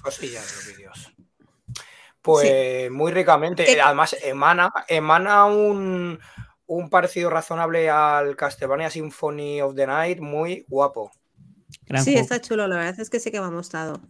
[0.02, 1.12] Cosillas de los vídeos.
[2.20, 3.80] Pues muy ricamente.
[3.80, 6.20] Además, emana, emana un,
[6.66, 11.10] un parecido razonable al Castlevania Symphony of the Night, muy guapo.
[11.86, 12.22] Gran sí, juego.
[12.22, 14.00] está chulo, la verdad es que sí que me ha gustado.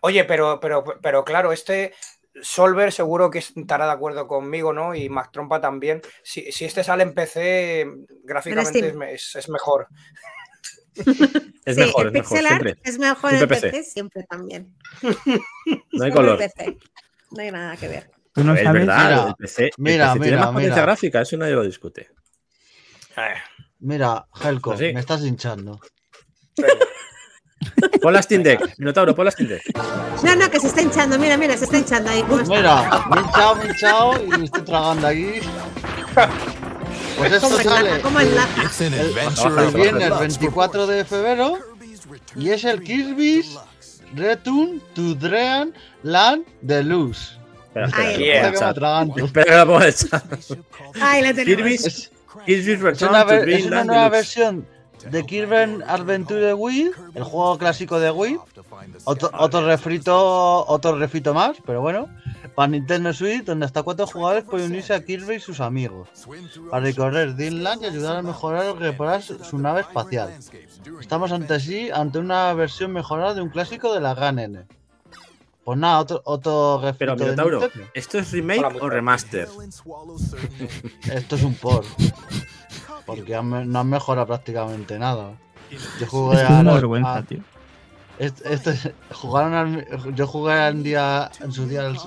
[0.00, 1.94] Oye, pero, pero, pero claro, este
[2.42, 4.94] Solver seguro que estará de acuerdo conmigo, ¿no?
[4.94, 6.02] Y Mac Trompa también.
[6.22, 7.86] Si, si este sale en PC,
[8.24, 9.88] gráficamente es, me- es- es mejor.
[10.94, 12.76] Es sí, mejor, el es mejor, siempre.
[12.82, 13.70] es mejor Siempre en PC.
[13.70, 14.74] PC, siempre también.
[15.92, 16.38] No hay color.
[16.38, 16.76] PC.
[17.32, 18.10] No hay nada que ver.
[18.32, 18.80] Tú no es sabes.
[18.86, 20.82] verdad, Mira, el PC, el mira, PC tiene mira, más potencia mira.
[20.82, 22.10] gráfica, eso nadie lo discute.
[23.16, 23.34] Eh,
[23.78, 24.92] Mira, Helco, Pues sí.
[24.94, 25.80] me estás hinchando.
[26.56, 26.84] venga.
[28.02, 29.62] Pon la Steam Deck, Minotauro, pon la Steam Deck.
[30.22, 31.18] No, no, que se está hinchando.
[31.18, 32.22] Mira, mira, se está hinchando ahí.
[32.22, 32.54] ¿Cómo está?
[32.56, 35.26] Mira, me he hinchado, me he hinchado y me estoy tragando aquí.
[37.18, 38.62] Pues esto Como el sale como el laja.
[38.64, 41.58] It's an el, adventure el viernes 24 de febrero
[42.34, 43.58] y es el Kirby's
[44.14, 45.72] Return to Dream
[46.02, 47.38] Land Deluxe.
[47.74, 48.52] Espera, espera, Ay, yeah.
[48.52, 49.24] que me.
[49.24, 50.24] Espera que lo pongo en el chat.
[51.00, 51.44] Ahí la tenemos.
[51.56, 52.10] Kirby's,
[52.46, 54.16] Kirby's es Return una, to ver- es Dreamland una nueva Deluxe.
[54.16, 54.68] versión
[55.10, 58.38] de Kirby Adventure de Wii, el juego clásico de Wii.
[59.04, 62.08] Otro, otro refrito, otro refrito más, pero bueno.
[62.54, 66.08] Para Nintendo Switch, donde hasta cuatro jugadores pueden unirse a Kirby y sus amigos.
[66.70, 70.32] Para recorrer Dreamland y ayudar a mejorar o reparar su, nave espacial.
[71.00, 74.64] Estamos ante sí, ante una versión mejorada de un clásico de la gran N.
[75.64, 77.70] Pues nada, otro, otro refrito Pero de Minotauro.
[77.92, 79.48] ¿esto es remake Hola, o remaster?
[81.12, 81.86] Esto es un port.
[83.06, 85.30] Porque han no han mejorado prácticamente nada.
[86.00, 87.38] Yo jugué Es a, una la- vergüenza, a- tío.
[88.18, 91.98] Este, este- jugaron al- yo jugué en, día, en su día al,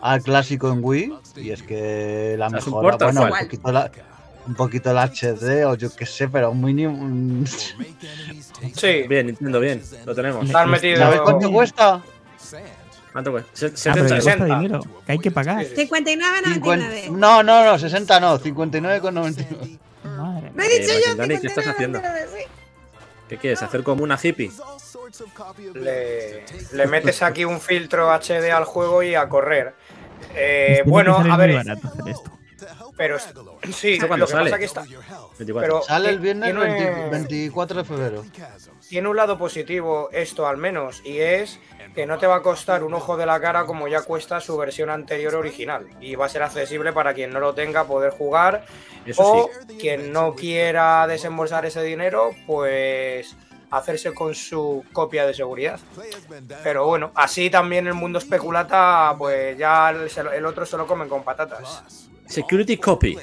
[0.00, 3.90] al clásico en Wii y es que la ¿Es un mejora, bueno, un poquito, la,
[4.46, 7.44] un poquito el HD o yo qué sé, pero un mínimo.
[8.74, 10.44] Sí, Bien, Nintendo, bien, lo tenemos.
[10.46, 10.98] están metidos.
[11.00, 12.02] ¿Sabes cuánto cuesta?
[13.12, 13.50] ¿Cuánto cuesta?
[13.54, 14.10] Se- Ah, pero 70 que euros.
[14.24, 14.58] cuesta 60.
[14.60, 15.64] dinero, que hay que pagar.
[15.64, 15.88] Sí, sí.
[15.88, 16.54] 59,99.
[16.54, 19.78] 50 no, no, no, 60 no, 59,99.
[20.22, 21.14] Madre Me he dicho Eh, yo.
[21.14, 21.98] Dani, ¿qué estás haciendo?
[22.00, 22.44] 59,99, sí.
[23.28, 23.62] ¿Qué quieres?
[23.62, 24.50] ¿Hacer como una hippie?
[25.74, 29.74] Le, le metes aquí un filtro HD al juego y a correr.
[30.34, 32.37] Eh, bueno, a ver, barato hacer esto.
[32.96, 33.18] Pero
[33.72, 34.58] sí, ¿Esto lo cuándo que sale?
[34.58, 35.60] que está, 24.
[35.60, 38.24] pero Sale el viernes tiene, 20 24 de febrero.
[38.88, 41.58] tiene un lado positivo esto al menos y es
[41.94, 44.56] que no te va a costar un ojo de la cara como ya cuesta su
[44.56, 48.64] versión anterior original y va a ser accesible para quien no lo tenga poder jugar
[49.06, 49.76] Eso o sí.
[49.78, 53.36] quien no quiera desembolsar ese dinero pues
[53.70, 55.78] hacerse con su copia de seguridad.
[56.64, 61.22] Pero bueno, así también el mundo especulata, pues ya el otro se lo comen con
[61.22, 62.07] patatas.
[62.28, 63.18] Security copy.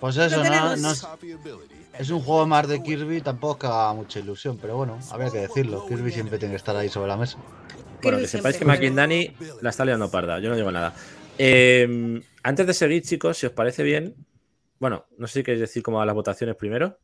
[0.00, 1.06] Pues eso, no, es,
[1.98, 5.38] es un juego más de Kirby, tampoco que haga mucha ilusión, pero bueno, habría que
[5.38, 5.86] decirlo.
[5.86, 7.38] Kirby siempre tiene que estar ahí sobre la mesa.
[8.02, 8.88] Bueno, que sepáis que siempre.
[8.90, 10.40] Maki Dani la está liando parda.
[10.40, 10.94] Yo no digo nada.
[11.36, 14.14] Eh, antes de seguir, chicos, si os parece bien.
[14.78, 16.98] Bueno, no sé si queréis decir cómo van las votaciones primero.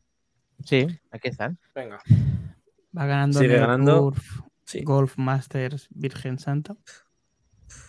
[0.65, 1.59] Sí, aquí están.
[1.75, 2.01] Venga.
[2.97, 4.13] Va ganando Sigue ganando.
[4.65, 4.81] Sí.
[4.81, 6.75] Golf Masters Virgen Santa.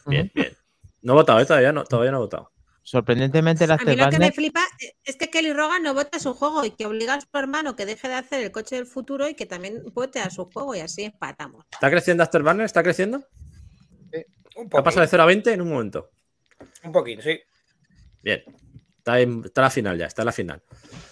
[0.07, 0.58] Bien, bien.
[1.03, 1.47] No he votado, ¿eh?
[1.47, 2.53] Todavía no, todavía no he votado.
[2.83, 4.61] sorprendentemente el A mí lo que me flipa
[5.05, 7.87] es que Kelly Rogan no vota su juego y que obliga a su hermano que
[7.87, 10.81] deje de hacer el coche del futuro y que también vote a su juego y
[10.81, 11.65] así empatamos.
[11.71, 12.65] ¿Está creciendo Afterburner?
[12.67, 13.19] ¿Está creciendo?
[14.57, 16.11] Un ¿Ha pasado de poquito, 0 a 20 en un momento?
[16.83, 17.39] un poquito, sí.
[18.23, 18.43] Bien.
[18.99, 20.63] Está en, está la final ya, está en la final.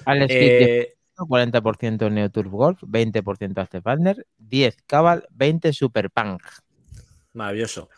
[0.04, 6.42] Alex Kidd, Eh, 40% Neo Turf Golf, 20% Afterburner, 10 Cabal, 20 Super Punk.
[7.32, 7.88] maravilloso.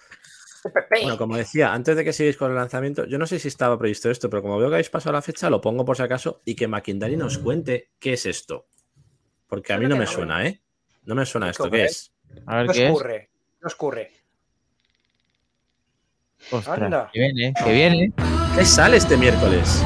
[0.91, 3.79] Bueno, como decía, antes de que sigáis con el lanzamiento, yo no sé si estaba
[3.79, 6.41] previsto esto, pero como veo que habéis pasado la fecha, lo pongo por si acaso
[6.45, 8.67] y que Maquindari nos cuente qué es esto.
[9.47, 10.61] Porque a mí no me suena, ¿eh?
[11.05, 12.13] No me suena esto, ¿Cómo ¿qué es?
[12.47, 12.91] A ver qué es.
[12.91, 13.31] escurre,
[13.61, 14.09] no.
[16.51, 17.11] Ostras, Anda.
[17.13, 18.13] que viene, que viene.
[18.55, 19.83] ¿Qué sale este miércoles?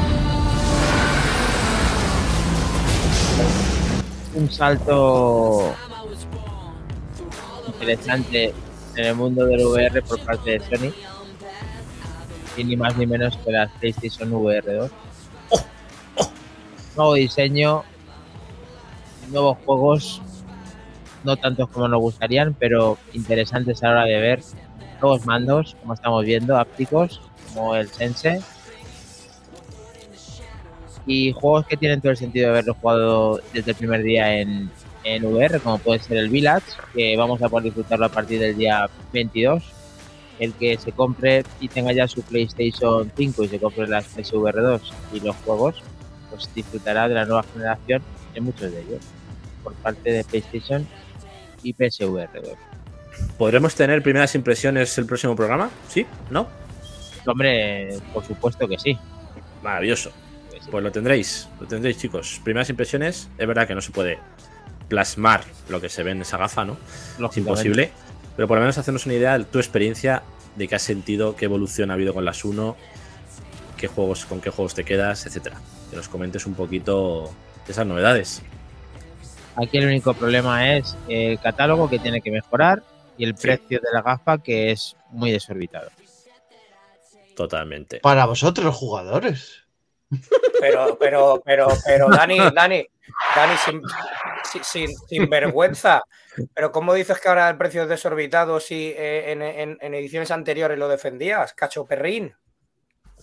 [4.34, 5.74] Un salto
[7.66, 8.54] interesante
[8.96, 10.92] en el mundo del VR por parte de Sony.
[12.56, 14.90] Y ni más ni menos que la PlayStation VR 2.
[16.96, 17.84] Nuevo diseño,
[19.30, 20.20] nuevos juegos,
[21.24, 24.42] no tantos como nos gustarían, pero interesantes a la hora de ver.
[25.00, 27.22] Nuevos mandos, como estamos viendo, ápticos,
[27.54, 28.42] como el Sense.
[31.06, 34.70] Y juegos que tienen todo el sentido de haberlo jugado desde el primer día en,
[35.04, 38.56] en VR, como puede ser el Village, que vamos a poder disfrutarlo a partir del
[38.56, 39.62] día 22.
[40.38, 44.60] El que se compre y tenga ya su PlayStation 5 y se compre las PSVR
[44.60, 45.82] 2 y los juegos,
[46.30, 48.02] pues disfrutará de la nueva generación
[48.34, 49.00] de muchos de ellos,
[49.62, 50.86] por parte de PlayStation
[51.62, 52.48] y PSVR 2.
[53.38, 55.70] ¿Podremos tener primeras impresiones el próximo programa?
[55.88, 56.06] ¿Sí?
[56.30, 56.48] ¿No?
[57.26, 58.98] Hombre, por supuesto que sí.
[59.62, 60.10] Maravilloso.
[60.70, 62.40] Pues lo tendréis, lo tendréis, chicos.
[62.42, 64.18] Primeras impresiones, es verdad que no se puede
[64.92, 66.76] plasmar lo que se ve en esa gafa, ¿no?
[67.18, 67.90] Es imposible.
[68.36, 70.22] Pero por lo menos hacernos una idea de tu experiencia,
[70.54, 72.76] de qué has sentido, qué evolución ha habido con las 1,
[73.78, 75.56] qué juegos, con qué juegos te quedas, etcétera.
[75.88, 77.32] Que nos comentes un poquito
[77.64, 78.42] de esas novedades.
[79.56, 82.82] Aquí el único problema es el catálogo que tiene que mejorar
[83.16, 85.88] y el precio de la gafa que es muy desorbitado.
[87.34, 88.00] Totalmente.
[88.00, 89.61] Para vosotros, los jugadores.
[90.60, 92.86] Pero, pero, pero, pero, Dani, Dani,
[93.34, 93.82] Dani, sin,
[94.52, 96.02] sin, sin- sin vergüenza.
[96.54, 100.30] Pero ¿cómo dices que ahora el precio es desorbitado si eh, en, en- en ediciones
[100.30, 101.52] anteriores lo defendías?
[101.54, 102.32] Cacho perrín.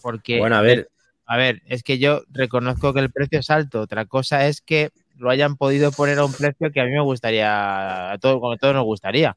[0.01, 0.89] Porque, Bueno, a ver,
[1.25, 3.81] a ver, es que yo reconozco que el precio es alto.
[3.81, 7.01] Otra cosa es que lo hayan podido poner a un precio que a mí me
[7.01, 9.35] gustaría, a todo, como a todos nos gustaría.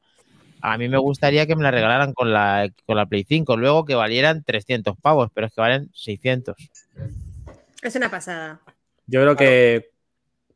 [0.61, 3.83] A mí me gustaría que me la regalaran con la, con la Play 5, luego
[3.83, 6.55] que valieran 300 pavos, pero es que valen 600.
[7.83, 8.61] Es una pasada.
[9.07, 9.91] yo creo que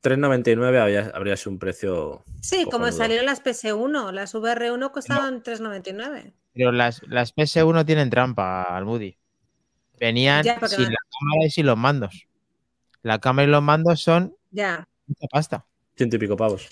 [0.01, 2.23] 3.99 habría, habría sido un precio.
[2.41, 6.33] Sí, como salieron las PS1, las VR1 costaban 3,99.
[6.53, 9.17] Pero las, las PS1 tienen trampa, Almudi.
[9.99, 12.27] Venían Ya, sin no- la cámara y sin los mandos.
[13.01, 14.87] La cámara y los mandos son Ya.
[15.07, 15.65] mucha pasta.
[15.95, 16.67] Ciento y pico pavos.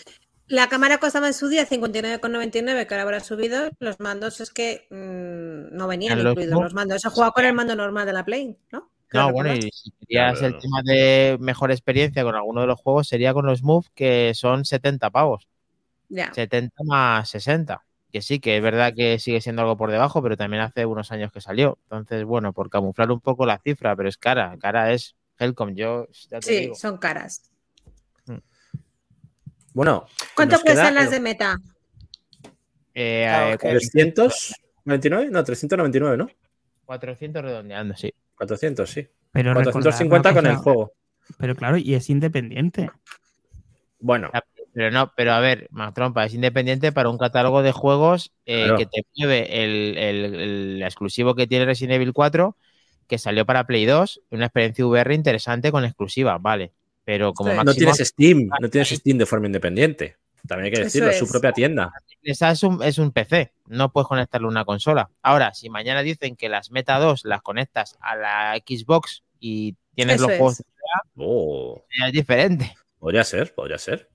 [0.47, 3.71] La cámara costaba en su día 59,99, que ahora habrá subido.
[3.79, 7.01] Los mandos es que mm, no venían incluidos los mandos.
[7.01, 8.91] Se jugaba con el mando normal de la Play, ¿no?
[9.15, 10.59] No, bueno, y si querías el no.
[10.59, 14.65] tema de mejor experiencia con alguno de los juegos, sería con los Move, que son
[14.65, 15.47] 70 pavos.
[16.09, 16.33] Ya.
[16.33, 17.83] 70 más 60.
[18.11, 21.11] Que sí, que es verdad que sigue siendo algo por debajo, pero también hace unos
[21.11, 21.77] años que salió.
[21.83, 24.55] Entonces, bueno, por camuflar un poco la cifra, pero es cara.
[24.59, 25.73] Cara es Helcom.
[25.75, 26.75] Yo ya te Sí, digo.
[26.75, 27.51] son caras.
[29.73, 30.05] Bueno,
[30.35, 31.57] ¿Cuánto cuestan las de meta?
[32.93, 33.69] Eh, Claro, eh, es que-
[34.05, 36.29] 399, no, 399, ¿no?
[36.85, 38.13] 400 redondeando, sí.
[38.37, 39.07] 400, sí.
[39.31, 40.93] Pero recordad 450 una con el juego.
[41.37, 42.89] Pero claro, y es independiente.
[43.99, 44.29] Bueno,
[44.73, 48.63] Pero no, pero a ver, más trompa, es independiente para un catálogo de juegos eh,
[48.65, 48.77] Claro.
[48.77, 52.57] que te mueve el, el- el exclusivo que tiene Resident Evil 4,
[53.07, 56.73] que salió para Play 2, una experiencia VR interesante con exclusiva, vale.
[57.05, 57.57] Pero como Sí.
[57.57, 60.17] no máximo, tienes Steam, no tienes Steam de forma independiente.
[60.47, 61.91] También hay que decirlo, es su propia tienda.
[62.23, 65.09] esa es un, es un PC, no puedes conectarle a una consola.
[65.21, 70.15] Ahora, si mañana dicen que las Meta 2 las conectas a la Xbox y tienes
[70.17, 70.65] Eso los juegos, es.
[71.15, 72.75] Oh, es diferente.
[72.99, 74.09] podría ser, podría ser.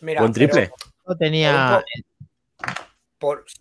[0.00, 0.70] Mira, Buen triple.
[0.70, 1.82] pero Yo tenía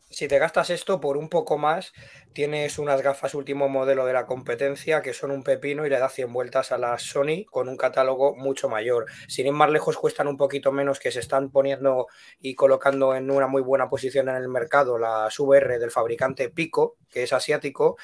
[0.10, 1.94] si te gastas esto por un poco más,
[2.34, 6.14] tienes unas gafas último modelo de la competencia que son un pepino y le das
[6.14, 9.06] 100 vueltas a la Sony con un catálogo mucho mayor.
[9.27, 12.07] Sin ir más lejos, cuestan un poquito menos que se están poniendo
[12.40, 16.98] y colocando en una muy buena posición en el mercado las VR del fabricante Pico,
[17.10, 17.98] que es asiático,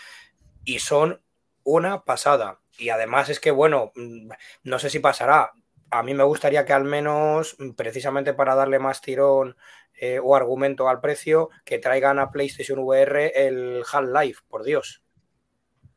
[0.65, 1.22] y son
[1.64, 2.60] una pasada.
[2.77, 4.30] Y además es que, bueno, mm,
[4.64, 5.52] no sé si pasará.
[5.91, 9.56] A mí me gustaría que al menos, mm, precisamente para darle más tirón
[10.00, 15.02] eh, o argumento al precio, que traigan a PlayStation VR el Half-Life, por Dios.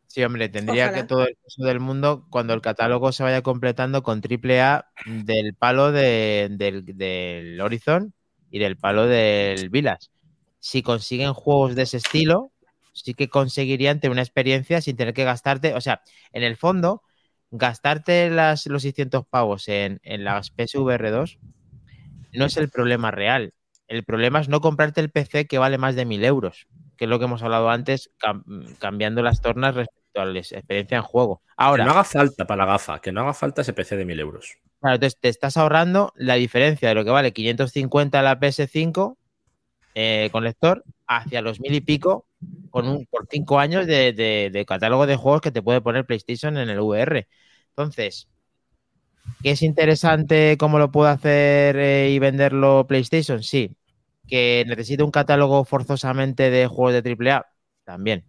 [0.07, 1.03] Sí, hombre, tendría Ojalá.
[1.03, 5.55] que todo el peso del mundo cuando el catálogo se vaya completando con AAA del
[5.55, 8.13] palo de- del, del Horizon
[8.51, 10.09] y del palo del Village.
[10.59, 12.53] Si consiguen juegos de ese estilo,
[12.93, 15.75] sí que conseguirían tener una experiencia sin tener que gastarte.
[15.75, 16.03] O sea,
[16.33, 17.03] en el fondo,
[17.51, 21.39] gastarte las, los 600 pavos en, en las PSVR 2
[22.33, 23.55] no es el problema real.
[23.93, 26.67] El problema es no comprarte el PC que vale más de 1000 euros,
[26.97, 28.43] que es lo que hemos hablado antes, cam-
[28.79, 31.43] cambiando las tornas respecto a la experiencia en juego.
[31.57, 34.05] Ahora, que no haga falta para la gafa, que no haga falta ese PC de
[34.05, 34.57] 1000 euros.
[34.81, 39.19] Claro, entonces te estás ahorrando la diferencia de lo que vale 550 la PS5
[39.95, 42.27] eh, con lector hacia los mil y pico
[42.71, 46.07] con un, por cinco años de, de- de catálogo de juegos que te puede poner
[46.07, 47.29] PlayStation en el VR.
[47.71, 48.29] Entonces,
[49.43, 53.43] ¿que es interesante cómo lo puede hacer eh, y venderlo PlayStation?
[53.43, 53.77] Sí.
[54.33, 57.45] ¿Que necesita un catálogo forzosamente de juegos de AAA?
[57.85, 58.25] También.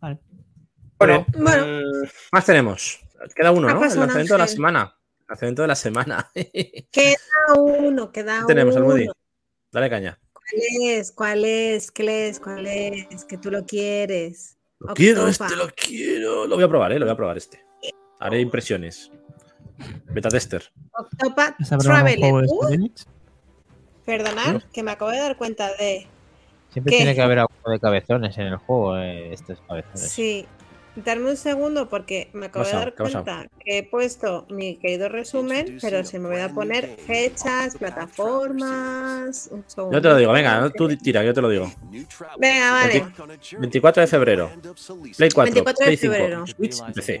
[0.00, 0.20] Vale.
[0.98, 1.66] Bueno, Bueno.
[1.66, 2.98] Mm, más tenemos.
[3.36, 3.84] Queda uno, ¿no?
[3.84, 4.96] El lanzamiento de la semana.
[5.20, 6.30] El lanzamiento de la semana.
[6.32, 8.86] ¿Qué Queda uno, queda tenemos, uno.
[8.86, 9.06] Almudi?
[9.70, 10.18] Dale caña.
[10.32, 11.12] ¿Cuál es?
[11.12, 11.90] ¿Cuál es?
[11.90, 12.40] ¿Qué es?
[12.40, 13.26] ¿Cuál es?
[13.26, 14.56] Que tú lo quieres.
[14.78, 16.46] Lo quiero, este lo quiero.
[16.46, 16.98] Lo voy a probar, ¿eh?
[16.98, 17.62] Lo voy a probar este.
[18.18, 19.10] Haré impresiones.
[20.06, 20.62] Beta tester.
[20.92, 22.44] Octopath ¿Es habrá un Traveler.
[22.48, 22.88] Uh,
[24.04, 26.06] perdonad, que me acabo de dar cuenta de.
[26.70, 30.08] Siempre tiene que haber algo de cabezones en el juego, eh, estos cabezones.
[30.10, 30.46] Sí.
[30.96, 35.78] Darme un segundo porque me acabo de dar cuenta que he puesto mi querido resumen,
[35.80, 39.50] pero se me voy a poner fechas, plataformas.
[39.50, 39.64] Un.
[39.92, 41.72] Yo te lo digo, venga, tú tira, yo te lo digo.
[42.38, 43.06] Venga, vale.
[43.58, 44.50] 24 de febrero.
[45.16, 46.46] Play 4, 24 de Play 5, febrero.
[46.46, 47.20] Switch PC.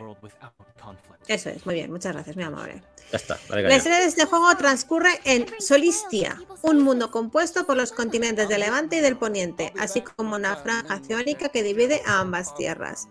[1.26, 2.82] Eso es, muy bien, muchas gracias, muy amable.
[3.10, 7.76] Ya está, dale La historia de este juego transcurre en Solistia, un mundo compuesto por
[7.76, 12.20] los continentes del Levante y del Poniente, así como una franja oceánica que divide a
[12.20, 13.08] ambas tierras.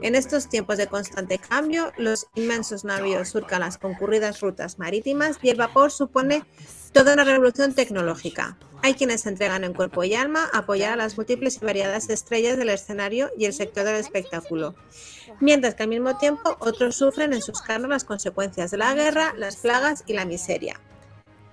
[0.00, 5.50] En estos tiempos de constante cambio, los inmensos navíos surcan las concurridas rutas marítimas y
[5.50, 6.44] el vapor supone
[6.94, 8.56] toda una revolución tecnológica.
[8.80, 12.08] Hay quienes se entregan en cuerpo y alma a apoyar a las múltiples y variadas
[12.08, 14.76] estrellas del escenario y el sector del espectáculo,
[15.40, 19.34] mientras que al mismo tiempo otros sufren en sus carnes las consecuencias de la guerra,
[19.36, 20.80] las plagas y la miseria.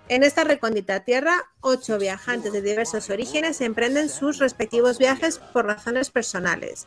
[0.09, 6.11] En esta recóndita tierra, ocho viajantes de diversos orígenes emprenden sus respectivos viajes por razones
[6.11, 6.85] personales.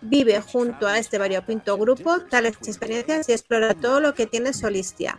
[0.00, 5.18] Vive junto a este variopinto grupo tales experiencias y explora todo lo que tiene Solistia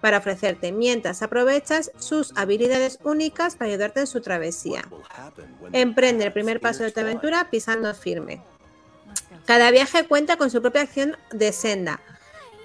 [0.00, 4.84] para ofrecerte mientras aprovechas sus habilidades únicas para ayudarte en su travesía.
[5.72, 8.42] Emprende el primer paso de tu aventura pisando firme.
[9.46, 12.00] Cada viaje cuenta con su propia acción de senda,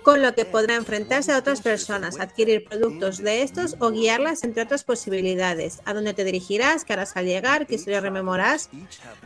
[0.06, 4.62] con lo que podrá enfrentarse a otras personas, adquirir productos de estos o guiarlas entre
[4.62, 5.82] otras posibilidades.
[5.84, 8.70] A dónde te dirigirás, qué harás al llegar, qué historia rememorarás.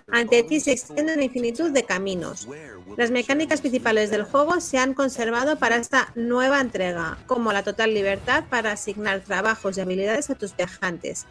[0.09, 2.47] Ante ti se extiende una infinitud de caminos.
[2.95, 7.93] Las mecánicas principales del juego se han conservado para esta nueva entrega, como la total
[7.93, 11.27] libertad para asignar trabajos y habilidades a tus viajantes,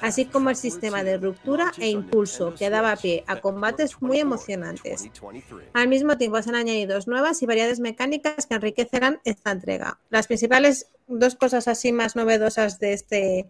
[0.00, 5.08] así como el sistema de ruptura e impulso que daba pie a combates muy emocionantes.
[5.72, 8.54] Al mismo tiempo se han añadido nuevas y variadas mecánicas que
[9.24, 9.98] esta entrega.
[10.10, 13.48] Las principales dos cosas así más novedosas de este,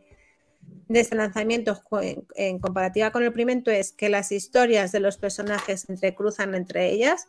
[0.88, 5.18] de este lanzamiento en, en comparativa con el primero es que las historias de los
[5.18, 7.28] personajes se entrecruzan entre ellas.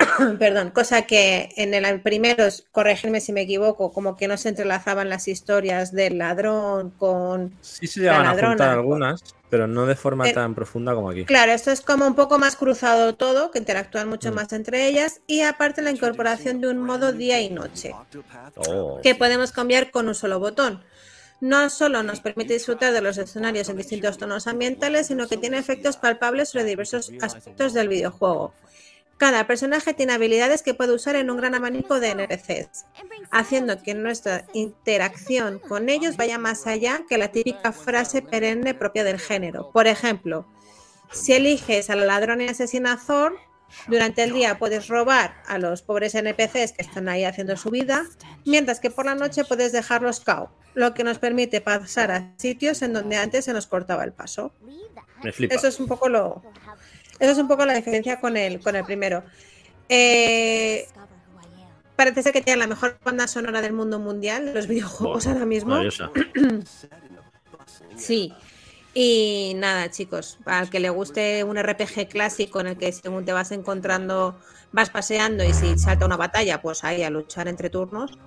[0.38, 5.08] Perdón, cosa que en el primero, corregirme si me equivoco, como que no se entrelazaban
[5.08, 8.48] las historias del ladrón con Sí se llegan a ladrona.
[8.48, 11.24] juntar algunas, pero no de forma Eh, tan profunda como aquí.
[11.24, 14.34] Claro, esto es como un poco más cruzado todo, que interactúan mucho Mm.
[14.34, 17.92] más entre ellas y aparte la incorporación de un modo día y noche,
[18.56, 19.00] Oh.
[19.02, 20.82] que podemos cambiar con un solo botón.
[21.42, 25.56] No solo nos permite disfrutar de los escenarios en distintos tonos ambientales, sino que tiene
[25.58, 28.52] efectos palpables sobre diversos aspectos del videojuego.
[29.20, 32.86] Cada personaje tiene habilidades que puede usar en un gran abanico de NPCs,
[33.30, 39.04] haciendo que nuestra interacción con ellos vaya más allá que la típica frase perenne propia
[39.04, 39.72] del género.
[39.72, 40.46] Por ejemplo,
[41.12, 43.36] si eliges al ladrón y asesina a Thor,
[43.88, 48.06] durante el día puedes robar a los pobres NPCs que están ahí haciendo su vida,
[48.46, 52.80] mientras que por la noche puedes dejarlos cao, lo que nos permite pasar a sitios
[52.80, 54.54] en donde antes se nos cortaba el paso.
[55.22, 55.56] Me flipa.
[55.56, 56.42] Eso es un poco lo.
[57.20, 59.22] Eso es un poco la diferencia con el, con el primero.
[59.88, 60.86] Eh,
[61.94, 65.78] parece ser que tiene la mejor banda sonora del mundo mundial los videojuegos ahora mismo.
[67.96, 68.32] Sí.
[68.94, 73.32] Y nada, chicos, al que le guste un RPG clásico en el que según te
[73.32, 74.36] vas encontrando,
[74.72, 78.18] vas paseando y si salta una batalla, pues ahí a luchar entre turnos,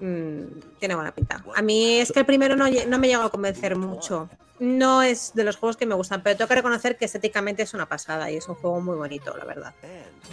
[0.00, 0.42] mm,
[0.78, 1.44] tiene buena pinta.
[1.54, 4.28] A mí es que el primero no, no me llegó a convencer mucho.
[4.60, 7.74] no es de los juegos que me gustan, pero tengo que reconocer que estéticamente es
[7.74, 9.74] una pasada y es un juego muy bonito, la verdad.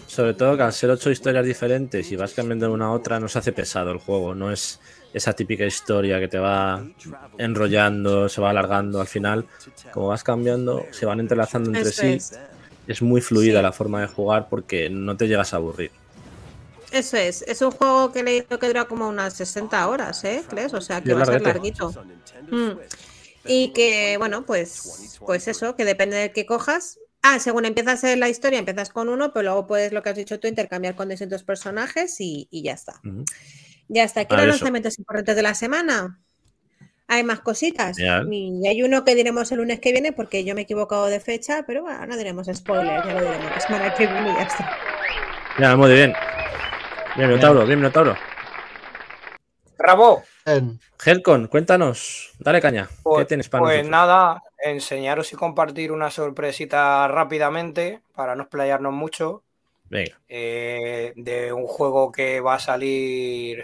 [0.08, 3.20] Sobre todo que al ser ocho historias diferentes y vas cambiando de una a otra,
[3.20, 4.36] no se hace pesado el juego.
[4.36, 4.80] No es
[5.14, 6.84] esa típica historia que te va
[7.38, 9.02] enrollando, se va alargando.
[9.02, 9.46] Al final,
[9.92, 12.08] como vas cambiando, se van entrelazando entre Eso sí.
[12.14, 12.40] es.
[12.88, 13.64] Es muy fluida Sí.
[13.64, 15.92] la forma de jugar porque no te llegas a aburrir.
[16.92, 20.44] Eso es, es un juego que he leído que dura como unas 60 horas, ¿eh?
[20.50, 20.74] ¿Crees?
[20.74, 21.90] O sea, que va a ser larguito.
[22.50, 22.72] Mm.
[23.46, 27.00] Y que, bueno, pues, pues eso, que depende del que cojas.
[27.24, 30.16] Ah, según empiezas en la historia, empiezas con uno, pero luego puedes, lo que has
[30.16, 33.00] dicho tú, intercambiar con distintos personajes y, y ya está.
[33.88, 34.22] Ya está.
[34.22, 34.64] Aquí A los ver, eso.
[34.66, 36.20] lanzamientos importantes de la semana.
[37.08, 37.98] Hay más cositas.
[37.98, 38.28] Genial.
[38.34, 41.20] Y hay uno que diremos el lunes que viene porque yo me he equivocado de
[41.20, 44.44] fecha, pero bueno, no diremos spoiler, ya lo diremos la semana que viene y ya
[44.44, 44.78] está.
[45.60, 46.14] Ya, muy bien.
[47.16, 48.16] Bien, Minotauro, bien, Minotauro.
[49.78, 50.24] Bravo.
[51.06, 52.32] Helcon, cuéntanos.
[52.40, 52.88] Dale caña.
[52.88, 53.92] ¿Qué Pues, tienes para pues nosotros?
[53.92, 59.44] nada, enseñaros y compartir una sorpresita rápidamente para no explayarnos mucho.
[59.90, 60.22] Venga.
[60.30, 63.64] eh, de un juego que va a salir,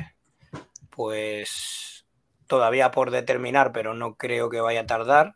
[0.89, 2.05] pues
[2.47, 5.35] todavía por determinar, pero no creo que vaya a tardar.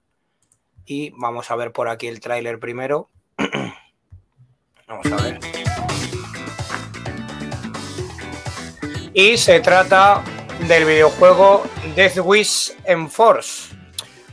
[0.85, 3.09] Y vamos a ver por aquí el tráiler primero.
[4.88, 5.60] vamos a ver.
[9.13, 10.23] Y se trata
[10.67, 11.63] del videojuego
[11.95, 13.75] Death Wish Enforce.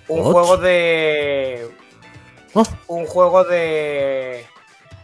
[0.06, 0.32] Un What?
[0.32, 1.68] juego de.
[2.86, 4.46] Un juego de.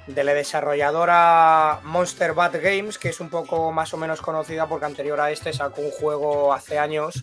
[0.07, 4.85] De la desarrolladora Monster Bat Games, que es un poco más o menos conocida porque
[4.85, 7.23] anterior a este sacó un juego hace años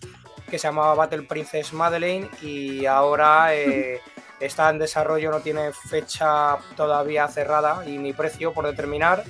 [0.49, 4.01] que se llamaba Battle Princess Madeleine y ahora eh,
[4.39, 9.23] está en desarrollo, no tiene fecha todavía cerrada y ni precio por determinar.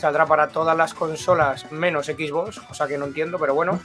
[0.00, 3.80] Saldrá para todas las consolas menos Xbox, cosa que no entiendo, pero bueno.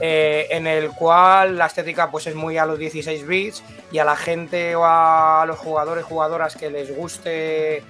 [0.00, 4.04] Eh, en el cual la estética pues es muy a los 16 bits y a
[4.04, 7.82] la gente o a los jugadores jugadoras que les guste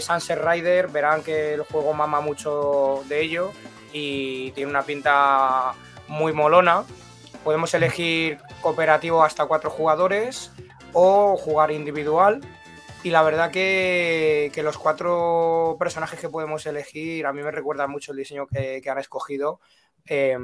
[0.00, 3.52] Sunset Rider verán que el juego mama mucho de ello
[3.92, 5.72] y tiene una pinta
[6.08, 6.84] muy molona.
[7.42, 10.50] Podemos elegir cooperativo hasta cuatro jugadores
[10.92, 12.40] o jugar individual.
[13.04, 18.12] Y la verdad que, los cuatro personajes que podemos elegir a mí me recuerda mucho
[18.12, 19.60] el diseño que, han escogido
[20.06, 20.38] eh,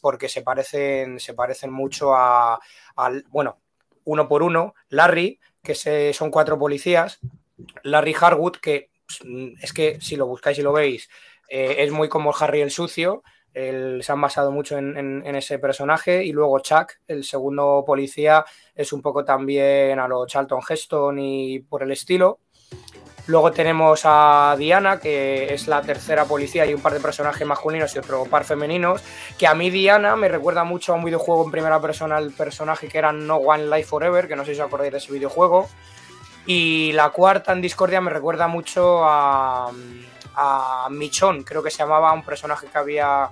[0.00, 2.58] porque se parecen, se parecen mucho a,
[3.28, 3.58] bueno,
[4.04, 5.74] uno por uno, Larry, que
[6.14, 7.20] son cuatro policías,
[7.82, 8.88] Larry Harwood, que
[9.22, 11.10] mm, es que si lo buscáis y lo veis,
[11.50, 13.24] eh, es muy como Harry el sucio,
[13.56, 19.00] se han basado mucho en ese personaje, y luego Chuck, el segundo policía, es un
[19.00, 22.40] poco también a lo Charlton Heston y por el estilo.
[23.28, 27.94] Luego tenemos a Diana, que es la tercera policía y un par de personajes masculinos
[27.96, 29.02] y otro par femeninos.
[29.36, 32.86] Que a mí Diana me recuerda mucho a un videojuego en primera persona, el personaje
[32.86, 35.68] que era No One Life Forever, que no sé si os acordáis de ese videojuego.
[36.46, 39.72] Y la cuarta en Discordia me recuerda mucho a,
[40.36, 43.30] a Michon, creo que se llamaba un personaje que había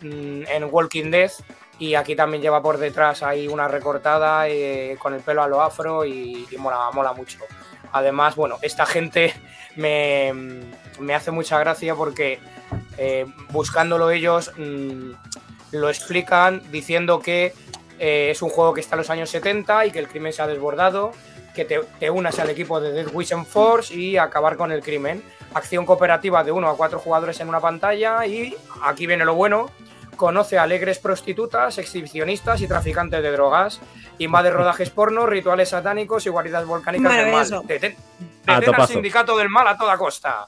[0.00, 1.30] mm, en Walking Dead.
[1.78, 5.60] Y aquí también lleva por detrás ahí una recortada eh, con el pelo a lo
[5.60, 7.40] afro y, y mola, mola mucho.
[7.92, 9.34] Además, bueno, esta gente
[9.76, 10.32] me,
[11.00, 12.38] me hace mucha gracia porque
[12.96, 15.10] eh, buscándolo ellos mm,
[15.72, 17.52] lo explican diciendo que
[17.98, 20.42] eh, es un juego que está en los años 70 y que el crimen se
[20.42, 21.12] ha desbordado,
[21.54, 24.82] que te, te unas al equipo de Dead Wish and Force y acabar con el
[24.82, 25.22] crimen.
[25.54, 29.70] Acción cooperativa de uno a cuatro jugadores en una pantalla y aquí viene lo bueno.
[30.16, 33.80] Conoce a alegres prostitutas, exhibicionistas y traficantes de drogas.
[34.18, 37.32] Invade rodajes porno, rituales satánicos y guaridas volcánicas del mal.
[37.32, 37.62] Maravilloso.
[37.68, 37.96] Deten-
[38.46, 40.46] A detén al sindicato del mal a toda costa.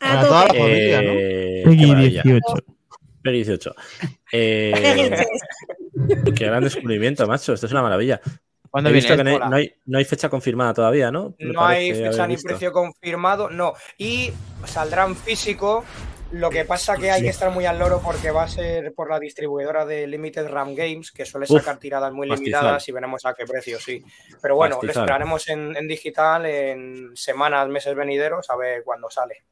[0.00, 0.58] A tope.
[0.58, 2.22] Eh, Peggy qué maravilla.
[2.22, 2.54] 18.
[3.22, 3.74] Peggy 18.
[4.32, 5.24] Eh,
[6.34, 7.52] qué gran descubrimiento, macho.
[7.54, 8.20] Esto es una maravilla.
[9.16, 9.48] Que no hay, Mola.
[9.50, 11.34] no hay- no hay fecha confirmada todavía, ¿no?
[11.38, 12.48] Me No hay fecha ni visto.
[12.48, 13.74] precio confirmado, no.
[13.98, 14.32] Y
[14.66, 15.84] saldrá en físico.
[16.32, 19.08] Lo que pasa que hay que estar muy al loro porque va a ser por
[19.08, 22.62] la distribuidora de Limited Ram Games, que suele Uf, sacar tiradas muy pastizal.
[22.62, 24.02] limitadas y veremos a qué precio, sí.
[24.42, 29.44] Pero bueno, lo esperaremos en, en digital en semanas, meses venideros, a ver cuándo sale.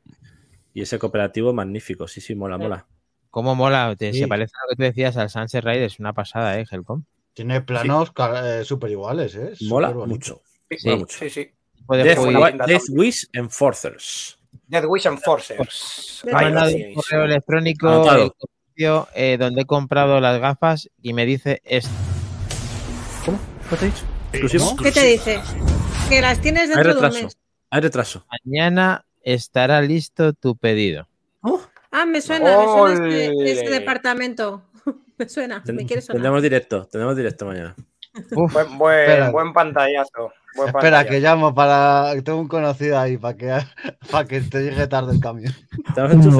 [0.74, 2.86] Y ese cooperativo magnífico, sí, sí, mola, mola.
[3.30, 3.94] ¿Cómo mola?
[3.96, 4.20] Te- Sí.
[4.20, 7.04] Se parece a lo que tú decías al Sunset Rider, es una pasada, ¿eh, Helcom?
[7.34, 9.52] Tiene planos ca- eh, súper iguales, ¿eh?
[9.62, 10.42] Mola mucho.
[10.70, 10.86] Sí, Sí.
[10.88, 11.18] Mola mucho.
[11.18, 11.50] sí, sí.
[11.88, 12.80] Death, Death también.
[12.90, 14.38] Wish Enforcers.
[14.66, 16.22] Dead Wish Enforcers.
[16.24, 17.88] Me mandado un correo electrónico
[18.38, 21.90] comercio, eh, donde he comprado las gafas y me dice esto.
[23.24, 23.38] ¿Cómo?
[23.70, 24.04] ¿Qué te he dicho?
[24.32, 24.76] ¿Exclusivo?
[24.76, 25.40] ¿Qué te dice?
[26.08, 27.38] Que las tienes Hay dentro de un mes.
[27.70, 28.24] Hay retraso.
[28.44, 31.08] Mañana estará listo tu pedido.
[31.90, 34.62] Ah, me suena, me suena este, este departamento.
[35.24, 36.16] Me suena, Ten- me quiere sonar.
[36.16, 37.74] tendremos directo, tendremos directo mañana.
[38.36, 40.32] Uf, Buen, buen, buen pantallazo.
[40.54, 41.08] buen Espera, pantallazo.
[41.10, 42.12] que llamo para.
[42.22, 43.58] Tengo un conocido ahí para que,
[44.10, 45.54] para que te llegue tarde el camión.
[45.88, 46.30] Estamos en tu.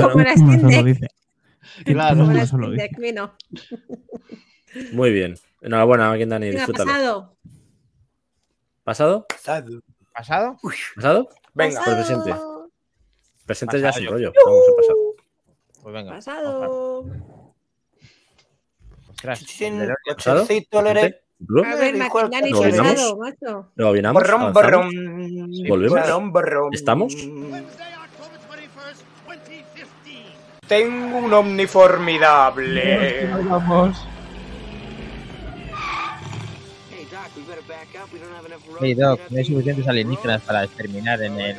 [1.84, 2.26] Claro.
[2.32, 3.34] La solo vino.
[4.92, 5.34] Muy bien.
[5.62, 6.90] Enhorabuena, Maquin Dani, Venga, disfrútalo.
[6.90, 7.36] pasado.
[8.84, 9.26] ¿Pasado?
[10.12, 10.56] ¿Pasado?
[10.96, 11.28] ¿Pasado?
[11.54, 11.82] Venga.
[11.84, 12.34] Por presente.
[13.46, 14.32] Presente ya es Pasado un rollo.
[14.44, 14.96] Vamos a pasar.
[15.82, 16.12] Pues venga.
[16.12, 17.06] Pasado.
[19.22, 20.48] Ostras.
[25.68, 26.00] ¿Volvemos?
[26.72, 27.14] ¿Estamos?
[30.66, 33.28] Tengo un ovni formidable.
[33.48, 34.06] Vamos.
[38.80, 41.56] Hey, Doc, no hay suficientes alienígenas para exterminar en el.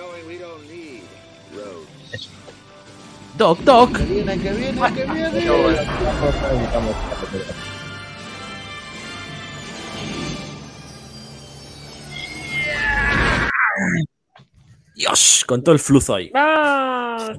[3.38, 3.98] Doc, Doc.
[3.98, 5.40] Que viene, que viene, que viene.
[14.96, 16.32] Dios, con todo el fluzo ahí.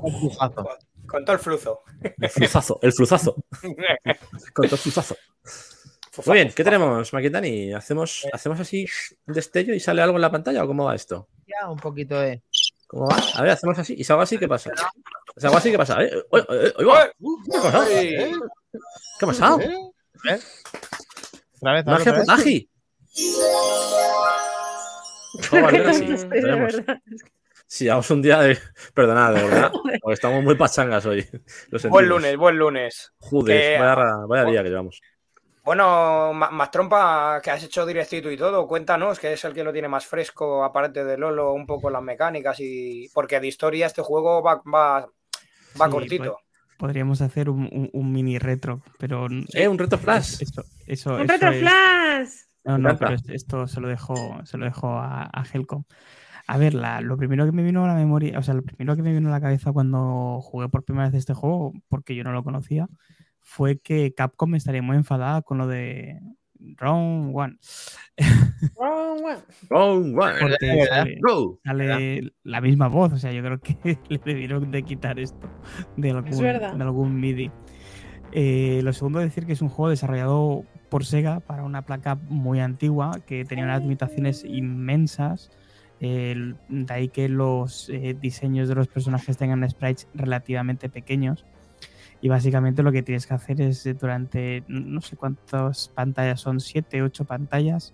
[0.00, 0.68] Pujazo.
[1.06, 1.82] Con todo el fluzo.
[2.18, 3.36] El fluzazo, el fluzazo.
[4.52, 5.16] Con todo el fluzazo.
[6.26, 7.72] Muy bien, ¿qué tenemos, Maquitani?
[7.72, 8.86] ¿Hacemos, ¿Hacemos así
[9.26, 11.28] un destello y sale algo en la pantalla o cómo va esto?
[11.46, 12.42] Ya, un poquito de.
[12.88, 13.16] ¿Cómo va?
[13.34, 13.94] A ver, hacemos así.
[13.96, 14.70] ¿Y si hago así, qué pasa?
[15.36, 16.02] Si hago así, ¿qué pasa?
[16.02, 16.12] ¿Eh?
[16.31, 17.12] ¡Oye, oye, oye!
[17.48, 17.85] ¿Qué ha pasado?
[17.90, 18.40] Ay.
[19.19, 19.59] ¿Qué ha pasado?
[20.24, 20.65] Vez,
[21.61, 22.27] ¡Magia otra vez.
[22.27, 22.70] Protagi!
[25.51, 26.16] ¿Cómo va a ser así?
[27.66, 28.59] Sí, vamos un día de.
[28.94, 29.73] Perdonad, de verdad.
[30.02, 31.27] Porque estamos muy pachangas hoy.
[31.89, 33.12] Buen lunes, buen lunes.
[33.19, 33.82] Joder, Que-
[34.28, 35.01] vaya, día que llevamos.
[35.65, 39.73] Bueno, más trompa que has hecho directito y todo, cuéntanos, que es el que lo
[39.73, 43.09] tiene más fresco, aparte de Lolo, un poco las mecánicas y.
[43.12, 45.09] Porque de historia este juego va, va,
[45.80, 46.38] va Sí, cortito.
[46.78, 49.28] Podríamos hacer un, un- un mini retro, pero.
[49.55, 50.42] Eh, un reto flash.
[50.42, 52.28] Eso, eso, ¡Un eso retro es- flash!
[52.64, 54.14] No, no, pero es- esto se lo dejo,
[54.44, 55.84] se lo dejo a, a Helcom.
[56.46, 58.96] A ver, la- lo primero que me vino a la memoria, o sea, lo primero
[58.96, 62.24] que me vino a la cabeza cuando jugué por primera vez este juego, porque yo
[62.24, 62.88] no lo conocía,
[63.40, 66.20] fue que Capcom estaría muy enfadada con lo de
[66.78, 67.58] Round One.
[68.76, 69.42] Wrong one.
[69.68, 70.34] Wrong one.
[70.40, 71.58] Porque sale, Go.
[71.64, 75.48] sale la misma voz, o sea, yo creo que le debieron de quitar esto
[75.96, 77.50] de algún, de algún MIDI.
[78.32, 82.60] Eh, lo segundo, decir que es un juego desarrollado por Sega para una placa muy
[82.60, 85.50] antigua que tenía unas limitaciones inmensas.
[86.00, 86.54] De
[86.90, 91.46] ahí que los eh, diseños de los personajes tengan sprites relativamente pequeños.
[92.20, 96.60] Y básicamente lo que tienes que hacer es eh, durante no sé cuántas pantallas son,
[96.60, 97.92] 7, 8 pantallas,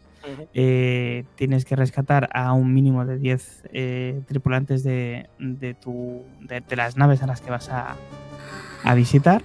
[0.55, 6.61] eh, tienes que rescatar a un mínimo de 10 eh, tripulantes de, de tu, de,
[6.61, 7.97] de las naves a las que vas a,
[8.85, 9.43] a visitar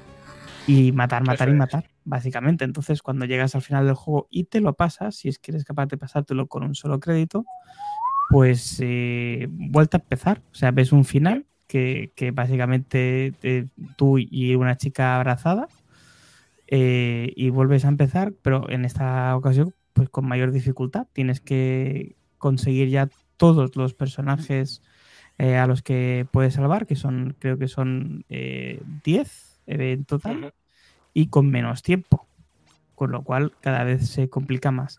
[0.67, 1.59] y matar, matar Eso y es.
[1.59, 2.65] matar, básicamente.
[2.65, 5.63] Entonces, cuando llegas al final del juego y te lo pasas, si es que eres
[5.63, 7.45] capaz de pasártelo con un solo crédito,
[8.29, 10.41] pues eh, vuelta a empezar.
[10.51, 13.67] O sea, ves un final que, que básicamente eh,
[13.97, 15.67] tú y una chica abrazada
[16.67, 21.07] eh, y vuelves a empezar, pero en esta ocasión pues con mayor dificultad.
[21.13, 24.81] Tienes que conseguir ya todos los personajes
[25.37, 30.53] eh, a los que puedes salvar, que son, creo que son eh, 10 en total,
[31.13, 32.27] y con menos tiempo.
[32.95, 34.97] Con lo cual cada vez se complica más.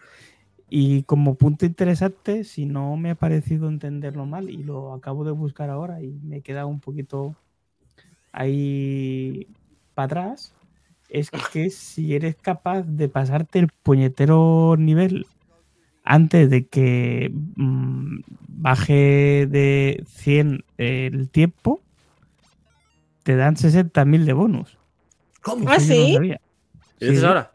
[0.69, 5.31] Y como punto interesante, si no me ha parecido entenderlo mal, y lo acabo de
[5.31, 7.37] buscar ahora y me queda un poquito
[8.33, 9.47] ahí
[9.95, 10.55] para atrás,
[11.09, 15.27] es que si eres capaz de pasarte el puñetero nivel
[16.05, 21.81] antes de que mm, baje de 100 el tiempo,
[23.23, 24.79] te dan 60.000 de bonus.
[25.43, 25.69] ¿Cómo?
[25.69, 26.13] ¿Ah, no sí?
[26.15, 26.41] sabía.
[27.01, 27.27] ¿Y dices Sí.
[27.27, 27.53] ahora?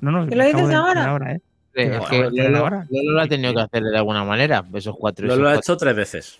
[0.00, 1.32] No, no, ¿Te me lo dices ahora?
[1.32, 1.40] ¿eh?
[1.76, 2.68] Es que Lolo.
[2.90, 4.64] Lolo lo ha tenido que hacer de alguna manera.
[4.74, 5.26] Esos cuatro.
[5.26, 6.38] Lo, esos lo ha hecho tres veces.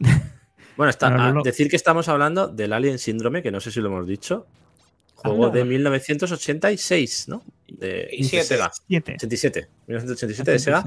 [0.76, 3.70] Bueno, está, Bueno, a Lolo- decir que estamos hablando del Alien Síndrome, que no sé
[3.70, 4.46] si lo hemos dicho.
[5.14, 7.42] Juego de 1986, ¿no?
[7.68, 8.44] De, Y de siete.
[8.46, 8.70] Sega.
[8.88, 9.12] 7.
[9.16, 10.84] 87, 1987 de Sega.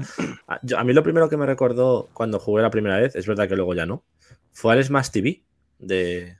[0.48, 3.24] A, yo- a mí lo primero que me recordó cuando jugué la primera vez, es
[3.26, 4.02] verdad que luego ya no,
[4.52, 5.42] fue al Smash TV
[5.78, 6.36] de,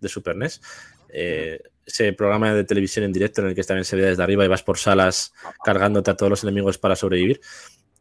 [0.00, 0.60] de Super NES.
[1.08, 4.44] Eh, ese programa de televisión en directo en el que también se veía desde arriba
[4.44, 5.32] y vas por salas
[5.64, 7.40] cargándote a todos los enemigos para sobrevivir,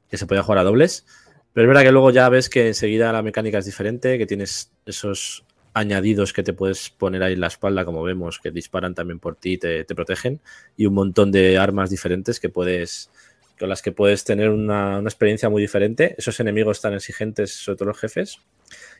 [0.10, 1.06] que se podía jugar a dobles.
[1.54, 4.72] Pero es verdad que luego ya ves que enseguida la mecánica es diferente, que tienes
[4.86, 9.20] esos añadidos que te puedes poner ahí en la espalda, como vemos, que disparan también
[9.20, 10.42] por ti te, te protegen,
[10.76, 13.10] y un montón de armas diferentes que puedes,
[13.58, 16.14] con las que puedes tener una, una experiencia muy diferente.
[16.18, 18.40] Esos enemigos tan exigentes, sobre todo los jefes.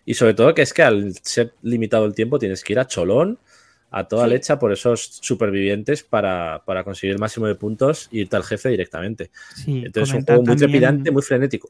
[0.06, 2.88] Y sobre todo que es que al ser limitado el tiempo tienes que ir a
[2.88, 3.40] cholón,
[3.90, 4.32] a toda Sí.
[4.32, 8.70] leche por esos supervivientes para, para conseguir el máximo de puntos y irte al jefe
[8.70, 9.32] directamente.
[9.56, 11.70] Sí, Entonces es un juego muy trepidante, muy frenético.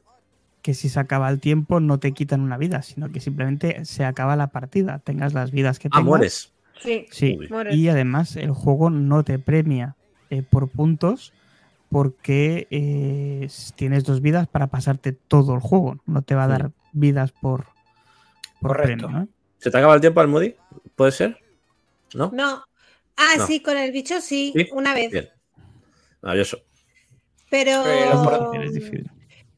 [0.62, 4.04] Que si se acaba el tiempo no te quitan una vida, sino que simplemente se
[4.04, 4.98] acaba la partida.
[4.98, 6.04] Tengas las vidas que Ah, tengas.
[6.04, 6.52] mueres.
[6.80, 7.74] Sí, Sí, mueres.
[7.76, 9.96] y además el juego no te premia
[10.30, 11.32] eh, por puntos
[11.90, 16.02] porque eh, tienes dos vidas para pasarte todo el juego.
[16.06, 16.50] No te va a Sí.
[16.52, 17.66] dar vidas por,
[18.60, 19.06] por Correcto.
[19.06, 19.22] premio.
[19.22, 19.28] ¿eh?
[19.58, 20.54] ¿Se te acaba el tiempo al Moody?
[20.96, 21.38] ¿Puede ser?
[22.14, 22.30] ¿No?
[22.32, 22.64] No.
[23.16, 23.46] Ah, No.
[23.46, 24.68] sí, con el bicho sí, ¿Sí?
[24.72, 25.10] una vez.
[25.10, 25.28] Bien.
[26.22, 26.58] Maravilloso.
[27.50, 27.82] Pero.
[27.84, 29.10] Pero- Es difícil.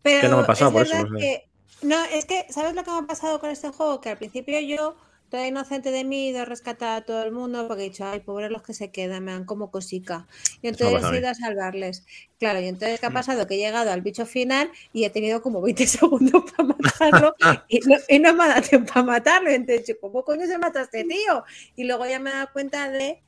[0.03, 1.49] Pero Que no me ha pasado, es por eso, que-
[1.83, 4.01] no, es que, ¿sabes lo que me ha pasado con este juego?
[4.01, 4.97] Que al principio yo,
[5.31, 8.05] toda inocente de mí, he ido a rescatar a todo el mundo porque he dicho,
[8.05, 10.29] ay, pobres los que se quedan, me dan como cosica.
[10.63, 12.05] Y entonces he ido a salvarles.
[12.39, 13.15] Claro, y entonces, ¿qué ha Mm.
[13.15, 13.47] pasado?
[13.47, 17.35] Que he llegado al bicho final y he tenido como 20 segundos para matarlo
[17.69, 19.51] y, no, y no me ha dado tiempo a matarlo.
[19.51, 21.45] Entonces, yo, ¿cómo coño se mata a este tío?
[21.77, 23.23] Y luego ya me he dado cuenta de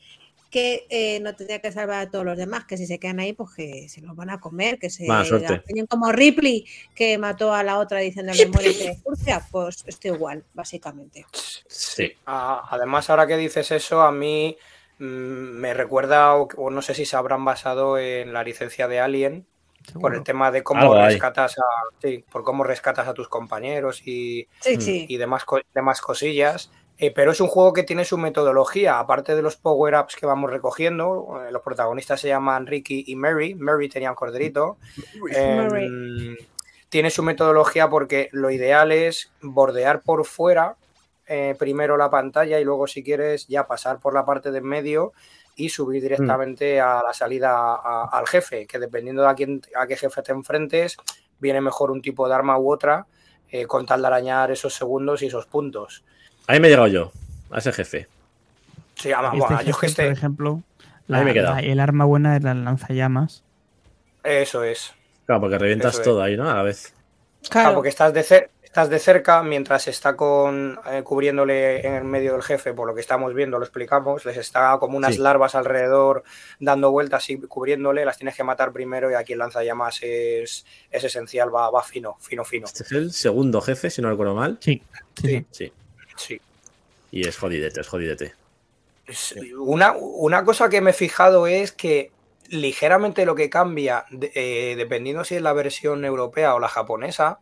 [0.52, 3.32] que eh, no tendría que salvar a todos los demás, que si se quedan ahí,
[3.32, 7.62] pues que se los van a comer, que se apañen como Ripley, que mató a
[7.64, 11.24] la otra diciéndole muérete de Furcia, pues estoy igual, básicamente.
[11.66, 12.12] Sí.
[12.26, 14.58] Ah, además, ahora que dices eso, a mí
[14.98, 19.00] mm, me recuerda, o, o no sé si se habrán basado en la licencia de
[19.00, 19.46] Alien,
[19.94, 20.22] por el Seguro.
[20.22, 21.62] tema de cómo rescatas a,
[22.02, 24.80] sí, por cómo rescatas a tus compañeros y, Sí, Mm.
[24.80, 25.06] sí.
[25.08, 26.70] y demás, co- demás cosillas.
[27.02, 30.52] Eh, pero es un juego que tiene su metodología, aparte de los power-ups que vamos
[30.52, 31.42] recogiendo.
[31.44, 33.56] eh, los protagonistas se llaman Ricky y Mary.
[33.56, 34.78] Mary tenía un corderito.
[35.32, 36.36] Em,
[36.88, 40.76] tiene su metodología porque lo ideal es bordear por fuera
[41.26, 44.64] eh, primero la pantalla y luego, si quieres, ya pasar por la parte de en
[44.64, 45.12] medio
[45.56, 49.88] y subir directamente a la salida a- al jefe, que dependiendo de a, quién, a
[49.88, 50.96] qué jefe te enfrentes,
[51.40, 53.06] viene mejor un tipo de arma u otra,
[53.66, 56.04] con tal de arañar esos segundos y esos puntos.
[56.46, 57.12] Ahí me he llegado yo,
[57.50, 58.08] a ese jefe.
[58.96, 61.32] Sí, ama- Este buah, yo es que jefe, por este, ejemplo, Ahí me he la-
[61.32, 61.54] quedado.
[61.56, 63.42] la- el arma buena es la lanzallamas.
[64.24, 64.92] eso es.
[65.26, 66.04] Claro, porque revientas Eso es.
[66.08, 66.48] todo ahí, ¿no?
[66.50, 66.94] A la vez.
[67.48, 72.04] Claro, porque estás de, cer- estás de cerca mientras está con eh, cubriéndole en el
[72.04, 75.20] medio del jefe, por lo que estamos viendo, lo explicamos, les está como unas Sí.
[75.20, 76.22] larvas alrededor
[76.60, 81.04] dando vueltas y cubriéndole, las tienes que matar primero y aquí el lanzallamas es, es
[81.04, 82.66] esencial, va, va fino, fino, fino.
[82.66, 84.58] Este es el segundo jefe, si no recuerdo mal.
[84.60, 84.82] Sí,
[85.20, 85.72] sí, Sí.
[86.22, 86.40] Sí.
[87.10, 88.34] Y es jodidete, es jodidete.
[89.06, 92.10] Es- Una, una cosa que me he fijado es que
[92.48, 94.04] ligeramente lo que cambia,
[94.34, 97.40] eh, dependiendo si es la versión europea o la japonesa,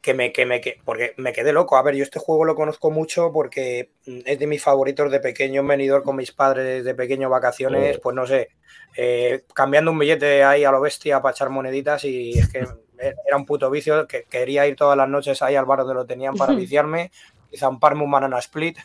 [0.00, 1.76] que me, que me, que- porque me quedé loco.
[1.76, 5.64] A ver, yo este juego lo conozco mucho porque es de mis favoritos de pequeño,
[5.66, 8.00] venidor con mis padres de pequeño vacaciones, Oh.
[8.02, 8.48] pues no sé,
[8.96, 12.58] eh, cambiando un billete ahí a lo bestia para echar moneditas y es que
[13.26, 16.06] era un puto vicio, que quería ir todas las noches ahí al bar donde lo
[16.06, 17.10] tenían para viciarme
[17.56, 18.78] zamparme un banana split.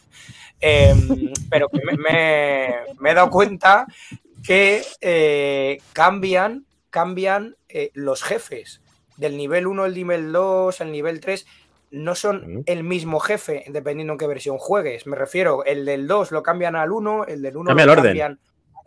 [0.59, 3.85] Em, pero que me, me- me he dado cuenta
[4.43, 8.81] que eh, cambian, cambian eh, los jefes.
[9.17, 11.45] Del nivel 1 al nivel 2, el nivel 3,
[11.91, 15.05] no son el mismo jefe, dependiendo en qué versión juegues.
[15.05, 17.99] Me refiero, el del 2 lo cambian al 1, el del 1 Cambia lo el
[17.99, 18.09] orden.
[18.11, 18.39] cambian.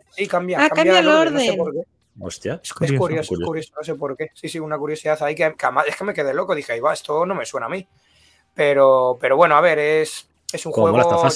[0.09, 1.17] Sí, cambia, Ah, cambia el no sé
[1.51, 1.57] orden.
[1.57, 1.79] por qué.
[2.19, 2.59] Hostia.
[2.63, 3.45] Es, es Curioso, curioso, es curioso.
[3.47, 4.31] curioso, no sé por qué.
[4.33, 6.55] Sí, sí, una curiosidad ahí que, que además es que me quedé loco.
[6.55, 7.87] Dije, ahí va, esto no me suena a mí.
[8.57, 11.29] Pero, pero bueno, a ver, es, es un Como mola juego.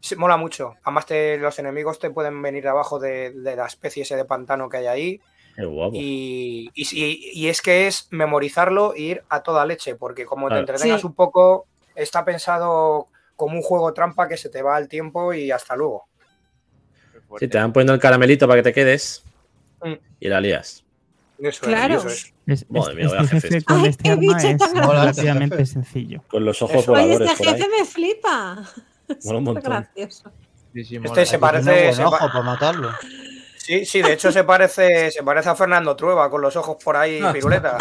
[0.00, 0.76] sí, mola mucho.
[0.84, 4.68] Además, te- los enemigos te pueden venir abajo de, de la especie ese de pantano
[4.68, 5.20] que hay ahí.
[5.56, 5.90] Qué guapo.
[5.94, 10.64] Y, y, es que es memorizarlo e ir a toda leche, porque como Claro.
[10.64, 11.06] te entretengas Sí.
[11.08, 11.66] un poco,
[11.96, 16.04] está pensado como un juego trampa que se te va al tiempo y hasta luego.
[17.40, 19.24] Sí, te van poniendo el caramelito para que te quedes
[19.82, 19.94] Mm.
[20.20, 20.84] y la lías.
[21.42, 21.94] Eso Claro.
[21.96, 22.08] es, eso
[22.46, 22.62] es.
[22.62, 23.64] Es- Madre es- mía, vaya este jefe jefes.
[23.64, 26.22] con Ay, este arma es relativamente sencillo.
[26.28, 26.92] Con los ojos Eso.
[26.92, 27.60] Oye, voladores este por ahí.
[27.60, 28.64] jefe me flipa.
[29.24, 29.62] Un montón.
[29.64, 30.32] gracioso.
[30.72, 32.90] Sí, sí, Este se parece- se ojo pa- para matarlo.
[33.56, 36.96] Sí, sí, de hecho se parece, se parece a Fernando Trueba con los ojos por
[36.96, 37.32] ahí, Ah.
[37.32, 37.78] piruleta.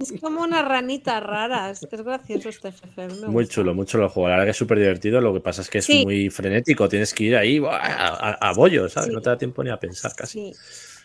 [0.00, 1.70] Es como una ranita rara.
[1.70, 3.08] Es, es gracioso este jefe.
[3.26, 3.54] Muy gusta.
[3.54, 4.28] chulo, muy chulo el juego.
[4.28, 5.20] La verdad que es súper divertido.
[5.20, 6.04] Lo que pasa es que es Sí.
[6.04, 6.88] muy frenético.
[6.88, 9.08] Tienes que ir ahí a, a, a bollo, ¿sabes?
[9.08, 9.14] Sí.
[9.14, 10.52] No te da tiempo ni a pensar casi.
[10.52, 10.58] Sí.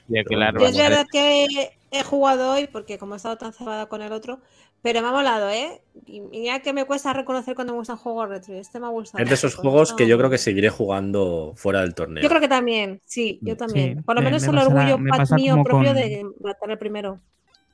[0.10, 1.48] Yo es verdad que
[1.92, 4.40] he jugado hoy porque como he estado tan cebada con el otro,
[4.82, 5.82] pero me ha molado, ¿eh?
[6.08, 8.56] Y ya que me cuesta reconocer cuando me gustan juegos retro.
[8.56, 9.24] y Este me ha gustado.
[9.24, 12.24] Es de esos juegos que yo creo que seguiré jugando fuera del torneo.
[12.24, 13.98] Yo creo que también, sí, yo también.
[13.98, 16.72] Sí, Por lo me- menos me el pasará- orgullo me mío propio con- de matar
[16.72, 17.20] el primero.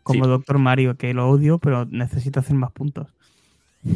[0.03, 0.30] Como Sí.
[0.30, 3.07] Doctor Mario, que lo odio, pero necesito hacer más puntos.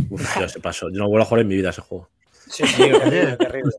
[0.09, 0.89] Uf, ya se pasó.
[0.89, 2.09] Yo no vuelvo a jugar en mi vida ese juego.
[2.47, 3.71] Sí, sí, terrible, terrible.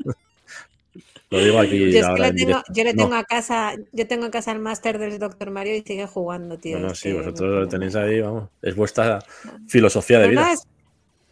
[1.31, 4.07] Lo digo aquí Yo es ahora le en tengo, yo le No, a casa, yo
[4.09, 6.79] tengo en casa el máster del Doctor Mario y sigue jugando, tío.
[6.79, 8.49] no, no, es sí, vosotros no lo tenéis ahí, vamos.
[8.63, 9.21] Es vuestra
[9.69, 10.41] filosofía de vida.
[10.41, 10.67] Además,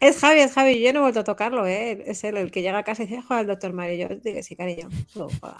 [0.00, 0.80] Es Javi, es Javi.
[0.80, 2.04] Yo no he vuelto a tocarlo, ¿eh?
[2.06, 4.08] Es él el que llega a casa y dice, juega al doctor Mario.
[4.08, 4.88] Yo digo, sí, cariño.
[5.16, 5.56] luego juega".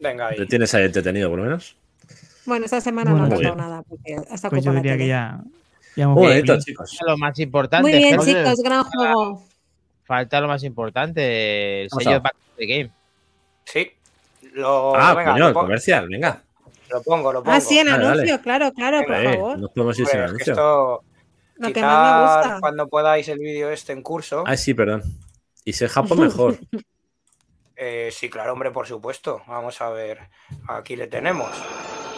[0.00, 0.36] Venga ahí.
[0.38, 1.76] ¿Te tienes ahí entretenido, por lo menos?
[2.46, 3.68] Bueno, esta semana Bueno, no he muy tocado bien.
[3.70, 3.82] nada.
[3.82, 5.42] Porque hasta Pues yo diría que ya,
[5.94, 6.98] ya hemos bonito, chicos.
[7.06, 7.90] Lo más importante.
[7.90, 9.44] Muy bien, chicos, gran juego.
[10.04, 12.22] Falta lo más importante, el ¿Qué ha sello pasado?
[12.22, 12.90] Back to the Game.
[13.65, 13.91] Sí.
[14.53, 16.41] Lo, Ah, venga, coño, lo, el pongo, comercial, venga.
[16.89, 17.55] lo pongo, lo pongo.
[17.55, 18.41] Ah, sí, el Dale, anuncio, dale.
[18.43, 19.59] claro, claro, por Venga, Eh, favor.
[19.59, 20.53] no podemos ir sin Hombre, es que anuncio.
[20.53, 21.03] esto,
[21.57, 22.59] Lo que quizás más me gusta.
[22.61, 24.43] cuando podáis el vídeo este en curso.
[24.45, 25.03] Ah, sí, perdón.
[25.65, 26.57] Y si es Japón, mejor.
[27.75, 29.41] Eh, sí, claro, hombre, por supuesto.
[29.47, 30.19] Vamos a ver.
[30.67, 31.49] Aquí le tenemos.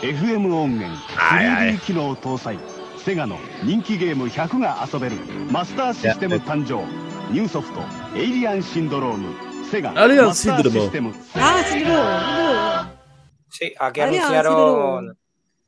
[0.01, 2.57] FM 音源はいはい 3D 機能搭載
[3.03, 5.17] セガの人気ゲーム100が遊べる
[5.51, 6.85] マスターシステム誕生
[7.33, 7.81] ニューソフト「
[8.15, 9.33] エイリアンシンドローム」
[9.70, 9.92] Sega.
[9.96, 11.12] Alien Syndrome.
[11.34, 12.94] Ah, Syndrome.
[13.48, 15.18] Sí, aquí Alien anunciaron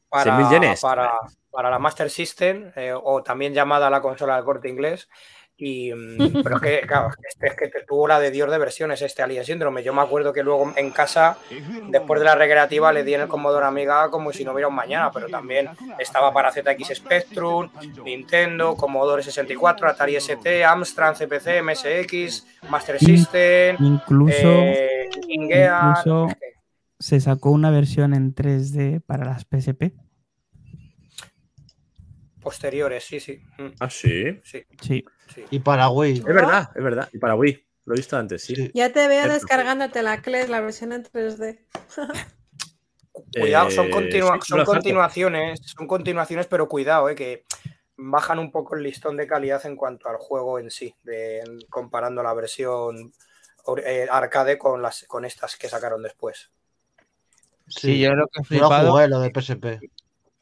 [0.09, 1.13] para, para,
[1.51, 5.09] para, la Master System eh, o también llamada la consola de corte inglés
[5.59, 8.59] y, mm, pero es que, claro, este es que te- tuvo la de Dios de
[8.59, 9.83] versiones este Alien Syndrome.
[9.83, 11.39] Yo me acuerdo que luego en casa,
[11.89, 14.75] después de la recreativa, le di en el Commodore Amiga como si no hubiera un
[14.75, 17.71] mañana, pero también estaba para ZX Spectrum,
[18.05, 25.09] Nintendo, Commodore 64, Atari ST, Amstrad, CPC, MSX, Master System, Incluso, eh,
[25.49, 26.29] Gear, incluso-
[26.99, 29.93] se sacó una versión en 3D para las PSP.
[32.47, 33.43] Posteriores, sí, sí.
[33.59, 34.41] mm, Ah, sí.
[34.45, 35.05] sí, Sí.
[35.35, 35.45] sí.
[35.51, 36.19] Y para Wii.
[36.19, 37.09] Es verdad, es verdad.
[37.13, 37.67] Y para Wii.
[37.87, 38.71] Lo he visto antes, sí.
[38.73, 41.59] Ya te veo descargándote la CLES, la versión en 3D.
[43.41, 47.45] Cuidado, son, Eh, continua- son continuaciones, son continuaciones, pero cuidado, eh, que
[47.97, 52.23] bajan un poco el listón de calidad en cuanto al juego en sí, de- comparando
[52.23, 53.13] la versión
[53.85, 56.53] eh, arcade con las con estas que sacaron después.
[57.69, 58.93] Sí, yo lo que he flipado.
[58.93, 59.81] jugué, lo de PSP.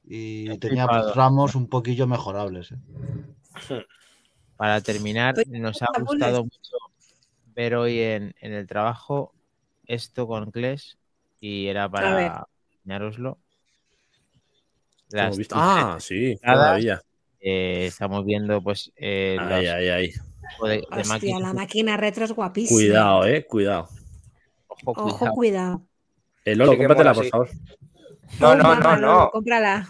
[0.07, 2.73] Y tenía tramos un poquillo mejorables.
[2.73, 3.85] ¿eh?
[4.57, 6.77] Para terminar, nos ha gustado mucho
[7.55, 9.33] ver hoy en, en el trabajo
[9.87, 10.99] esto con Kles
[11.41, 12.47] y era para
[12.79, 13.39] enseñároslo.
[15.11, 15.55] Lo hemos Las visto.
[15.59, 16.39] Ah, sí.
[17.41, 20.13] Eh, estamos viendo pues eh, los Ay, ay, ay.
[20.63, 22.77] de, de Hostia, la máquina retro es guapísima.
[22.79, 23.45] Cuidado, eh.
[23.47, 23.89] Cuidado.
[24.67, 25.35] Ojo, Ojo, cuidado.
[25.35, 25.83] cuidado.
[26.45, 27.31] Eh, Lolo, cómpratela, por sí.
[27.31, 27.51] favor.
[28.41, 29.31] No, no, no, no.
[29.31, 29.89] Cómprala.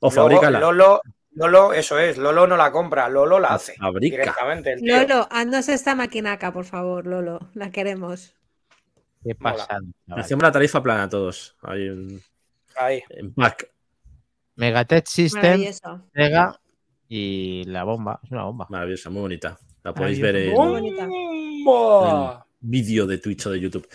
[0.00, 0.60] O fabrícala.
[0.60, 1.00] Lolo,
[1.32, 4.16] Lolo, eso es, Lolo no la compra, Lolo la hace Fabrica.
[4.16, 4.76] directamente.
[4.80, 7.50] Lolo, haznos esta maquinaca, por favor, Lolo.
[7.54, 8.34] La queremos.
[9.22, 9.80] Qué pasada.
[10.08, 11.56] Hacemos la tarifa plana a todos.
[11.62, 12.22] Hay un
[12.76, 13.02] Ahí.
[13.10, 13.68] en pack.
[14.54, 15.62] Megatech System.
[16.14, 16.58] Sega
[17.08, 18.20] y la bomba.
[18.22, 18.66] Es una bomba.
[18.70, 19.58] Maravillosa, muy bonita.
[19.82, 20.54] La podéis ver en.
[21.64, 22.46] ¡Bomba!
[22.60, 23.86] vídeo de Twitch o de YouTube.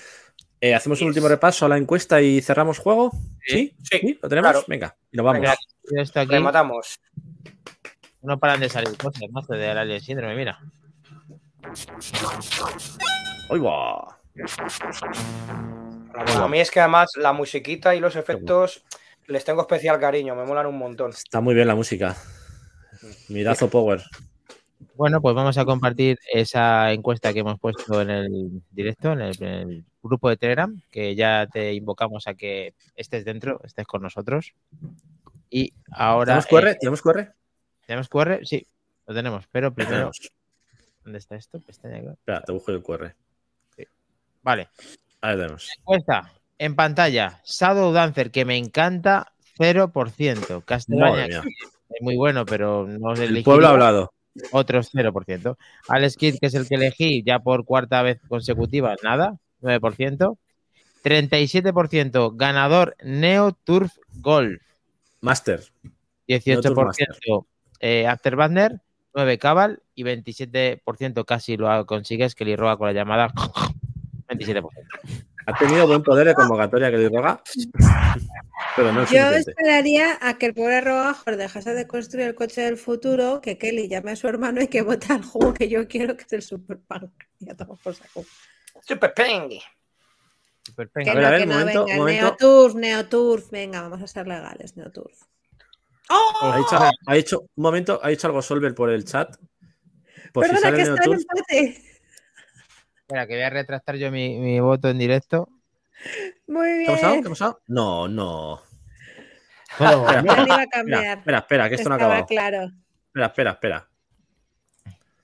[0.61, 3.11] Eh, Hacemos un último repaso a la encuesta y cerramos juego.
[3.45, 3.75] ¿Sí?
[3.81, 4.51] Sí, ¿Lo tenemos?
[4.51, 4.65] claro.
[4.67, 5.41] Venga, y nos vamos.
[5.41, 5.55] Venga.
[6.01, 6.99] Esto aquí Rematamos.
[8.21, 9.41] no paran de salir cosas, ¿no?
[9.57, 10.59] De Alien Síndrome, mira.
[13.49, 14.19] ¡Ay, va!
[16.37, 18.83] A mí es que además la musiquita y los efectos
[19.27, 21.11] les tengo especial cariño, me molan un montón.
[21.11, 22.15] Está muy bien la música.
[23.29, 24.01] Mirazo Power.
[24.95, 29.35] Bueno, pues vamos a compartir esa encuesta que hemos puesto en el directo, en el,
[29.43, 34.01] en el grupo de Telegram, que ya te invocamos a que estés dentro, estés con
[34.01, 34.53] nosotros.
[35.49, 36.41] Y ahora.
[36.41, 36.67] ¿Tenemos QR?
[36.69, 37.33] eh, ¿Tenemos QR?
[37.85, 38.39] ¿Tenemos QR?
[38.45, 38.65] Sí,
[39.07, 40.11] lo tenemos, pero primero.
[41.03, 41.59] ¿Dónde está esto?
[41.59, 42.11] Pestaña.
[42.11, 43.13] Espera, te busco el QR.
[44.43, 44.69] Vale.
[45.21, 45.69] Ahí tenemos.
[46.57, 47.41] En pantalla.
[47.43, 50.63] Shadow Dancer, que me encanta, 0%.
[50.63, 51.41] Castlevania, Madre mía.
[51.41, 54.13] que es muy bueno, pero no es El pueblo ha hablado.
[54.51, 55.57] Otros 0%.
[55.89, 60.37] Alex Kidd, que es el que elegí ya por cuarta vez consecutiva, nada, 9%.
[61.03, 64.61] 37% ganador Neo Turf Golf,
[65.21, 65.61] Master.
[66.27, 67.45] 18%
[67.79, 68.81] eh, Afterburner,
[69.13, 73.27] 9 Cabal y 27% casi lo consigues que le roba con la llamada
[74.29, 74.69] 27%.
[75.47, 77.41] Ha tenido buen poder de convocatoria que le roga.
[78.75, 79.51] Pero no es Yo suficiente.
[79.51, 83.87] esperaría a que el pobre Robajor dejase de construir el coche del futuro, que Kelly
[83.87, 86.41] llame a su hermano y que vote al juego que yo quiero, que es el
[86.43, 87.11] Super Punk.
[87.39, 88.23] Ya por saco.
[88.81, 89.61] Super Pengy.
[90.63, 92.23] Super Que A no, ver, a ver, que un no, momento, venga, momento.
[92.25, 95.21] Neoturf, Neoturf, venga, vamos a ser legales, Neoturf.
[96.09, 96.77] Ha dicho,
[97.07, 99.35] ha dicho- un momento, ha dicho algo Solver por el chat.
[100.33, 101.83] Por si Perdona, sale que está en empate.
[103.01, 105.49] Espera, que voy a retractar yo mi, mi voto en directo.
[106.47, 107.11] Muy ¿Qué ha pasado?
[107.13, 107.25] ¿Qué bien.
[107.27, 107.61] ha pasado?
[107.67, 108.61] No, no.
[109.77, 111.17] Pero, Espera, espera, cambiar.
[111.19, 112.27] espera, espera, que esto no ha Estaba acabado.
[112.27, 112.71] claro.
[113.07, 113.89] Espera, espera, espera.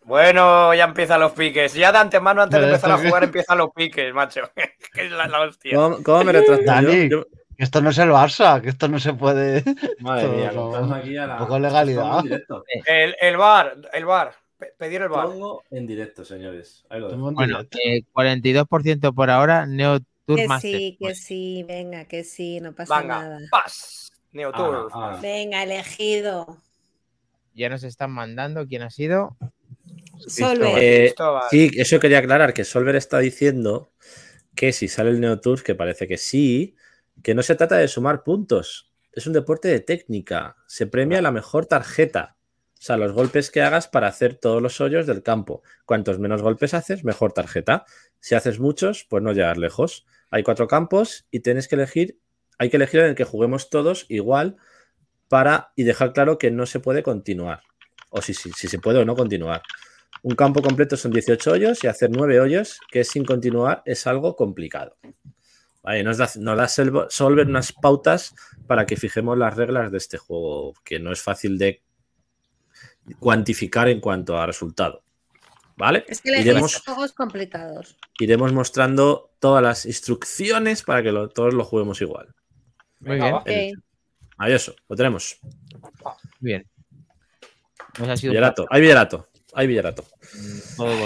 [0.07, 1.73] Bueno, ya empiezan los piques.
[1.73, 4.41] Ya de antemano, antes de empezar a jugar, empiezan los piques, macho.
[4.93, 5.75] que es la, la hostia.
[5.75, 6.65] ¿Cómo, cómo me retracto?
[6.65, 7.09] Dani.
[7.09, 7.25] Yo-
[7.57, 9.63] esto no es el Barça, que esto no se puede.
[9.99, 10.93] Madre Todo, mía, no.
[10.95, 12.23] aquí a la- Un poco legalidad.
[12.85, 14.33] El, el bar, el bar.
[14.57, 15.25] Pe- pedir el bar.
[15.25, 16.85] Pongo en directo, señores.
[16.89, 17.31] Ahí lo dejo.
[17.31, 20.71] Bueno, eh, 42% por ahora, Neo Tour Que Master.
[20.71, 23.39] sí, que sí, venga, que sí, no pasa Venga, nada.
[23.51, 24.11] paz.
[24.31, 24.89] Neotour.
[24.93, 25.19] Ah, ah.
[25.21, 26.57] Venga, elegido.
[27.55, 29.35] Ya nos están mandando quién ha sido.
[30.25, 30.77] Solver.
[30.77, 31.15] Eh,
[31.49, 33.91] sí, eso quería aclarar, que Solver está diciendo
[34.55, 36.75] que si sale el Neotour, que parece que sí,
[37.23, 38.91] que no se trata de sumar puntos.
[39.11, 40.57] Es un deporte de técnica.
[40.67, 42.37] Se premia la mejor tarjeta.
[42.73, 45.63] O sea, los golpes que hagas para hacer todos los hoyos del campo.
[45.85, 47.85] Cuantos menos golpes haces, mejor tarjeta.
[48.19, 50.05] Si haces muchos, pues no llegas lejos.
[50.29, 52.19] Hay cuatro campos y tienes que elegir,
[52.59, 54.57] hay que elegir en el que juguemos todos igual
[55.27, 57.61] para y dejar claro que no se puede continuar.
[58.09, 59.63] O si, si, si se puede o no continuar.
[60.23, 64.07] Un campo completo son 18 hoyos y hacer 9 hoyos, que es sin continuar, es
[64.07, 64.97] algo complicado.
[65.83, 66.67] Vale, nos da, nos da
[67.09, 68.35] Solver unas pautas
[68.67, 71.81] para que fijemos las reglas de este juego, que no es fácil de
[73.19, 75.03] cuantificar en cuanto a resultado.
[75.77, 76.03] ¿Vale?
[76.07, 77.95] Es que le Iremos, juegos complicados.
[78.19, 82.33] iremos mostrando todas las instrucciones para que lo- todos lo juguemos igual.
[82.99, 83.37] Muy bien, va.
[83.39, 83.49] Ok.
[84.39, 85.39] Ahí eso, lo tenemos.
[86.39, 86.67] bien.
[87.99, 90.03] Ha sido un Villarato, hay Villarato, hay Villarato.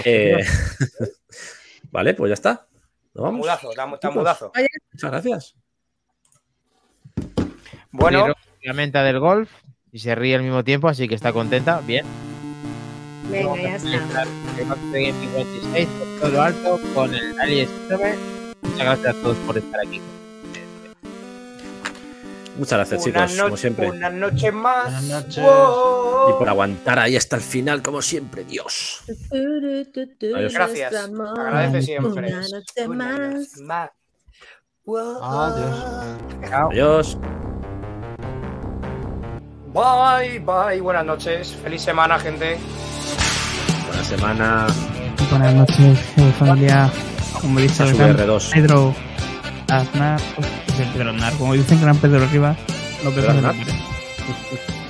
[0.04, 0.44] Eh,
[1.90, 2.66] vale, pues ya está.
[3.14, 3.46] Nos vamos.
[4.92, 5.54] Muchas gracias.
[7.90, 9.50] Bueno, lamenta del golf
[9.92, 11.80] y se ríe al mismo tiempo, así que está contenta.
[11.80, 12.06] Bien.
[13.30, 14.22] Venga, ya está.
[14.58, 17.34] El Max de Game 56 por todo lo alto con el.
[18.62, 20.00] Muchas gracias a todos por estar aquí.
[22.58, 23.90] Muchas gracias, una chicos, como siempre.
[23.90, 24.84] Una noche más.
[24.84, 25.42] Buenas noches.
[25.42, 26.30] Wow.
[26.30, 28.44] Y por aguantar ahí hasta el final, como siempre.
[28.44, 29.02] Dios.
[29.30, 30.52] Adiós.
[30.52, 30.94] Gracias.
[30.94, 32.10] Agradece siempre.
[32.10, 33.18] Una noche más.
[33.30, 33.90] noche más.
[34.84, 35.22] Wow.
[35.22, 36.18] Adiós.
[36.52, 37.18] Adiós.
[39.72, 40.80] Bye, bye.
[40.82, 41.56] Buenas noches.
[41.62, 42.58] Feliz semana, gente.
[43.86, 44.66] Buena semana.
[45.30, 46.90] Buenas noches, eh, familia.
[47.40, 48.52] Como dice A el su gran R2.
[48.52, 48.94] Pedro
[49.76, 52.56] Aznar, pues, es el Pedro Aznar, como dicen Gran Pedro Rivas,
[53.04, 53.48] López Pedro.
[53.48, 53.54] Aznar.